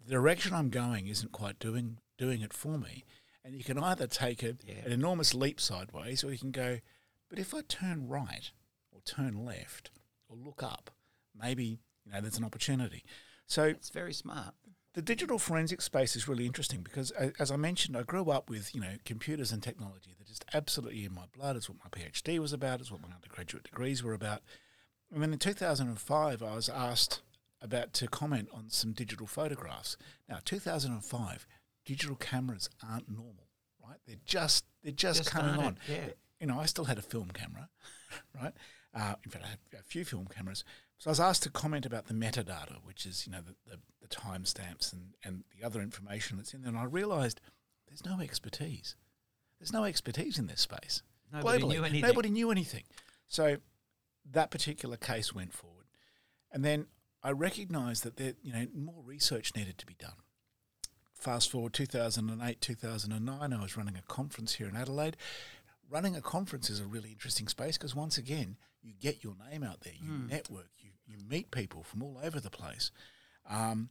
the 0.04 0.12
direction 0.12 0.54
I'm 0.54 0.70
going 0.70 1.08
isn't 1.08 1.32
quite 1.32 1.58
doing 1.58 1.98
doing 2.16 2.40
it 2.40 2.52
for 2.52 2.78
me, 2.78 3.04
and 3.44 3.54
you 3.54 3.64
can 3.64 3.78
either 3.78 4.06
take 4.06 4.42
a, 4.42 4.56
an 4.84 4.92
enormous 4.92 5.34
leap 5.34 5.60
sideways, 5.60 6.24
or 6.24 6.32
you 6.32 6.38
can 6.38 6.52
go, 6.52 6.78
but 7.28 7.38
if 7.38 7.54
I 7.54 7.60
turn 7.62 8.08
right 8.08 8.50
or 8.92 9.00
turn 9.04 9.44
left 9.44 9.90
or 10.28 10.36
look 10.36 10.62
up, 10.62 10.90
maybe 11.38 11.80
you 12.04 12.12
know 12.12 12.20
there's 12.20 12.38
an 12.38 12.44
opportunity. 12.44 13.04
So 13.46 13.64
it's 13.64 13.90
very 13.90 14.14
smart. 14.14 14.54
The 14.94 15.02
digital 15.02 15.38
forensic 15.38 15.80
space 15.80 16.16
is 16.16 16.28
really 16.28 16.44
interesting 16.44 16.82
because, 16.82 17.10
as 17.38 17.50
I 17.50 17.56
mentioned, 17.56 17.96
I 17.96 18.02
grew 18.02 18.30
up 18.30 18.50
with 18.50 18.74
you 18.74 18.80
know 18.80 18.94
computers 19.04 19.50
and 19.52 19.62
technology. 19.62 20.14
They're 20.18 20.26
just 20.26 20.44
absolutely 20.52 21.04
in 21.04 21.14
my 21.14 21.24
blood. 21.34 21.56
It's 21.56 21.68
what 21.68 21.78
my 21.82 21.88
PhD 21.90 22.38
was 22.38 22.52
about. 22.52 22.80
It's 22.80 22.90
what 22.90 23.00
my 23.02 23.08
undergraduate 23.14 23.64
degrees 23.64 24.02
were 24.02 24.12
about. 24.14 24.42
And 25.12 25.22
then 25.22 25.32
in 25.32 25.38
2005, 25.38 26.42
I 26.42 26.54
was 26.54 26.68
asked 26.68 27.22
about 27.60 27.92
to 27.94 28.08
comment 28.08 28.48
on 28.52 28.68
some 28.70 28.92
digital 28.92 29.26
photographs. 29.26 29.96
Now, 30.28 30.38
2005, 30.44 31.46
digital 31.84 32.16
cameras 32.16 32.68
aren't 32.86 33.08
normal, 33.08 33.48
right? 33.86 33.98
They're 34.06 34.16
just 34.26 34.64
they're 34.82 34.92
just, 34.92 35.20
Just 35.20 35.30
coming 35.30 35.54
on. 35.58 35.78
yeah. 35.88 36.08
You 36.40 36.48
know, 36.48 36.58
I 36.58 36.66
still 36.66 36.84
had 36.86 36.98
a 36.98 37.02
film 37.02 37.30
camera, 37.32 37.68
right? 38.42 38.52
Uh, 38.94 39.14
in 39.24 39.30
fact, 39.30 39.44
I 39.44 39.48
had 39.48 39.58
a 39.78 39.82
few 39.84 40.04
film 40.04 40.26
cameras. 40.26 40.64
So 41.02 41.10
I 41.10 41.10
was 41.10 41.18
asked 41.18 41.42
to 41.42 41.50
comment 41.50 41.84
about 41.84 42.06
the 42.06 42.14
metadata, 42.14 42.76
which 42.84 43.06
is 43.06 43.26
you 43.26 43.32
know 43.32 43.40
the, 43.40 43.56
the, 43.68 43.78
the 44.02 44.06
timestamps 44.06 44.92
and, 44.92 45.14
and 45.24 45.42
the 45.58 45.66
other 45.66 45.80
information 45.80 46.36
that's 46.36 46.54
in 46.54 46.62
there. 46.62 46.68
And 46.68 46.78
I 46.78 46.84
realised 46.84 47.40
there's 47.88 48.06
no 48.06 48.20
expertise. 48.20 48.94
There's 49.58 49.72
no 49.72 49.82
expertise 49.82 50.38
in 50.38 50.46
this 50.46 50.60
space. 50.60 51.02
Nobody 51.32 51.64
Globally, 51.64 51.68
knew 51.70 51.84
anything. 51.84 52.00
Nobody 52.02 52.30
knew 52.30 52.52
anything. 52.52 52.84
So 53.26 53.56
that 54.30 54.52
particular 54.52 54.96
case 54.96 55.34
went 55.34 55.52
forward, 55.52 55.86
and 56.52 56.64
then 56.64 56.86
I 57.20 57.32
recognised 57.32 58.04
that 58.04 58.16
there, 58.16 58.34
you 58.40 58.52
know, 58.52 58.68
more 58.72 59.02
research 59.04 59.56
needed 59.56 59.78
to 59.78 59.86
be 59.86 59.94
done. 59.94 60.22
Fast 61.14 61.50
forward 61.50 61.72
2008, 61.72 62.60
2009, 62.60 63.52
I 63.52 63.60
was 63.60 63.76
running 63.76 63.96
a 63.96 64.02
conference 64.02 64.54
here 64.54 64.68
in 64.68 64.76
Adelaide. 64.76 65.16
Running 65.90 66.14
a 66.14 66.22
conference 66.22 66.70
is 66.70 66.78
a 66.78 66.86
really 66.86 67.10
interesting 67.10 67.48
space 67.48 67.76
because 67.76 67.96
once 67.96 68.16
again, 68.18 68.56
you 68.82 68.92
get 69.00 69.22
your 69.22 69.34
name 69.50 69.62
out 69.62 69.80
there, 69.80 69.92
you 69.94 70.08
Hmm. 70.08 70.26
network, 70.26 70.70
you, 71.06 71.16
meet 71.28 71.50
people 71.50 71.82
from 71.82 72.02
all 72.02 72.18
over 72.22 72.40
the 72.40 72.50
place. 72.50 72.90
Um, 73.48 73.90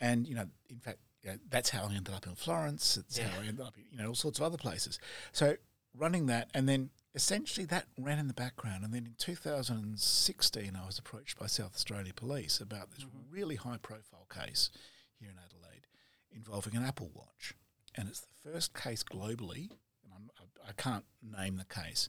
and, 0.00 0.26
you 0.26 0.34
know, 0.34 0.46
in 0.68 0.78
fact, 0.78 0.98
you 1.22 1.30
know, 1.30 1.36
that's 1.48 1.70
how 1.70 1.84
I 1.84 1.94
ended 1.94 2.14
up 2.14 2.26
in 2.26 2.34
Florence. 2.34 2.96
It's 2.96 3.18
how 3.18 3.40
I 3.40 3.46
ended 3.46 3.64
up, 3.64 3.76
in, 3.76 3.84
you 3.90 3.98
know, 3.98 4.08
all 4.08 4.14
sorts 4.14 4.38
of 4.38 4.44
other 4.44 4.58
places. 4.58 4.98
So 5.32 5.56
running 5.96 6.26
that, 6.26 6.50
and 6.52 6.68
then 6.68 6.90
essentially 7.14 7.64
that 7.66 7.86
ran 7.98 8.18
in 8.18 8.28
the 8.28 8.34
background. 8.34 8.84
And 8.84 8.92
then 8.92 9.06
in 9.06 9.14
2016, 9.18 10.78
I 10.80 10.86
was 10.86 10.98
approached 10.98 11.38
by 11.38 11.46
South 11.46 11.74
Australia 11.74 12.12
Police 12.14 12.60
about 12.60 12.90
this 12.90 13.06
really 13.30 13.56
high 13.56 13.78
profile 13.80 14.26
case 14.32 14.70
here 15.18 15.30
in 15.30 15.36
Adelaide 15.38 15.86
involving 16.34 16.76
an 16.76 16.84
Apple 16.84 17.10
Watch. 17.14 17.54
And 17.94 18.08
it's 18.08 18.20
the 18.20 18.50
first 18.50 18.74
case 18.74 19.04
globally, 19.04 19.70
and 20.02 20.12
I'm, 20.14 20.30
I, 20.38 20.70
I 20.70 20.72
can't 20.76 21.04
name 21.22 21.56
the 21.56 21.64
case, 21.64 22.08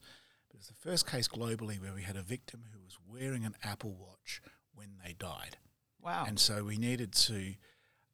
but 0.56 0.60
was 0.60 0.68
the 0.68 0.90
first 0.90 1.06
case 1.06 1.28
globally 1.28 1.82
where 1.82 1.94
we 1.94 2.04
had 2.04 2.16
a 2.16 2.22
victim 2.22 2.64
who 2.74 2.80
was 2.82 2.98
wearing 3.08 3.44
an 3.44 3.56
Apple 3.64 3.94
Watch 3.94 4.42
when 4.74 4.98
they 5.04 5.14
died. 5.14 5.58
Wow. 6.02 6.24
And 6.28 6.40
so 6.40 6.64
we 6.64 6.78
needed 6.78 7.12
to 7.14 7.56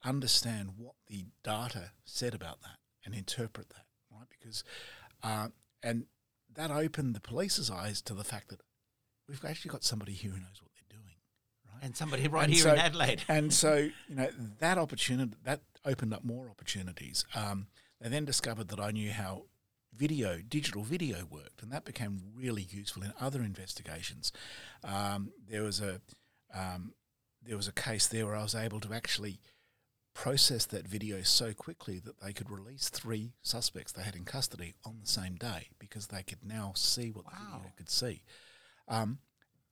understand 0.04 0.70
what 0.76 0.94
the 1.06 1.26
data 1.44 1.92
said 2.04 2.34
about 2.34 2.60
that 2.62 2.78
and 3.04 3.14
interpret 3.14 3.68
that, 3.70 3.84
right? 4.10 4.26
Because, 4.28 4.64
uh, 5.22 5.48
and 5.82 6.06
that 6.54 6.70
opened 6.70 7.14
the 7.14 7.20
police's 7.20 7.70
eyes 7.70 8.02
to 8.02 8.14
the 8.14 8.24
fact 8.24 8.48
that 8.48 8.60
we've 9.28 9.44
actually 9.44 9.70
got 9.70 9.84
somebody 9.84 10.12
here 10.12 10.32
who 10.32 10.38
knows 10.40 10.60
what 10.60 10.72
they're 10.74 10.98
doing, 10.98 11.14
right? 11.72 11.84
And 11.84 11.96
somebody 11.96 12.26
right 12.26 12.44
And 12.44 12.52
here 12.52 12.62
so- 12.64 12.72
in 12.72 12.78
Adelaide. 12.78 13.22
and 13.28 13.52
so, 13.52 13.88
you 14.08 14.14
know, 14.16 14.28
that 14.58 14.78
opportunity, 14.78 15.36
that 15.44 15.60
opened 15.84 16.12
up 16.12 16.24
more 16.24 16.48
opportunities. 16.50 17.24
Um, 17.36 17.68
they 18.00 18.08
then 18.08 18.24
discovered 18.24 18.66
that 18.68 18.80
I 18.80 18.90
knew 18.90 19.12
how 19.12 19.44
video, 19.94 20.38
digital 20.38 20.82
video 20.82 21.26
worked, 21.30 21.62
and 21.62 21.70
that 21.72 21.84
became 21.84 22.22
really 22.34 22.66
useful 22.70 23.02
in 23.02 23.12
other 23.20 23.40
investigations. 23.42 24.32
Um, 24.82 25.32
there 25.48 25.62
was 25.62 25.80
a 25.80 26.00
um, 26.54 26.92
there 27.44 27.56
was 27.56 27.68
a 27.68 27.72
case 27.72 28.06
there 28.06 28.26
where 28.26 28.36
I 28.36 28.42
was 28.42 28.54
able 28.54 28.80
to 28.80 28.92
actually 28.92 29.40
process 30.14 30.66
that 30.66 30.86
video 30.86 31.22
so 31.22 31.52
quickly 31.52 31.98
that 31.98 32.20
they 32.20 32.32
could 32.32 32.50
release 32.50 32.88
three 32.88 33.32
suspects 33.42 33.92
they 33.92 34.02
had 34.02 34.14
in 34.14 34.24
custody 34.24 34.74
on 34.84 34.98
the 35.00 35.08
same 35.08 35.36
day 35.36 35.68
because 35.78 36.08
they 36.08 36.22
could 36.22 36.44
now 36.44 36.72
see 36.76 37.10
what 37.10 37.24
the 37.24 37.36
video 37.36 37.72
could 37.76 37.88
see. 37.88 38.22
Um, 38.88 39.18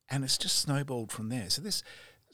and 0.08 0.24
it's 0.24 0.38
just 0.38 0.58
snowballed 0.58 1.12
from 1.12 1.28
there. 1.28 1.50
So 1.50 1.62
this, 1.62 1.82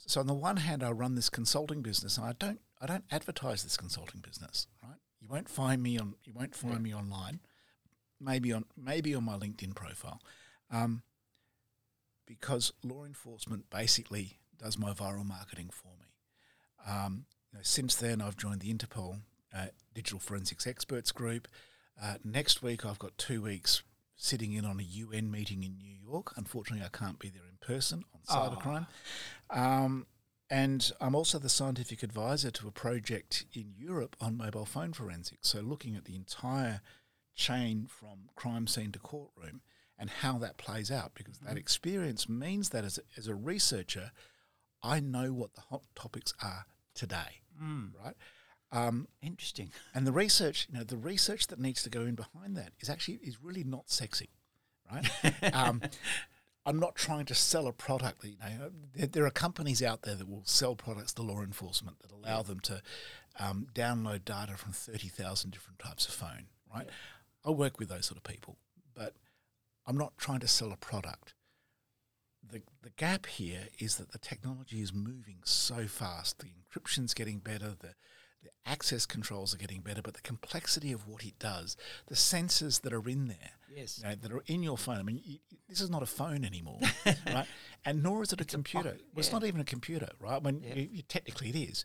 so 0.07 0.21
on 0.21 0.27
the 0.27 0.35
one 0.35 0.59
hand, 0.59 0.83
I 0.83 0.91
run 0.93 1.15
this 1.15 1.29
consulting 1.29 1.83
business, 1.83 2.17
and 2.17 2.27
I 2.27 2.33
don't, 2.39 2.61
I 2.81 2.87
don't 2.87 3.05
advertise 3.11 3.63
this 3.63 3.77
consulting 3.77 4.21
business, 4.21 4.67
right? 4.83 4.99
You 5.21 5.29
won't 5.29 5.49
find 5.49 5.83
me 5.83 5.99
on, 5.99 6.15
you 6.25 6.33
won't 6.33 6.55
find 6.55 6.83
me 6.83 6.95
online, 6.95 7.41
maybe 8.21 8.53
on, 8.53 8.65
maybe 8.77 9.15
on 9.15 9.25
my 9.25 9.37
LinkedIn 9.37 9.75
profile, 9.75 10.21
um, 10.71 11.03
because 12.27 12.73
law 12.83 13.05
enforcement 13.05 13.71
basically 13.71 14.39
does 14.59 14.79
my 14.79 14.93
viral 14.93 15.25
marketing 15.25 15.71
for 15.73 15.93
me. 15.99 16.07
Um, 16.87 17.27
you 17.53 17.59
know, 17.59 17.63
since 17.63 17.95
then, 17.97 18.21
I've 18.21 18.37
joined 18.37 18.61
the 18.61 18.73
Interpol 18.73 19.21
uh, 19.55 19.67
Digital 19.95 20.19
Forensics 20.19 20.67
Experts 20.67 21.13
Group. 21.13 21.49
Uh, 22.01 22.15
next 22.25 22.63
week, 22.63 22.85
I've 22.85 22.99
got 22.99 23.17
two 23.17 23.43
weeks 23.43 23.83
sitting 24.17 24.53
in 24.53 24.65
on 24.65 24.81
a 24.81 24.83
UN 24.83 25.31
meeting 25.31 25.63
in 25.63 25.77
New 25.79 25.95
York. 26.11 26.33
Unfortunately, 26.37 26.85
I 26.85 26.97
can't 26.97 27.19
be 27.19 27.29
there 27.29 27.43
in 27.49 27.57
person 27.61 28.05
on 28.15 28.21
cybercrime. 28.37 28.87
Um, 29.51 30.07
and 30.49 30.93
I'm 31.01 31.15
also 31.15 31.39
the 31.39 31.49
scientific 31.49 32.03
advisor 32.03 32.51
to 32.53 32.69
a 32.69 32.71
project 32.71 33.47
in 33.53 33.73
Europe 33.77 34.17
on 34.21 34.37
mobile 34.37 34.65
phone 34.65 34.93
forensics. 34.93 35.49
So, 35.49 35.61
looking 35.61 35.97
at 35.97 36.05
the 36.05 36.15
entire 36.15 36.81
chain 37.37 37.87
from 37.89 38.29
crime 38.35 38.67
scene 38.67 38.91
to 38.93 38.99
courtroom 38.99 39.61
and 39.99 40.11
how 40.11 40.37
that 40.39 40.57
plays 40.59 40.91
out, 40.91 41.13
because 41.15 41.39
that 41.39 41.57
experience 41.57 42.29
means 42.29 42.71
that 42.71 42.85
as 42.85 42.99
a, 42.99 43.03
as 43.19 43.29
a 43.29 43.35
researcher, 43.35 44.11
I 44.83 45.01
know 45.01 45.33
what 45.33 45.55
the 45.55 45.63
hot 45.63 45.83
topics 45.95 46.35
are 46.43 46.67
today, 46.95 47.41
Mm. 47.63 47.93
right? 48.05 48.17
Um, 48.73 49.09
Interesting. 49.23 49.71
and 49.95 50.07
the 50.07 50.13
research, 50.13 50.67
you 50.71 50.77
know, 50.77 50.85
the 50.85 50.97
research 50.99 51.47
that 51.47 51.59
needs 51.59 51.83
to 51.85 51.91
go 51.91 52.03
in 52.03 52.15
behind 52.15 52.57
that 52.57 52.73
is 52.81 52.91
actually 52.91 53.15
is 53.23 53.43
really 53.43 53.65
not 53.65 53.89
sexy, 53.91 54.29
right? 54.93 55.09
um, 55.55 55.81
I'm 56.67 56.79
not 56.79 56.97
trying 56.97 57.25
to 57.27 57.35
sell 57.35 57.69
a 57.69 57.73
product. 57.73 58.21
That, 58.23 58.29
you 58.29 58.59
know, 58.59 58.71
there, 58.95 59.07
there 59.07 59.25
are 59.27 59.31
companies 59.31 59.83
out 59.83 60.03
there 60.03 60.17
that 60.17 60.29
will 60.29 60.43
sell 60.45 60.75
products 60.75 61.13
to 61.15 61.23
law 61.23 61.41
enforcement 61.43 62.01
that 62.01 62.11
allow 62.13 62.43
them 62.43 62.61
to 62.61 62.83
um, 63.39 63.69
download 63.73 64.25
data 64.25 64.57
from 64.57 64.73
thirty 64.73 65.09
thousand 65.09 65.53
different 65.53 65.79
types 65.79 66.07
of 66.09 66.15
phone, 66.15 66.47
right? 66.75 66.89
I 67.47 67.51
work 67.51 67.79
with 67.79 67.89
those 67.89 68.07
sort 68.07 68.17
of 68.19 68.25
people, 68.25 68.57
but 68.95 69.15
I'm 69.87 69.97
not 69.97 70.17
trying 70.19 70.41
to 70.41 70.49
sell 70.49 70.73
a 70.73 70.77
product. 70.77 71.35
The, 72.49 72.63
the 72.83 72.91
gap 72.91 73.27
here 73.27 73.69
is 73.79 73.97
that 73.97 74.13
the 74.13 74.19
technology 74.19 74.81
is 74.81 74.93
moving 74.93 75.39
so 75.45 75.87
fast. 75.87 76.39
The 76.41 76.47
encryption's 76.49 77.15
getting 77.15 77.39
better, 77.39 77.71
the, 77.79 77.95
the 78.43 78.51
access 78.65 79.05
controls 79.07 79.53
are 79.55 79.59
getting 79.59 79.81
better, 79.81 80.03
but 80.03 80.15
the 80.15 80.21
complexity 80.23 80.93
of 80.93 81.09
what 81.09 81.25
it 81.25 81.39
does, 81.39 81.77
the 82.07 82.15
sensors 82.15 82.83
that 82.83 82.93
are 82.93 83.09
in 83.09 83.27
there, 83.29 83.51
Yes. 83.75 83.99
you 83.99 84.09
know, 84.09 84.15
that 84.15 84.33
are 84.33 84.43
in 84.47 84.63
your 84.63 84.79
phone. 84.79 84.99
I 84.99 85.03
mean, 85.03 85.21
you, 85.25 85.39
this 85.69 85.81
is 85.81 85.91
not 85.91 86.03
a 86.03 86.07
phone 86.07 86.45
anymore, 86.45 86.79
right? 87.27 87.47
And 87.85 88.03
nor 88.03 88.23
is 88.23 88.33
it 88.33 88.41
a 88.41 88.45
computer. 88.45 88.91
pocket, 88.91 89.05
well, 89.13 89.19
it's 89.21 89.33
not 89.33 89.45
even 89.45 89.61
a 89.61 89.65
computer, 89.65 90.09
right? 90.21 90.41
When 90.43 90.63
Yeah. 90.63 90.75
you, 90.75 91.03
technically 91.03 91.49
it 91.51 91.57
is. 91.57 91.85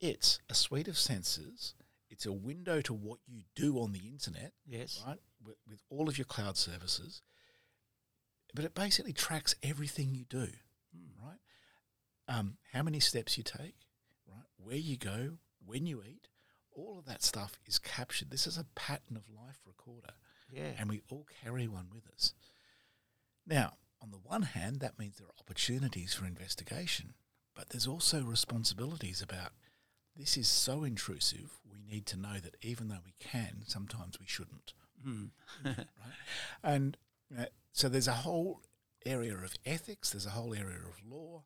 It's 0.00 0.40
a 0.50 0.54
suite 0.54 0.88
of 0.88 0.94
sensors. 0.96 1.72
It's 2.14 2.26
a 2.26 2.32
window 2.32 2.80
to 2.82 2.94
what 2.94 3.18
you 3.26 3.42
do 3.56 3.80
on 3.80 3.90
the 3.90 4.06
internet, 4.06 4.52
Yes. 4.64 5.02
right? 5.04 5.18
With, 5.44 5.56
with 5.68 5.82
all 5.90 6.08
of 6.08 6.16
your 6.16 6.24
cloud 6.26 6.56
services. 6.56 7.22
But 8.54 8.64
it 8.64 8.72
basically 8.72 9.12
tracks 9.12 9.56
everything 9.64 10.14
you 10.14 10.24
do, 10.24 10.48
Hmm. 10.96 11.20
right? 11.26 11.40
Um, 12.28 12.58
how 12.72 12.84
many 12.84 13.00
steps 13.00 13.36
you 13.36 13.42
take, 13.42 13.74
right? 14.28 14.44
Where 14.56 14.76
you 14.76 14.96
go, 14.96 15.38
when 15.58 15.86
you 15.86 16.04
eat, 16.04 16.28
all 16.70 17.00
of 17.00 17.04
that 17.06 17.24
stuff 17.24 17.58
is 17.66 17.80
captured. 17.80 18.30
This 18.30 18.46
is 18.46 18.56
a 18.56 18.66
pattern 18.76 19.16
of 19.16 19.28
life 19.28 19.58
recorder. 19.66 20.14
Yeah. 20.48 20.74
And 20.78 20.88
we 20.88 21.02
all 21.10 21.26
carry 21.42 21.66
one 21.66 21.88
with 21.92 22.06
us. 22.06 22.32
Now, 23.44 23.76
on 24.00 24.12
the 24.12 24.18
one 24.18 24.42
hand, 24.42 24.78
that 24.80 25.00
means 25.00 25.16
there 25.16 25.26
are 25.26 25.34
opportunities 25.40 26.14
for 26.14 26.26
investigation, 26.26 27.14
but 27.56 27.70
there's 27.70 27.88
also 27.88 28.22
responsibilities 28.22 29.20
about 29.20 29.50
this 30.16 30.36
is 30.36 30.48
so 30.48 30.84
intrusive, 30.84 31.58
we 31.70 31.80
need 31.82 32.06
to 32.06 32.16
know 32.18 32.34
that 32.42 32.56
even 32.62 32.88
though 32.88 33.00
we 33.04 33.14
can, 33.18 33.62
sometimes 33.66 34.18
we 34.20 34.26
shouldn't. 34.26 34.72
Hmm. 35.04 35.24
right? 35.64 35.76
And 36.62 36.96
uh, 37.38 37.46
so 37.72 37.88
there's 37.88 38.08
a 38.08 38.12
whole 38.12 38.60
area 39.04 39.34
of 39.34 39.54
ethics, 39.66 40.10
there's 40.10 40.26
a 40.26 40.30
whole 40.30 40.54
area 40.54 40.78
of 40.78 41.00
law, 41.10 41.42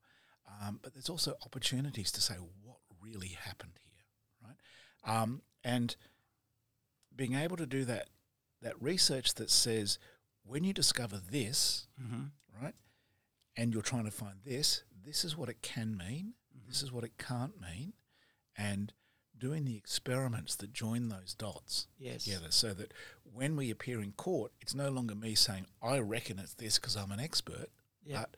um, 0.62 0.80
but 0.82 0.94
there's 0.94 1.08
also 1.08 1.34
opportunities 1.44 2.10
to 2.12 2.20
say 2.20 2.34
what 2.62 2.78
really 3.02 3.28
happened 3.40 3.72
here, 3.82 4.48
right? 4.48 5.20
Um, 5.22 5.42
and 5.64 5.96
being 7.14 7.34
able 7.34 7.56
to 7.56 7.66
do 7.66 7.84
that, 7.86 8.08
that 8.62 8.80
research 8.80 9.34
that 9.34 9.50
says 9.50 9.98
when 10.44 10.64
you 10.64 10.72
discover 10.72 11.18
this, 11.18 11.88
Mhm. 12.00 12.30
right, 12.60 12.74
and 13.56 13.72
you're 13.72 13.82
trying 13.82 14.04
to 14.04 14.10
find 14.10 14.42
this, 14.44 14.82
this 14.94 15.24
is 15.24 15.36
what 15.36 15.48
it 15.48 15.62
can 15.62 15.96
mean, 15.96 16.34
this 16.66 16.82
is 16.82 16.92
what 16.92 17.04
it 17.04 17.18
can't 17.18 17.60
mean, 17.60 17.92
and 18.59 18.92
doing 19.38 19.64
the 19.64 19.76
experiments 19.76 20.56
that 20.56 20.72
join 20.72 21.09
those 21.09 21.32
dots 21.32 21.86
Yes. 21.96 22.24
together 22.24 22.50
so 22.50 22.74
that 22.74 22.92
when 23.22 23.54
we 23.56 23.70
appear 23.70 24.00
in 24.00 24.12
court, 24.12 24.52
it's 24.61 24.74
no 24.74 24.90
longer 24.90 25.14
me 25.14 25.34
saying, 25.36 25.66
I 25.80 25.98
reckon 26.00 26.38
it's 26.40 26.54
this 26.54 26.76
because 26.78 26.96
I'm 26.96 27.12
an 27.12 27.20
expert, 27.20 27.68
Yeah. 28.04 28.22
but 28.22 28.36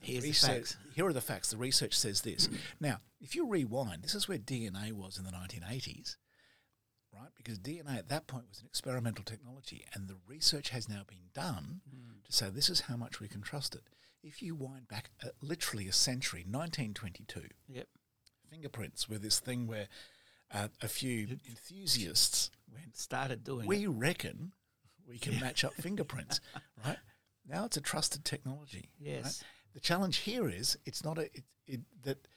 Here's 0.00 0.22
the 0.22 0.28
research- 0.28 0.72
facts. 0.74 0.76
Here 0.94 1.06
are 1.06 1.12
the 1.14 1.22
facts. 1.22 1.48
The 1.50 1.56
research 1.56 1.94
says 1.96 2.20
this. 2.20 2.48
now, 2.80 3.00
if 3.20 3.34
you 3.34 3.48
rewind, 3.48 4.02
this 4.02 4.14
is 4.14 4.28
where 4.28 4.36
DNA 4.38 4.92
was 4.92 5.16
in 5.16 5.24
the 5.24 5.30
1980s, 5.32 6.16
right? 7.10 7.30
Because 7.36 7.58
DNA 7.58 7.96
at 7.96 8.08
that 8.10 8.26
point 8.26 8.46
was 8.48 8.60
an 8.60 8.66
experimental 8.66 9.24
technology, 9.24 9.86
and 9.94 10.08
the 10.08 10.18
research 10.26 10.68
has 10.70 10.90
now 10.90 11.04
been 11.08 11.30
done 11.32 11.80
to 12.24 12.32
say 12.32 12.50
this 12.50 12.68
is 12.68 12.80
how 12.80 12.96
much 12.98 13.18
we 13.18 13.28
can 13.28 13.40
trust 13.40 13.74
it. 13.74 13.84
If 14.22 14.42
you 14.42 14.54
wind 14.54 14.88
back 14.88 15.10
uh, 15.22 15.28
literally 15.40 15.88
a 15.88 15.92
century, 15.92 16.44
1922, 16.46 17.48
Yep. 17.68 17.88
Fingerprints 18.54 19.08
were 19.08 19.18
this 19.18 19.40
thing 19.40 19.66
where 19.66 19.88
uh, 20.52 20.68
a 20.82 20.88
few 20.88 21.38
enthusiasts 21.48 22.50
went, 22.72 22.96
Started 22.96 23.42
doing 23.44 23.66
we 23.66 23.84
it. 23.84 23.88
reckon 23.88 24.52
we 25.08 25.18
can 25.18 25.38
match 25.40 25.64
up 25.64 25.74
fingerprints, 25.74 26.40
right? 26.86 26.98
Now 27.48 27.64
it's 27.64 27.76
a 27.76 27.80
trusted 27.80 28.24
technology. 28.24 28.90
right? 29.00 29.08
Yes. 29.24 29.42
The 29.74 29.80
challenge 29.80 30.18
here 30.18 30.48
is 30.48 30.78
it's 30.86 31.04
not 31.04 31.18
a 31.18 31.22
it, 31.24 31.42
it, 31.66 31.80
that 32.04 32.28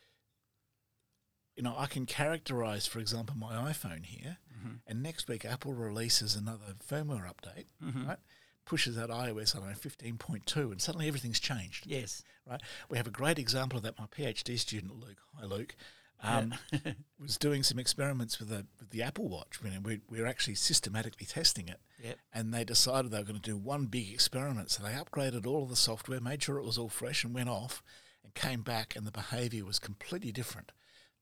you 1.56 1.64
know 1.64 1.76
I 1.78 1.86
can 1.86 2.06
characterize, 2.06 2.88
for 2.88 3.00
example, 3.00 3.36
my 3.38 3.54
iPhone 3.72 4.06
here, 4.06 4.38
Mhm. 4.58 4.80
and 4.88 5.04
next 5.04 5.28
week 5.28 5.46
Apple 5.46 5.74
releases 5.74 6.36
another 6.36 6.74
firmware 6.88 7.32
update, 7.32 7.68
Mhm. 7.84 8.08
right? 8.08 8.20
Pushes 8.66 8.98
out 8.98 9.10
iOS 9.12 9.56
I 9.56 9.60
don't 9.60 9.70
know 9.70 9.76
fifteen 9.76 10.18
point 10.18 10.46
two, 10.48 10.72
and 10.72 10.82
suddenly 10.82 11.08
everything's 11.08 11.40
changed. 11.40 11.86
Yes. 11.86 12.24
right. 12.46 12.62
We 12.90 12.98
have 12.98 13.08
a 13.08 13.12
great 13.12 13.38
example 13.40 13.78
of 13.78 13.84
that. 13.84 14.00
My 14.00 14.08
PhD 14.08 14.58
student 14.58 14.96
Luke, 15.00 15.22
hi 15.36 15.46
Luke, 15.46 15.76
um, 16.24 16.54
was 17.20 17.38
doing 17.38 17.64
some 17.64 17.80
experiments 17.80 18.40
with 18.40 18.50
the 18.50 18.66
with 18.80 18.90
the 18.90 19.04
Apple 19.04 19.28
Watch. 19.30 19.60
You 19.64 19.72
know, 19.72 19.80
we 19.84 20.02
we 20.10 20.20
were 20.20 20.28
actually 20.28 20.56
systematically 20.56 21.26
testing 21.26 21.68
it, 21.68 21.80
Yep. 22.04 22.18
and 22.34 22.54
they 22.54 22.64
decided 22.64 23.12
they 23.12 23.20
were 23.20 23.24
going 23.24 23.40
to 23.40 23.50
do 23.52 23.58
one 23.58 23.86
big 23.86 24.12
experiment. 24.12 24.72
So 24.72 24.84
they 24.84 24.92
upgraded 24.92 25.46
all 25.46 25.64
of 25.64 25.70
the 25.70 25.76
software, 25.76 26.20
made 26.20 26.42
sure 26.44 26.58
it 26.58 26.66
was 26.66 26.78
all 26.78 26.90
fresh, 26.90 27.24
and 27.24 27.34
went 27.34 27.50
off, 27.50 27.84
and 28.24 28.34
came 28.34 28.62
back, 28.62 28.96
and 28.96 29.06
the 29.06 29.12
behaviour 29.12 29.64
was 29.66 29.80
completely 29.80 30.32
different. 30.32 30.72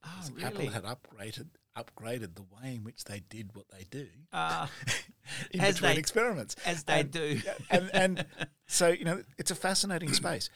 Oh, 0.03 0.09
because 0.35 0.43
Apple 0.43 0.69
had 0.69 0.83
upgraded 0.83 1.47
upgraded 1.77 2.35
the 2.35 2.43
way 2.43 2.75
in 2.75 2.83
which 2.85 3.03
they 3.03 3.19
did 3.27 3.53
what 3.53 3.65
they 3.69 3.83
do 3.89 4.07
Ah. 4.31 4.69
in 5.51 5.59
As 5.59 5.75
between 5.75 5.93
they- 5.95 5.99
experiments, 5.99 6.55
as 6.65 6.83
they 6.85 7.01
And- 7.01 7.11
do. 7.11 7.41
and 7.69 7.89
and 7.93 8.25
so 8.67 8.89
you 8.89 9.03
know 9.03 9.23
it's 9.37 9.51
a 9.51 9.55
fascinating 9.55 10.13
space, 10.13 10.49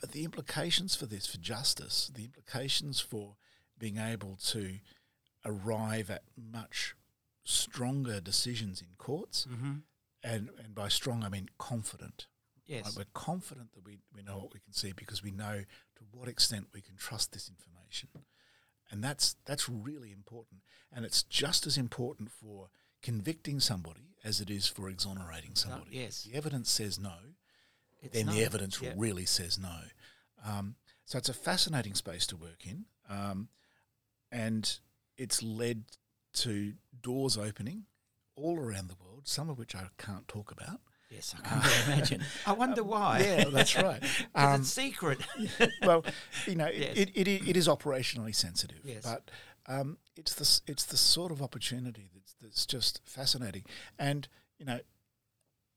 but 0.00 0.10
the 0.12 0.24
implications 0.24 0.96
for 0.96 1.06
this, 1.06 1.26
for 1.26 1.38
justice, 1.38 2.10
the 2.14 2.24
implications 2.24 2.98
for 3.00 3.36
being 3.78 3.98
able 3.98 4.36
to 4.36 4.78
arrive 5.44 6.10
at 6.10 6.24
much 6.36 6.94
stronger 7.44 8.20
decisions 8.20 8.80
in 8.80 8.88
courts, 8.98 9.46
Mhm. 9.46 9.82
and 10.22 10.50
and 10.58 10.74
by 10.74 10.88
strong 10.88 11.22
I 11.22 11.28
mean 11.28 11.48
confident. 11.58 12.26
Yes. 12.64 12.84
Right? 12.86 12.96
We're 12.96 13.12
confident 13.12 13.72
that 13.74 13.84
we, 13.84 13.98
we 14.12 14.22
know 14.22 14.38
what 14.38 14.52
we 14.52 14.58
can 14.58 14.72
see 14.72 14.90
because 14.92 15.22
we 15.22 15.30
know 15.30 15.64
to 15.96 16.04
what 16.10 16.26
extent 16.28 16.68
we 16.72 16.80
can 16.82 16.96
trust 16.96 17.30
this 17.30 17.48
information. 17.48 18.08
And 18.90 19.04
that's 19.04 19.34
that's 19.44 19.68
really 19.68 20.10
important. 20.10 20.62
And 20.90 21.04
it's 21.04 21.22
just 21.22 21.66
as 21.66 21.76
important 21.78 22.32
for 22.32 22.70
convicting 23.02 23.60
somebody 23.60 24.16
as 24.24 24.40
it 24.40 24.50
is 24.50 24.66
for 24.66 24.88
exonerating 24.88 25.54
somebody. 25.54 25.92
yes. 25.96 26.24
The 26.24 26.34
evidence 26.34 26.70
says 26.72 26.98
no, 26.98 27.34
It's 28.00 28.12
then 28.14 28.26
no. 28.26 28.32
the 28.32 28.42
evidence 28.44 28.80
Yep. 28.80 28.94
really 28.96 29.26
says 29.26 29.58
no. 29.58 29.88
Um, 30.42 30.76
so 31.04 31.18
it's 31.18 31.28
a 31.28 31.34
fascinating 31.34 31.94
space 31.94 32.26
to 32.28 32.36
work 32.36 32.66
in. 32.66 32.86
Um, 33.08 33.48
and 34.32 34.78
it's 35.16 35.42
led 35.42 35.84
to 36.34 36.74
doors 37.02 37.36
opening 37.38 37.84
all 38.36 38.58
around 38.58 38.88
the 38.88 38.94
world, 39.02 39.22
some 39.24 39.48
of 39.48 39.58
which 39.58 39.74
I 39.74 39.84
can't 39.98 40.26
talk 40.28 40.50
about. 40.50 40.80
Yes, 41.10 41.34
I 41.38 41.48
can 41.48 41.58
not 41.58 41.86
imagine. 41.86 42.22
I 42.46 42.52
wonder 42.52 42.82
why. 42.82 43.20
Yeah, 43.20 43.44
that's 43.44 43.76
right. 43.76 44.02
Um, 44.34 44.60
it's 44.60 44.70
secret. 44.72 45.20
well, 45.82 46.04
you 46.46 46.56
know, 46.56 46.66
Yes. 46.68 46.96
it, 46.96 47.10
it, 47.14 47.28
it, 47.28 47.48
it 47.50 47.56
is 47.56 47.68
operationally 47.68 48.34
sensitive, 48.34 48.80
Yes. 48.84 49.04
but 49.04 49.30
um, 49.66 49.98
it's 50.16 50.34
the 50.34 50.70
it's 50.70 50.84
the 50.84 50.96
sort 50.96 51.30
of 51.32 51.40
opportunity 51.42 52.08
that's 52.12 52.34
that's 52.42 52.66
just 52.66 53.00
fascinating. 53.04 53.62
And 53.98 54.26
you 54.58 54.66
know, 54.66 54.80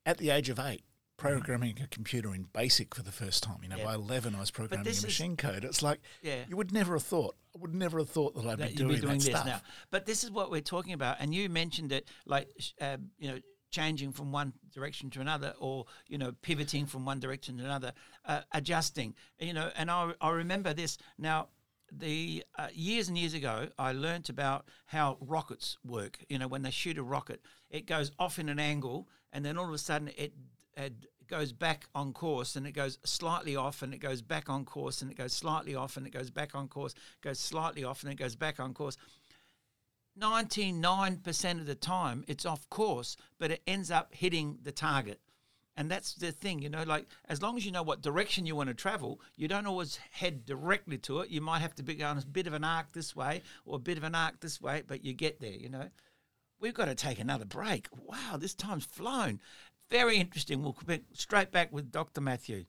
at 0.06 0.18
the 0.18 0.32
age 0.32 0.50
of 0.50 0.60
eight, 0.60 0.84
programming 1.20 1.80
a 1.84 1.88
computer 1.88 2.34
in 2.34 2.44
BASIC 2.54 2.96
for 2.96 3.04
the 3.04 3.12
first 3.12 3.44
time. 3.44 3.58
You 3.62 3.70
know, 3.70 3.84
by 3.84 3.94
eleven, 3.96 4.36
I 4.36 4.40
was 4.40 4.52
programming 4.52 4.88
a 4.88 4.90
is- 4.90 5.04
machine 5.04 5.38
code. 5.38 5.64
It's 5.64 5.82
like 5.82 6.00
Yeah. 6.22 6.44
you 6.48 6.56
would 6.58 6.72
never 6.72 6.94
have 6.94 7.04
thought. 7.04 7.36
I 7.56 7.60
would 7.60 7.74
never 7.76 8.00
have 8.00 8.10
thought 8.10 8.36
that 8.36 8.46
I'd 8.46 8.58
that 8.60 8.70
be 8.70 8.76
doing, 8.76 8.96
be 8.96 9.02
doing 9.02 9.20
that 9.20 9.26
this 9.26 9.36
stuff. 9.36 9.46
now. 9.46 9.62
But 9.92 10.06
this 10.06 10.24
is 10.24 10.32
what 10.32 10.50
we're 10.52 10.62
talking 10.62 10.94
about, 10.94 11.18
and 11.20 11.34
you 11.34 11.50
mentioned 11.50 11.92
it, 11.92 12.08
like 12.26 12.50
uh, 12.82 12.98
you 13.18 13.30
know, 13.32 13.40
changing 13.72 14.12
from 14.12 14.32
one 14.32 14.54
direction 14.74 15.10
to 15.12 15.22
another, 15.22 15.54
or 15.60 15.86
you 16.08 16.18
know, 16.18 16.32
pivoting 16.42 16.86
from 16.88 17.06
one 17.06 17.20
direction 17.20 17.58
to 17.58 17.66
another, 17.66 17.94
uh, 18.26 18.42
adjusting. 18.52 19.14
You 19.40 19.54
know, 19.54 19.72
and 19.76 19.92
I 19.92 20.14
I 20.22 20.30
remember 20.32 20.74
this 20.74 20.98
now. 21.18 21.50
The 21.92 22.44
uh, 22.56 22.68
years 22.72 23.08
and 23.08 23.18
years 23.18 23.34
ago, 23.34 23.68
I 23.80 23.94
learnt 23.94 24.30
about 24.30 24.68
how 24.86 25.18
rockets 25.22 25.80
work. 25.84 26.20
You 26.30 26.38
know, 26.38 26.48
when 26.48 26.62
they 26.62 26.70
shoot 26.70 27.00
a 27.00 27.04
rocket, 27.04 27.42
it 27.72 27.88
goes 27.88 28.12
off 28.20 28.38
in 28.38 28.48
an 28.48 28.60
angle, 28.60 29.10
and 29.34 29.44
then 29.44 29.58
all 29.58 29.68
of 29.68 29.74
a 29.74 29.78
sudden 29.80 30.10
it, 30.16 30.34
it 30.86 31.28
goes 31.28 31.54
back 31.54 31.88
on 31.94 32.14
course, 32.14 32.56
and 32.56 32.66
it 32.66 32.72
goes 32.72 32.98
slightly 33.04 33.56
off, 33.56 33.82
and 33.82 33.94
it 33.94 34.00
goes 34.00 34.22
back 34.22 34.50
on 34.50 34.66
course, 34.66 35.02
and 35.02 35.12
it 35.12 35.18
goes 35.18 35.34
slightly 35.34 35.76
off, 35.76 35.98
and 35.98 36.08
it 36.08 36.14
goes 36.14 36.30
back 36.30 36.56
on 36.56 36.68
course, 36.68 36.96
goes 37.22 37.40
slightly 37.40 37.84
off, 37.84 38.04
and 38.04 38.12
it 38.12 38.16
goes 38.16 38.36
back 38.36 38.60
on 38.60 38.74
course. 38.74 38.98
99% 40.20 41.60
of 41.60 41.66
the 41.66 41.76
time 41.76 42.24
it's 42.28 42.46
off 42.46 42.70
course, 42.70 43.16
but 43.38 43.52
it 43.52 43.62
ends 43.68 43.92
up 43.92 44.14
hitting 44.14 44.58
the 44.64 44.72
target. 44.72 45.20
And 45.78 45.90
that's 45.90 46.16
the 46.16 46.34
thing, 46.34 46.62
you 46.62 46.68
know, 46.68 46.84
like 46.84 47.08
as 47.30 47.42
long 47.42 47.56
as 47.56 47.66
you 47.66 47.72
know 47.72 47.84
what 47.84 48.02
direction 48.02 48.46
you 48.46 48.54
want 48.54 48.68
to 48.68 48.74
travel, 48.74 49.22
you 49.38 49.48
don't 49.48 49.66
always 49.66 49.98
head 50.12 50.46
directly 50.46 50.98
to 50.98 51.20
it. 51.20 51.30
You 51.30 51.40
might 51.40 51.60
have 51.60 51.74
to 51.76 51.84
be 51.84 52.04
on 52.04 52.18
a 52.18 52.26
bit 52.26 52.48
of 52.48 52.54
an 52.54 52.66
arc 52.66 52.92
this 52.92 53.16
way 53.16 53.44
or 53.66 53.78
a 53.78 53.80
bit 53.80 53.98
of 53.98 54.04
an 54.04 54.14
arc 54.14 54.42
this 54.42 54.60
way, 54.60 54.84
but 54.86 55.06
you 55.06 55.14
get 55.14 55.40
there, 55.40 55.54
you 55.54 55.70
know. 55.70 55.88
We've 56.60 56.74
got 56.74 56.86
to 56.86 56.96
take 56.96 57.20
another 57.20 57.46
break. 57.46 57.88
Wow, 58.06 58.36
this 58.38 58.54
time's 58.54 58.84
flown. 58.84 59.40
Very 59.92 60.18
interesting. 60.18 60.62
We'll 60.62 60.76
be 60.86 61.02
straight 61.14 61.52
back 61.52 61.74
with 61.74 61.92
Dr. 61.92 62.22
Matthew. 62.22 62.66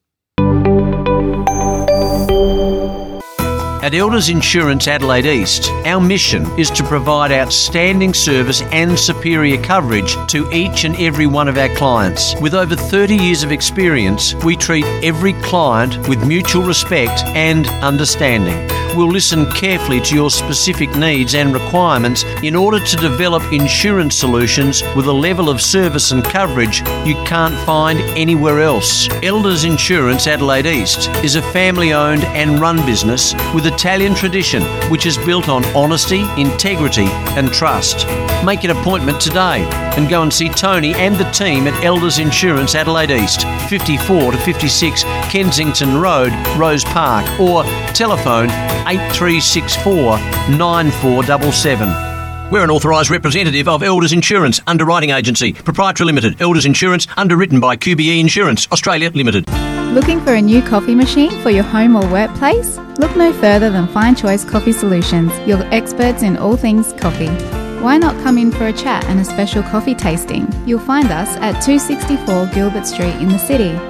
At 3.83 3.95
Elders 3.95 4.29
Insurance 4.29 4.87
Adelaide 4.89 5.27
East, 5.27 5.71
our 5.87 6.01
mission 6.01 6.47
is 6.59 6.71
to 6.71 6.85
provide 6.85 7.33
outstanding 7.33 8.13
service 8.13 8.63
and 8.73 8.99
superior 8.99 9.63
coverage 9.63 10.17
to 10.29 10.51
each 10.51 10.85
and 10.85 10.95
every 10.97 11.27
one 11.27 11.49
of 11.49 11.57
our 11.57 11.75
clients. 11.77 12.35
With 12.41 12.55
over 12.55 12.77
30 12.77 13.17
years 13.17 13.43
of 13.43 13.53
experience, 13.53 14.35
we 14.45 14.55
treat 14.57 14.85
every 15.03 15.33
client 15.43 16.09
with 16.09 16.27
mutual 16.27 16.63
respect 16.63 17.21
and 17.29 17.67
understanding. 17.83 18.80
Will 18.95 19.09
listen 19.09 19.51
carefully 19.53 20.01
to 20.01 20.15
your 20.15 20.31
specific 20.31 20.95
needs 20.97 21.35
and 21.35 21.53
requirements 21.53 22.25
in 22.43 22.55
order 22.57 22.81
to 22.81 22.97
develop 22.97 23.43
insurance 23.53 24.17
solutions 24.17 24.83
with 24.97 25.07
a 25.07 25.13
level 25.13 25.49
of 25.49 25.61
service 25.61 26.13
and 26.13 26.25
coverage 26.25 26.81
you 27.07 27.15
can't 27.25 27.55
find 27.67 28.01
anywhere 28.17 28.61
else. 28.61 29.09
Elders 29.23 29.65
Insurance 29.65 30.27
Adelaide 30.27 30.67
East 30.67 31.09
is 31.25 31.37
a 31.37 31.43
family 31.53 31.93
owned 31.93 32.25
and 32.25 32.61
run 32.61 32.85
business 32.87 33.35
with 33.55 33.67
Italian 33.67 34.15
tradition 34.15 34.63
which 34.91 35.07
is 35.07 35.19
built 35.19 35.49
on 35.49 35.65
honesty, 35.77 36.21
integrity, 36.37 37.07
and 37.37 37.53
trust. 37.53 38.07
Make 38.45 38.65
an 38.65 38.71
appointment 38.71 39.21
today 39.21 39.69
and 39.97 40.09
go 40.09 40.23
and 40.23 40.33
see 40.33 40.49
Tony 40.49 40.95
and 40.95 41.17
the 41.17 41.31
team 41.31 41.67
at 41.67 41.85
Elders 41.85 42.19
Insurance 42.19 42.75
Adelaide 42.75 43.11
East, 43.11 43.47
54 43.69 44.33
to 44.33 44.39
56 44.39 45.05
Kensington 45.05 45.99
Road, 45.99 46.33
Rose 46.57 46.85
Park, 46.85 47.27
or 47.39 47.65
telephone 47.93 48.49
8364 48.87 50.19
9477. 50.57 52.11
We're 52.51 52.65
an 52.65 52.71
authorised 52.71 53.11
representative 53.11 53.69
of 53.69 53.85
Elders 53.85 54.13
Insurance 54.13 54.61
Underwriting 54.67 55.11
Agency, 55.11 55.53
Proprietary 55.53 56.07
Limited, 56.07 56.43
Elders 56.43 56.67
Insurance, 56.67 57.07
underwritten 57.17 57.61
by 57.61 57.77
QBE 57.77 58.19
Insurance, 58.19 58.67
Australia 58.73 59.11
Limited. 59.11 59.49
Looking 59.95 60.21
for 60.21 60.35
a 60.35 60.43
new 60.43 60.61
coffee 60.61 60.95
machine 60.97 61.31
for 61.43 61.51
your 61.51 61.63
home 61.63 61.95
or 61.95 62.05
workplace? 62.11 62.79
Look 62.99 63.17
no 63.17 63.33
further 63.33 63.71
than 63.71 63.87
Fine 63.89 64.17
Choice 64.17 64.45
Coffee 64.45 64.73
Solutions, 64.73 65.33
your 65.47 65.63
experts 65.73 66.23
in 66.23 66.37
all 66.37 66.57
things 66.57 66.93
coffee. 66.95 67.31
Why 67.81 67.99
not 67.99 68.21
come 68.23 68.37
in 68.37 68.51
for 68.51 68.67
a 68.67 68.73
chat 68.73 69.05
and 69.05 69.21
a 69.21 69.25
special 69.25 69.63
coffee 69.63 69.95
tasting? 69.95 70.47
You'll 70.67 70.81
find 70.81 71.11
us 71.11 71.29
at 71.37 71.61
264 71.63 72.47
Gilbert 72.49 72.87
Street 72.87 73.15
in 73.17 73.29
the 73.29 73.39
city. 73.39 73.90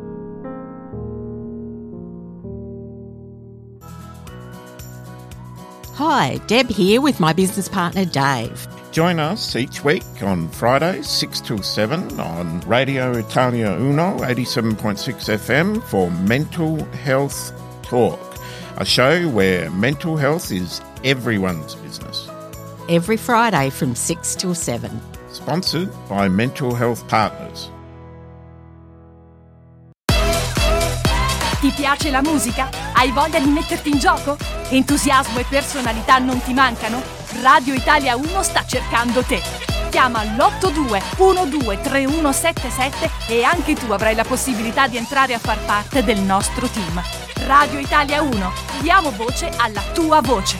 Hi, 6.03 6.37
Deb 6.47 6.67
here 6.67 6.99
with 6.99 7.19
my 7.19 7.31
business 7.31 7.69
partner 7.69 8.05
Dave. 8.05 8.67
Join 8.91 9.19
us 9.19 9.55
each 9.55 9.83
week 9.83 10.23
on 10.23 10.49
Fridays, 10.49 11.07
6 11.07 11.41
till 11.41 11.61
7 11.61 12.19
on 12.19 12.59
Radio 12.61 13.11
Italia 13.11 13.77
Uno 13.77 14.17
87.6 14.17 14.97
FM 14.97 15.79
for 15.83 16.09
Mental 16.09 16.83
Health 16.85 17.53
Talk, 17.83 18.19
a 18.77 18.83
show 18.83 19.29
where 19.29 19.69
mental 19.69 20.17
health 20.17 20.51
is 20.51 20.81
everyone's 21.03 21.75
business. 21.75 22.27
Every 22.89 23.15
Friday 23.15 23.69
from 23.69 23.93
6 23.93 24.35
till 24.37 24.55
7. 24.55 24.99
Sponsored 25.29 25.91
by 26.09 26.27
Mental 26.27 26.73
Health 26.73 27.07
Partners. 27.09 27.69
Ti 31.61 31.69
piace 31.75 32.09
la 32.09 32.23
musica? 32.23 32.69
Hai 32.91 33.11
voglia 33.11 33.39
di 33.39 33.47
metterti 33.47 33.91
in 33.91 33.99
gioco? 33.99 34.35
Entusiasmo 34.69 35.37
e 35.37 35.45
personalità 35.47 36.17
non 36.17 36.41
ti 36.41 36.53
mancano? 36.53 36.99
Radio 37.43 37.75
Italia 37.75 38.15
1 38.15 38.41
sta 38.41 38.65
cercando 38.65 39.21
te. 39.21 39.39
Chiama 39.91 40.23
l'82 40.23 40.99
123177 41.17 43.11
e 43.27 43.43
anche 43.43 43.75
tu 43.75 43.91
avrai 43.91 44.15
la 44.15 44.23
possibilità 44.23 44.87
di 44.87 44.97
entrare 44.97 45.35
a 45.35 45.37
far 45.37 45.59
parte 45.63 46.03
del 46.03 46.21
nostro 46.21 46.65
team. 46.65 46.99
Radio 47.45 47.77
Italia 47.77 48.23
1, 48.23 48.51
diamo 48.81 49.11
voce 49.11 49.51
alla 49.55 49.83
tua 49.93 50.19
voce. 50.19 50.57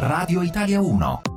Radio 0.00 0.42
Italia 0.42 0.80
1. 0.80 1.27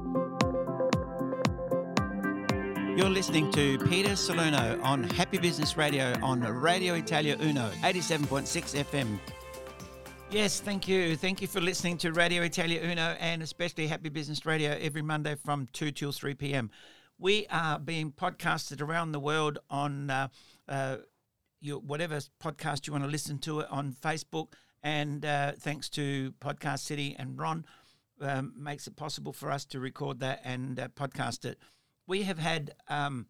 You're 3.02 3.10
listening 3.10 3.52
to 3.54 3.80
Peter 3.80 4.16
Salerno 4.16 4.80
on 4.84 5.02
Happy 5.02 5.39
Business 5.39 5.76
Radio 5.76 6.14
on 6.22 6.41
Radio 6.41 6.93
Italia 6.93 7.36
Uno, 7.41 7.72
87.6 7.82 8.86
FM. 8.86 9.18
Yes, 10.30 10.60
thank 10.60 10.88
you. 10.88 11.16
Thank 11.16 11.41
you 11.41 11.47
for 11.47 11.60
listening 11.60 11.97
to 11.97 12.12
Radio 12.14 12.43
Italia 12.43 12.80
Uno 12.80 13.16
and 13.20 13.41
especially 13.41 13.88
Happy 13.88 14.10
Business 14.10 14.45
Radio 14.45 14.78
every 14.80 15.02
Monday 15.02 15.34
from 15.34 15.68
2 15.74 15.89
till 15.89 16.12
3 16.12 16.36
p.m. 16.36 16.70
We 17.18 17.47
are 17.47 17.80
being 17.80 18.12
podcasted 18.12 18.84
around 18.84 19.14
the 19.14 19.20
world 19.20 19.58
on 19.68 20.12
uh, 20.12 20.28
uh, 20.70 20.97
your, 21.60 21.80
whatever 21.80 22.20
podcast 22.39 22.86
you 22.86 22.93
want 22.93 23.04
to 23.04 23.10
listen 23.10 23.39
to 23.39 23.62
it 23.62 23.68
on 23.72 23.93
Facebook. 23.93 24.54
And 24.84 25.26
uh, 25.26 25.54
thanks 25.58 25.89
to 25.89 26.34
Podcast 26.34 26.82
City 26.82 27.16
and 27.18 27.39
Ron, 27.39 27.66
um, 28.22 28.54
makes 28.56 28.86
it 28.86 28.95
possible 28.95 29.34
for 29.34 29.49
us 29.49 29.66
to 29.66 29.80
record 29.80 30.20
that 30.20 30.41
and 30.43 30.80
uh, 30.80 30.89
podcast 30.89 31.45
it 31.45 31.58
we 32.08 32.24
have 32.24 32.39
had 32.39 32.74
um, 32.88 33.26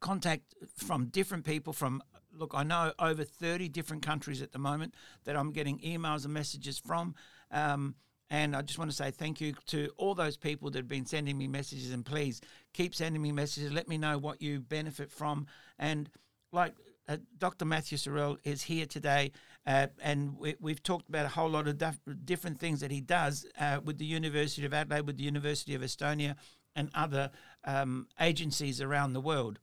contact 0.00 0.54
from 0.76 1.06
different 1.06 1.44
people 1.44 1.72
from 1.72 2.02
look 2.32 2.52
i 2.54 2.62
know 2.62 2.92
over 2.98 3.24
30 3.24 3.68
different 3.68 4.02
countries 4.02 4.40
at 4.40 4.52
the 4.52 4.58
moment 4.58 4.94
that 5.24 5.36
i'm 5.36 5.50
getting 5.50 5.78
emails 5.80 6.24
and 6.24 6.32
messages 6.32 6.78
from 6.78 7.14
um, 7.50 7.94
and 8.30 8.54
i 8.54 8.62
just 8.62 8.78
want 8.78 8.90
to 8.90 8.96
say 8.96 9.10
thank 9.10 9.40
you 9.40 9.52
to 9.66 9.90
all 9.96 10.14
those 10.14 10.36
people 10.36 10.70
that 10.70 10.78
have 10.78 10.88
been 10.88 11.06
sending 11.06 11.36
me 11.36 11.48
messages 11.48 11.90
and 11.90 12.04
please 12.04 12.40
keep 12.72 12.94
sending 12.94 13.20
me 13.20 13.32
messages. 13.32 13.72
Let 13.72 13.88
me 13.88 13.98
know 13.98 14.18
what 14.18 14.40
you 14.40 14.60
benefit 14.60 15.10
from. 15.10 15.46
And 15.78 16.08
like 16.52 16.74
uh, 17.08 17.16
dr 17.38 17.64
matthew 17.64 17.96
sorrell 17.96 18.36
is 18.44 18.62
here 18.62 18.86
today 18.86 19.32
uh, 19.66 19.86
and 20.02 20.36
we, 20.38 20.54
have 20.68 20.82
talked 20.82 21.08
about 21.08 21.26
a 21.26 21.28
whole 21.28 21.48
lot 21.48 21.66
of 21.66 21.78
dif- 21.78 21.98
different 22.24 22.58
things 22.58 22.80
that 22.80 22.90
he 22.90 23.00
does 23.00 23.46
uh, 23.58 23.80
with 23.84 23.98
the 23.98 24.04
university 24.04 24.66
of 24.66 24.74
adelaide 24.74 25.06
with 25.06 25.16
the 25.16 25.24
university 25.24 25.74
of 25.74 25.82
estonia 25.82 26.36
and 26.76 26.90
other 26.94 27.30
um, 27.64 28.08
agencies 28.20 28.80
around 28.80 29.12
the 29.12 29.20
world. 29.20 29.58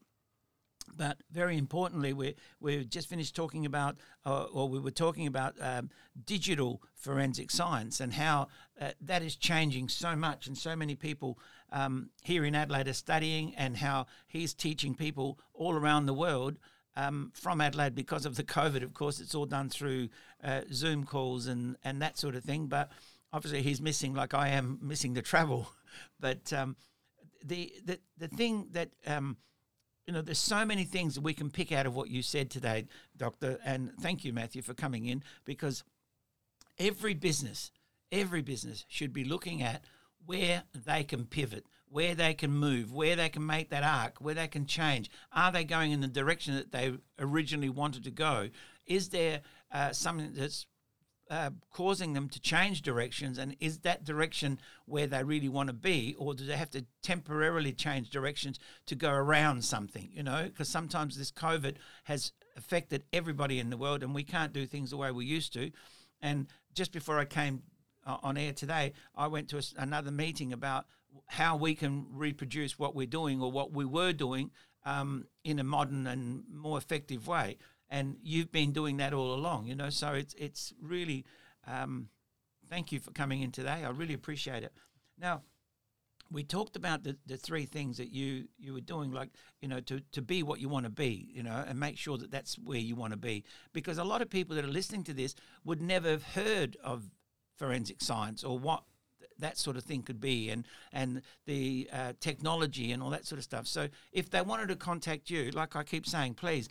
But 0.95 1.17
very 1.31 1.57
importantly, 1.57 2.13
we 2.13 2.35
we 2.59 2.85
just 2.85 3.09
finished 3.09 3.35
talking 3.35 3.65
about, 3.65 3.97
uh, 4.25 4.43
or 4.45 4.69
we 4.69 4.79
were 4.79 4.91
talking 4.91 5.27
about 5.27 5.55
um, 5.61 5.89
digital 6.25 6.81
forensic 6.95 7.51
science 7.51 7.99
and 7.99 8.13
how 8.13 8.47
uh, 8.79 8.91
that 9.01 9.21
is 9.21 9.35
changing 9.35 9.89
so 9.89 10.15
much, 10.15 10.47
and 10.47 10.57
so 10.57 10.75
many 10.75 10.95
people 10.95 11.39
um, 11.71 12.09
here 12.23 12.45
in 12.45 12.55
Adelaide 12.55 12.87
are 12.87 12.93
studying, 12.93 13.53
and 13.55 13.77
how 13.77 14.07
he's 14.27 14.53
teaching 14.53 14.95
people 14.95 15.39
all 15.53 15.75
around 15.75 16.05
the 16.05 16.13
world 16.13 16.57
um, 16.95 17.31
from 17.33 17.61
Adelaide 17.61 17.93
because 17.93 18.25
of 18.25 18.35
the 18.35 18.43
COVID. 18.43 18.81
Of 18.81 18.93
course, 18.93 19.19
it's 19.19 19.35
all 19.35 19.45
done 19.45 19.69
through 19.69 20.09
uh, 20.43 20.61
Zoom 20.73 21.05
calls 21.05 21.47
and 21.47 21.77
and 21.83 22.01
that 22.01 22.17
sort 22.17 22.35
of 22.35 22.43
thing. 22.43 22.67
But 22.67 22.89
obviously, 23.31 23.61
he's 23.61 23.81
missing, 23.81 24.13
like 24.13 24.33
I 24.33 24.49
am, 24.49 24.79
missing 24.81 25.13
the 25.13 25.21
travel. 25.21 25.69
But 26.19 26.53
um, 26.53 26.75
the 27.43 27.73
the 27.85 27.99
the 28.17 28.27
thing 28.27 28.67
that 28.71 28.89
um, 29.05 29.37
you 30.07 30.13
know, 30.13 30.21
there's 30.21 30.39
so 30.39 30.65
many 30.65 30.85
things 30.85 31.15
that 31.15 31.21
we 31.21 31.33
can 31.33 31.51
pick 31.51 31.71
out 31.73 31.85
of 31.85 31.93
what 31.93 32.09
you 32.09 32.21
said 32.21 32.49
today, 32.49 32.87
Doctor. 33.17 33.59
And 33.63 33.91
thank 33.99 34.23
you, 34.23 34.31
Matthew, 34.31 34.61
for 34.61 34.73
coming 34.73 35.05
in 35.05 35.21
because 35.43 35.83
every 36.79 37.13
business, 37.13 37.71
every 38.09 38.41
business 38.41 38.85
should 38.87 39.11
be 39.11 39.25
looking 39.25 39.61
at 39.61 39.83
where 40.25 40.63
they 40.73 41.03
can 41.03 41.25
pivot, 41.25 41.65
where 41.89 42.15
they 42.15 42.33
can 42.33 42.51
move, 42.51 42.93
where 42.93 43.17
they 43.17 43.27
can 43.27 43.45
make 43.45 43.69
that 43.69 43.83
arc, 43.83 44.19
where 44.19 44.33
they 44.33 44.47
can 44.47 44.65
change. 44.65 45.11
Are 45.33 45.51
they 45.51 45.65
going 45.65 45.91
in 45.91 45.99
the 45.99 46.07
direction 46.07 46.55
that 46.55 46.71
they 46.71 46.93
originally 47.19 47.69
wanted 47.69 48.05
to 48.05 48.11
go? 48.11 48.49
Is 48.85 49.09
there 49.09 49.41
uh, 49.73 49.91
something 49.91 50.31
that's 50.33 50.65
uh, 51.29 51.49
causing 51.71 52.13
them 52.13 52.29
to 52.29 52.39
change 52.39 52.81
directions 52.81 53.37
and 53.37 53.55
is 53.59 53.79
that 53.79 54.03
direction 54.03 54.59
where 54.85 55.07
they 55.07 55.23
really 55.23 55.49
want 55.49 55.67
to 55.67 55.73
be 55.73 56.15
or 56.17 56.33
do 56.33 56.45
they 56.45 56.55
have 56.55 56.69
to 56.69 56.85
temporarily 57.01 57.73
change 57.73 58.09
directions 58.09 58.59
to 58.85 58.95
go 58.95 59.11
around 59.11 59.63
something 59.63 60.09
you 60.13 60.23
know 60.23 60.43
because 60.43 60.69
sometimes 60.69 61.17
this 61.17 61.31
covid 61.31 61.75
has 62.05 62.31
affected 62.57 63.03
everybody 63.13 63.59
in 63.59 63.69
the 63.69 63.77
world, 63.77 64.03
and 64.03 64.13
we 64.13 64.23
can't 64.23 64.51
do 64.51 64.65
things 64.65 64.89
the 64.89 64.97
way 64.97 65.11
we 65.11 65.25
used 65.25 65.53
to. 65.53 65.71
And 66.21 66.47
just 66.73 66.91
before 66.91 67.19
I 67.19 67.25
came 67.25 67.61
uh, 68.05 68.17
on 68.23 68.37
air 68.37 68.51
today, 68.51 68.93
I 69.15 69.27
went 69.27 69.47
to 69.49 69.57
a 69.57 69.61
another 69.77 70.11
meeting 70.11 70.51
about 70.51 70.85
how 71.27 71.55
we 71.55 71.75
can 71.75 72.07
reproduce 72.11 72.77
what 72.77 72.95
we're 72.95 73.07
doing 73.07 73.41
or 73.41 73.51
what 73.51 73.71
we 73.71 73.85
were 73.85 74.13
doing 74.13 74.51
um, 74.85 75.25
in 75.43 75.59
a 75.59 75.63
modern 75.63 76.07
and 76.07 76.43
more 76.51 76.77
effective 76.77 77.27
way. 77.27 77.57
And 77.89 78.17
you've 78.21 78.51
been 78.51 78.71
doing 78.73 78.97
that 78.97 79.13
all 79.13 79.33
along, 79.33 79.67
you 79.67 79.75
know. 79.75 79.89
So 79.89 80.13
it's 80.13 80.33
it's 80.37 80.73
really 80.81 81.25
um, 81.65 82.09
thank 82.69 82.91
you 82.91 82.99
for 82.99 83.11
coming 83.11 83.41
in 83.41 83.51
today. 83.51 83.83
I 83.85 83.89
really 83.89 84.13
appreciate 84.13 84.63
it. 84.63 84.73
Now, 85.17 85.41
we 86.31 86.43
talked 86.43 86.75
about 86.75 87.03
the, 87.03 87.17
the 87.25 87.37
three 87.37 87.65
things 87.65 87.97
that 87.97 88.11
you 88.11 88.47
you 88.57 88.73
were 88.73 88.81
doing 88.81 89.11
like 89.11 89.29
you 89.61 89.67
know 89.67 89.79
to 89.81 90.01
to 90.11 90.21
be 90.21 90.43
what 90.43 90.59
you 90.59 90.69
want 90.69 90.85
to 90.85 90.91
be 90.91 91.29
you 91.31 91.43
know 91.43 91.63
and 91.67 91.79
make 91.79 91.97
sure 91.97 92.17
that 92.17 92.31
that's 92.31 92.55
where 92.55 92.79
you 92.79 92.95
want 92.95 93.13
to 93.13 93.17
be 93.17 93.43
because 93.73 93.97
a 93.97 94.03
lot 94.03 94.21
of 94.21 94.29
people 94.29 94.55
that 94.55 94.65
are 94.65 94.69
listening 94.69 95.03
to 95.03 95.13
this 95.13 95.35
would 95.63 95.81
never 95.81 96.09
have 96.09 96.23
heard 96.23 96.77
of 96.83 97.09
forensic 97.57 98.01
science 98.01 98.43
or 98.43 98.59
what 98.59 98.83
th- 99.19 99.31
that 99.39 99.57
sort 99.57 99.77
of 99.77 99.83
thing 99.83 100.01
could 100.03 100.19
be 100.19 100.49
and 100.49 100.65
and 100.91 101.21
the 101.45 101.89
uh, 101.93 102.13
technology 102.19 102.91
and 102.91 103.01
all 103.01 103.09
that 103.09 103.25
sort 103.25 103.39
of 103.39 103.43
stuff 103.43 103.65
so 103.65 103.87
if 104.11 104.29
they 104.29 104.41
wanted 104.41 104.67
to 104.67 104.75
contact 104.75 105.29
you 105.29 105.49
like 105.51 105.75
i 105.75 105.83
keep 105.83 106.05
saying 106.05 106.33
please 106.33 106.67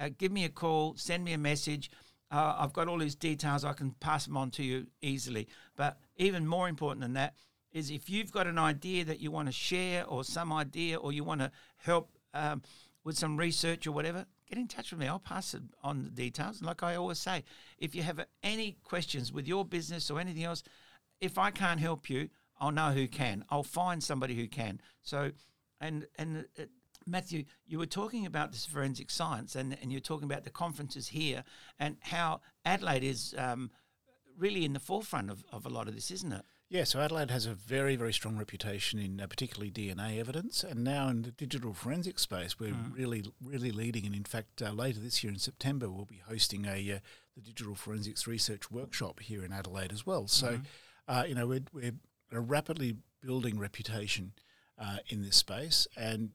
uh, 0.00 0.08
give 0.18 0.32
me 0.32 0.44
a 0.44 0.48
call 0.48 0.94
send 0.96 1.24
me 1.24 1.32
a 1.32 1.38
message 1.38 1.90
uh, 2.30 2.56
i've 2.58 2.72
got 2.72 2.88
all 2.88 2.98
these 2.98 3.14
details 3.14 3.64
i 3.64 3.72
can 3.72 3.92
pass 4.00 4.26
them 4.26 4.36
on 4.36 4.50
to 4.50 4.62
you 4.62 4.86
easily 5.02 5.46
but 5.76 5.98
even 6.16 6.46
more 6.46 6.68
important 6.68 7.00
than 7.00 7.12
that 7.12 7.34
is 7.72 7.90
if 7.90 8.10
you've 8.10 8.32
got 8.32 8.46
an 8.46 8.58
idea 8.58 9.04
that 9.04 9.20
you 9.20 9.30
want 9.30 9.46
to 9.46 9.52
share 9.52 10.04
or 10.06 10.24
some 10.24 10.52
idea 10.52 10.96
or 10.96 11.12
you 11.12 11.22
want 11.22 11.40
to 11.40 11.50
help 11.76 12.10
um, 12.34 12.62
with 13.04 13.16
some 13.16 13.36
research 13.36 13.86
or 13.86 13.92
whatever, 13.92 14.26
get 14.48 14.58
in 14.58 14.68
touch 14.68 14.90
with 14.90 15.00
me. 15.00 15.06
I'll 15.06 15.18
pass 15.18 15.54
it 15.54 15.62
on 15.82 16.02
the 16.02 16.10
details. 16.10 16.58
And 16.58 16.66
like 16.66 16.82
I 16.82 16.96
always 16.96 17.18
say, 17.18 17.44
if 17.78 17.94
you 17.94 18.02
have 18.02 18.24
any 18.42 18.76
questions 18.84 19.32
with 19.32 19.48
your 19.48 19.64
business 19.64 20.10
or 20.10 20.20
anything 20.20 20.44
else, 20.44 20.62
if 21.20 21.38
I 21.38 21.50
can't 21.50 21.80
help 21.80 22.10
you, 22.10 22.28
I'll 22.60 22.72
know 22.72 22.90
who 22.90 23.08
can. 23.08 23.44
I'll 23.48 23.62
find 23.62 24.02
somebody 24.02 24.34
who 24.34 24.46
can. 24.46 24.80
So, 25.02 25.32
and 25.80 26.06
and 26.18 26.44
Matthew, 27.10 27.44
you 27.66 27.78
were 27.78 27.86
talking 27.86 28.24
about 28.26 28.52
this 28.52 28.66
forensic 28.66 29.10
science, 29.10 29.56
and 29.56 29.76
and 29.82 29.90
you're 29.90 30.00
talking 30.00 30.24
about 30.30 30.44
the 30.44 30.50
conferences 30.50 31.08
here, 31.08 31.44
and 31.78 31.96
how 32.00 32.40
Adelaide 32.64 33.04
is 33.04 33.34
um, 33.36 33.70
really 34.38 34.64
in 34.64 34.72
the 34.72 34.80
forefront 34.80 35.30
of, 35.30 35.44
of 35.52 35.66
a 35.66 35.68
lot 35.68 35.88
of 35.88 35.94
this, 35.94 36.10
isn't 36.10 36.32
it? 36.32 36.42
Yeah, 36.68 36.84
so 36.84 37.00
Adelaide 37.00 37.32
has 37.32 37.46
a 37.46 37.52
very, 37.54 37.96
very 37.96 38.12
strong 38.12 38.38
reputation 38.38 39.00
in 39.00 39.20
uh, 39.20 39.26
particularly 39.26 39.72
DNA 39.72 40.20
evidence, 40.20 40.62
and 40.62 40.84
now 40.84 41.08
in 41.08 41.22
the 41.22 41.32
digital 41.32 41.74
forensic 41.74 42.18
space, 42.20 42.60
we're 42.60 42.70
Mm. 42.72 42.94
really, 42.96 43.24
really 43.44 43.72
leading. 43.72 44.06
And 44.06 44.14
in 44.14 44.22
fact, 44.22 44.62
uh, 44.62 44.70
later 44.70 45.00
this 45.00 45.24
year 45.24 45.32
in 45.32 45.38
September, 45.40 45.90
we'll 45.90 46.04
be 46.04 46.22
hosting 46.28 46.66
a 46.66 46.92
uh, 46.92 46.98
the 47.34 47.42
digital 47.42 47.74
forensics 47.74 48.26
research 48.28 48.70
workshop 48.70 49.18
here 49.20 49.44
in 49.44 49.52
Adelaide 49.52 49.92
as 49.92 50.06
well. 50.06 50.28
So, 50.28 50.60
uh, 51.08 51.24
you 51.26 51.34
know, 51.34 51.48
we're, 51.48 51.64
we're 51.72 51.94
a 52.30 52.40
rapidly 52.40 52.96
building 53.20 53.58
reputation 53.58 54.32
uh, 54.78 54.98
in 55.08 55.22
this 55.22 55.36
space, 55.36 55.88
and 55.96 56.30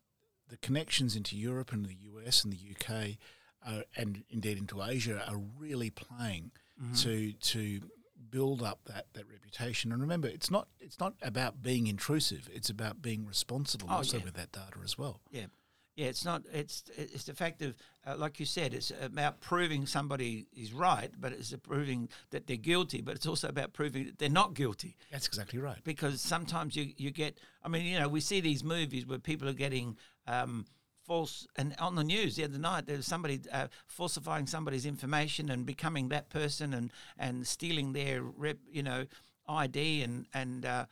the 0.56 0.68
connections 0.68 1.16
into 1.16 1.36
Europe 1.38 1.72
and 1.74 1.86
the 1.86 1.96
US 2.12 2.44
and 2.44 2.54
the 2.54 2.58
UK, 2.74 3.18
uh, 3.66 3.82
and 3.96 4.24
indeed 4.30 4.58
into 4.58 4.82
Asia, 4.82 5.24
are 5.28 5.38
really 5.38 5.90
playing 5.90 6.52
Mhm. 6.82 7.02
to 7.04 7.34
to 7.34 7.90
build 8.30 8.62
up 8.62 8.80
that, 8.86 9.06
that 9.14 9.26
reputation. 9.30 9.92
And 9.92 10.02
remember, 10.02 10.28
it's 10.28 10.52
not 10.52 10.68
it's 10.80 11.00
not 11.00 11.14
about 11.22 11.62
being 11.62 11.88
intrusive; 11.88 12.50
it's 12.54 12.70
about 12.70 13.02
being 13.02 13.26
responsible 13.26 13.88
Oh, 13.90 13.96
also 13.98 14.18
yeah. 14.18 14.24
with 14.26 14.34
that 14.36 14.52
data 14.52 14.78
as 14.84 14.98
well. 14.98 15.22
Yeah, 15.32 15.48
yeah. 15.96 16.08
It's 16.08 16.26
not. 16.26 16.44
It's 16.52 16.84
it's 16.98 17.24
the 17.26 17.34
fact 17.34 17.62
of, 17.62 17.76
uh, 18.06 18.18
like 18.18 18.40
you 18.42 18.46
said, 18.46 18.74
it's 18.74 18.92
about 19.02 19.40
proving 19.42 19.86
somebody 19.88 20.48
is 20.54 20.74
right, 20.74 21.12
but 21.18 21.32
it's 21.32 21.54
proving 21.64 22.10
that 22.32 22.48
they're 22.48 22.58
guilty. 22.74 23.02
But 23.02 23.16
it's 23.16 23.26
also 23.28 23.48
about 23.48 23.72
proving 23.74 24.06
that 24.08 24.18
they're 24.20 24.30
not 24.44 24.54
guilty. 24.54 24.96
That's 25.12 25.28
exactly 25.28 25.60
right. 25.60 25.82
Because 25.84 26.22
sometimes 26.22 26.76
you 26.76 26.94
you 26.98 27.12
get. 27.12 27.40
I 27.64 27.68
mean, 27.70 27.86
you 27.86 27.98
know, 28.00 28.10
we 28.10 28.22
see 28.22 28.42
these 28.42 28.64
movies 28.64 29.06
where 29.06 29.20
people 29.20 29.48
are 29.48 29.54
getting. 29.66 29.98
Um, 30.28 30.66
false 31.06 31.46
and 31.56 31.76
on 31.78 31.94
the 31.94 32.04
news 32.04 32.36
the 32.36 32.44
other 32.44 32.58
night 32.58 32.88
there 32.88 32.98
was 32.98 33.06
somebody 33.06 33.40
uh, 33.52 33.68
falsifying 33.86 34.48
somebody's 34.48 34.88
information 34.88 35.52
and 35.52 35.64
becoming 35.64 36.10
that 36.10 36.30
person 36.32 36.74
and 36.74 36.90
and 37.20 37.46
stealing 37.46 37.94
their 37.94 38.24
rep 38.24 38.58
you 38.72 38.82
know 38.82 39.06
id 39.48 40.02
and 40.02 40.26
and 40.34 40.66
uh, 40.66 40.84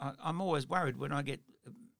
I, 0.00 0.12
i'm 0.24 0.40
always 0.40 0.66
worried 0.66 0.96
when 0.96 1.12
i 1.12 1.20
get 1.20 1.40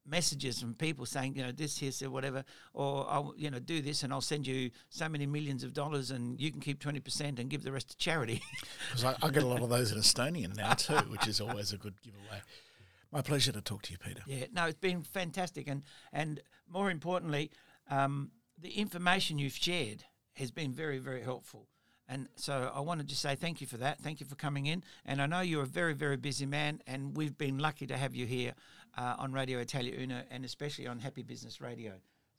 messages 0.08 0.60
from 0.60 0.74
people 0.74 1.06
saying, 1.06 1.34
you 1.34 1.42
know, 1.42 1.52
this, 1.52 1.78
this, 1.78 2.02
or 2.02 2.10
whatever, 2.10 2.44
or 2.72 3.06
I'll, 3.08 3.34
you 3.36 3.50
know, 3.50 3.58
do 3.58 3.80
this 3.82 4.02
and 4.02 4.12
I'll 4.12 4.20
send 4.20 4.46
you 4.46 4.70
so 4.88 5.08
many 5.08 5.26
millions 5.26 5.64
of 5.64 5.72
dollars 5.72 6.10
and 6.10 6.40
you 6.40 6.50
can 6.50 6.60
keep 6.60 6.82
20% 6.82 7.38
and 7.38 7.50
give 7.50 7.62
the 7.62 7.72
rest 7.72 7.90
to 7.90 7.96
charity. 7.96 8.42
Because 8.88 9.04
I, 9.04 9.26
I 9.26 9.30
get 9.30 9.42
a 9.42 9.46
lot 9.46 9.62
of 9.62 9.68
those 9.68 9.90
in 9.90 9.98
Estonian 9.98 10.56
now 10.56 10.74
too, 10.74 10.94
which 11.10 11.26
is 11.26 11.40
always 11.40 11.72
a 11.72 11.76
good 11.76 12.00
giveaway. 12.02 12.40
My 13.12 13.22
pleasure 13.22 13.52
to 13.52 13.60
talk 13.60 13.82
to 13.82 13.92
you, 13.92 13.98
Peter. 13.98 14.22
Yeah, 14.26 14.46
no, 14.52 14.66
it's 14.66 14.78
been 14.78 15.02
fantastic, 15.02 15.68
and 15.68 15.82
and 16.12 16.40
more 16.68 16.90
importantly, 16.90 17.50
um, 17.90 18.30
the 18.58 18.70
information 18.70 19.38
you've 19.38 19.54
shared 19.54 20.04
has 20.34 20.50
been 20.50 20.72
very 20.72 20.98
very 20.98 21.22
helpful. 21.22 21.68
And 22.08 22.28
so 22.36 22.70
I 22.72 22.80
wanted 22.80 23.08
to 23.08 23.16
say 23.16 23.34
thank 23.34 23.60
you 23.60 23.66
for 23.66 23.78
that. 23.78 23.98
Thank 23.98 24.20
you 24.20 24.26
for 24.26 24.36
coming 24.36 24.66
in. 24.66 24.84
And 25.04 25.20
I 25.20 25.26
know 25.26 25.40
you're 25.40 25.64
a 25.64 25.66
very 25.66 25.94
very 25.94 26.16
busy 26.16 26.46
man, 26.46 26.80
and 26.86 27.16
we've 27.16 27.36
been 27.36 27.58
lucky 27.58 27.86
to 27.86 27.96
have 27.96 28.14
you 28.14 28.26
here 28.26 28.54
uh, 28.96 29.16
on 29.18 29.32
Radio 29.32 29.58
Italia 29.58 29.94
Uno, 29.98 30.22
and 30.30 30.44
especially 30.44 30.86
on 30.86 30.98
Happy 31.00 31.22
Business 31.22 31.60
Radio. 31.60 31.94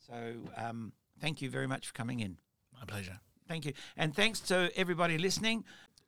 So 0.07 0.35
um, 0.55 0.93
thank 1.19 1.41
you 1.41 1.49
very 1.49 1.67
much 1.67 1.87
for 1.87 1.93
coming 1.93 2.19
in. 2.19 2.37
My 2.73 2.85
pleasure. 2.85 3.19
Thank 3.47 3.65
you. 3.65 3.73
And 3.95 4.15
thanks 4.15 4.39
to 4.41 4.71
everybody 4.75 5.17
listening. 5.17 5.63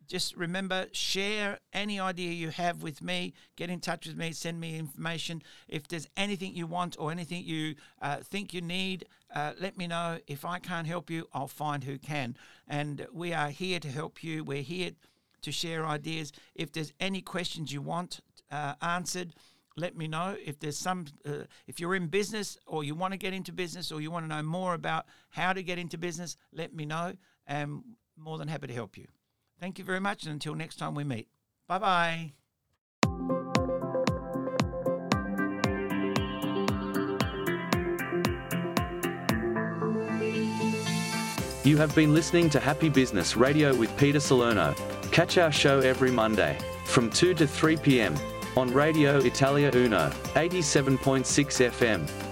Just 0.09 0.35
remember, 0.35 0.87
share 0.91 1.59
any 1.71 1.99
idea 1.99 2.31
you 2.31 2.49
have 2.49 2.81
with 2.81 3.03
me. 3.03 3.31
Get 3.55 3.69
in 3.69 3.79
touch 3.79 4.07
with 4.07 4.17
me. 4.17 4.31
Send 4.31 4.59
me 4.59 4.79
information. 4.79 5.43
If 5.67 5.87
there's 5.87 6.07
anything 6.17 6.55
you 6.55 6.65
want 6.65 6.95
or 6.97 7.11
anything 7.11 7.43
you 7.45 7.75
uh, 8.01 8.17
think 8.17 8.51
you 8.51 8.61
need, 8.61 9.05
uh, 9.35 9.53
let 9.61 9.77
me 9.77 9.85
know. 9.85 10.17
If 10.25 10.45
I 10.45 10.57
can't 10.57 10.87
help 10.87 11.11
you, 11.11 11.27
I'll 11.31 11.47
find 11.47 11.83
who 11.83 11.99
can. 11.99 12.35
And 12.67 13.05
we 13.13 13.33
are 13.33 13.49
here 13.49 13.79
to 13.79 13.87
help 13.87 14.23
you. 14.23 14.43
We're 14.43 14.63
here 14.63 14.93
to 15.43 15.51
share 15.51 15.85
ideas. 15.85 16.31
If 16.55 16.71
there's 16.71 16.91
any 16.99 17.21
questions 17.21 17.71
you 17.71 17.83
want 17.83 18.19
uh, 18.49 18.73
answered, 18.81 19.35
let 19.77 19.95
me 19.95 20.07
know 20.07 20.35
if 20.43 20.59
there's 20.59 20.77
some 20.77 21.05
uh, 21.23 21.43
if 21.67 21.79
you're 21.79 21.95
in 21.95 22.07
business 22.07 22.57
or 22.65 22.83
you 22.83 22.95
want 22.95 23.13
to 23.13 23.17
get 23.17 23.31
into 23.31 23.53
business 23.53 23.91
or 23.91 24.01
you 24.01 24.09
want 24.09 24.25
to 24.25 24.35
know 24.35 24.43
more 24.43 24.73
about 24.73 25.05
how 25.29 25.53
to 25.53 25.63
get 25.63 25.77
into 25.77 25.97
business 25.97 26.35
let 26.51 26.73
me 26.73 26.85
know 26.85 27.13
and 27.47 27.81
more 28.17 28.37
than 28.37 28.49
happy 28.49 28.67
to 28.67 28.73
help 28.73 28.97
you 28.97 29.07
thank 29.59 29.77
you 29.79 29.85
very 29.85 29.99
much 29.99 30.23
and 30.23 30.33
until 30.33 30.55
next 30.55 30.77
time 30.77 30.95
we 30.95 31.03
meet 31.03 31.27
bye 31.67 31.77
bye 31.79 32.33
You 41.69 41.77
have 41.77 41.93
been 41.93 42.15
listening 42.15 42.49
to 42.51 42.59
Happy 42.59 42.89
Business 42.89 43.37
Radio 43.37 43.75
with 43.75 43.95
Peter 43.95 44.19
Salerno. 44.19 44.73
Catch 45.11 45.37
our 45.37 45.51
show 45.51 45.79
every 45.79 46.09
Monday 46.09 46.57
from 46.85 47.11
2 47.11 47.33
to 47.35 47.45
3 47.45 47.77
p.m. 47.77 48.15
on 48.55 48.73
Radio 48.73 49.19
Italia 49.19 49.69
Uno, 49.75 50.09
87.6 50.33 51.21
FM. 51.69 52.28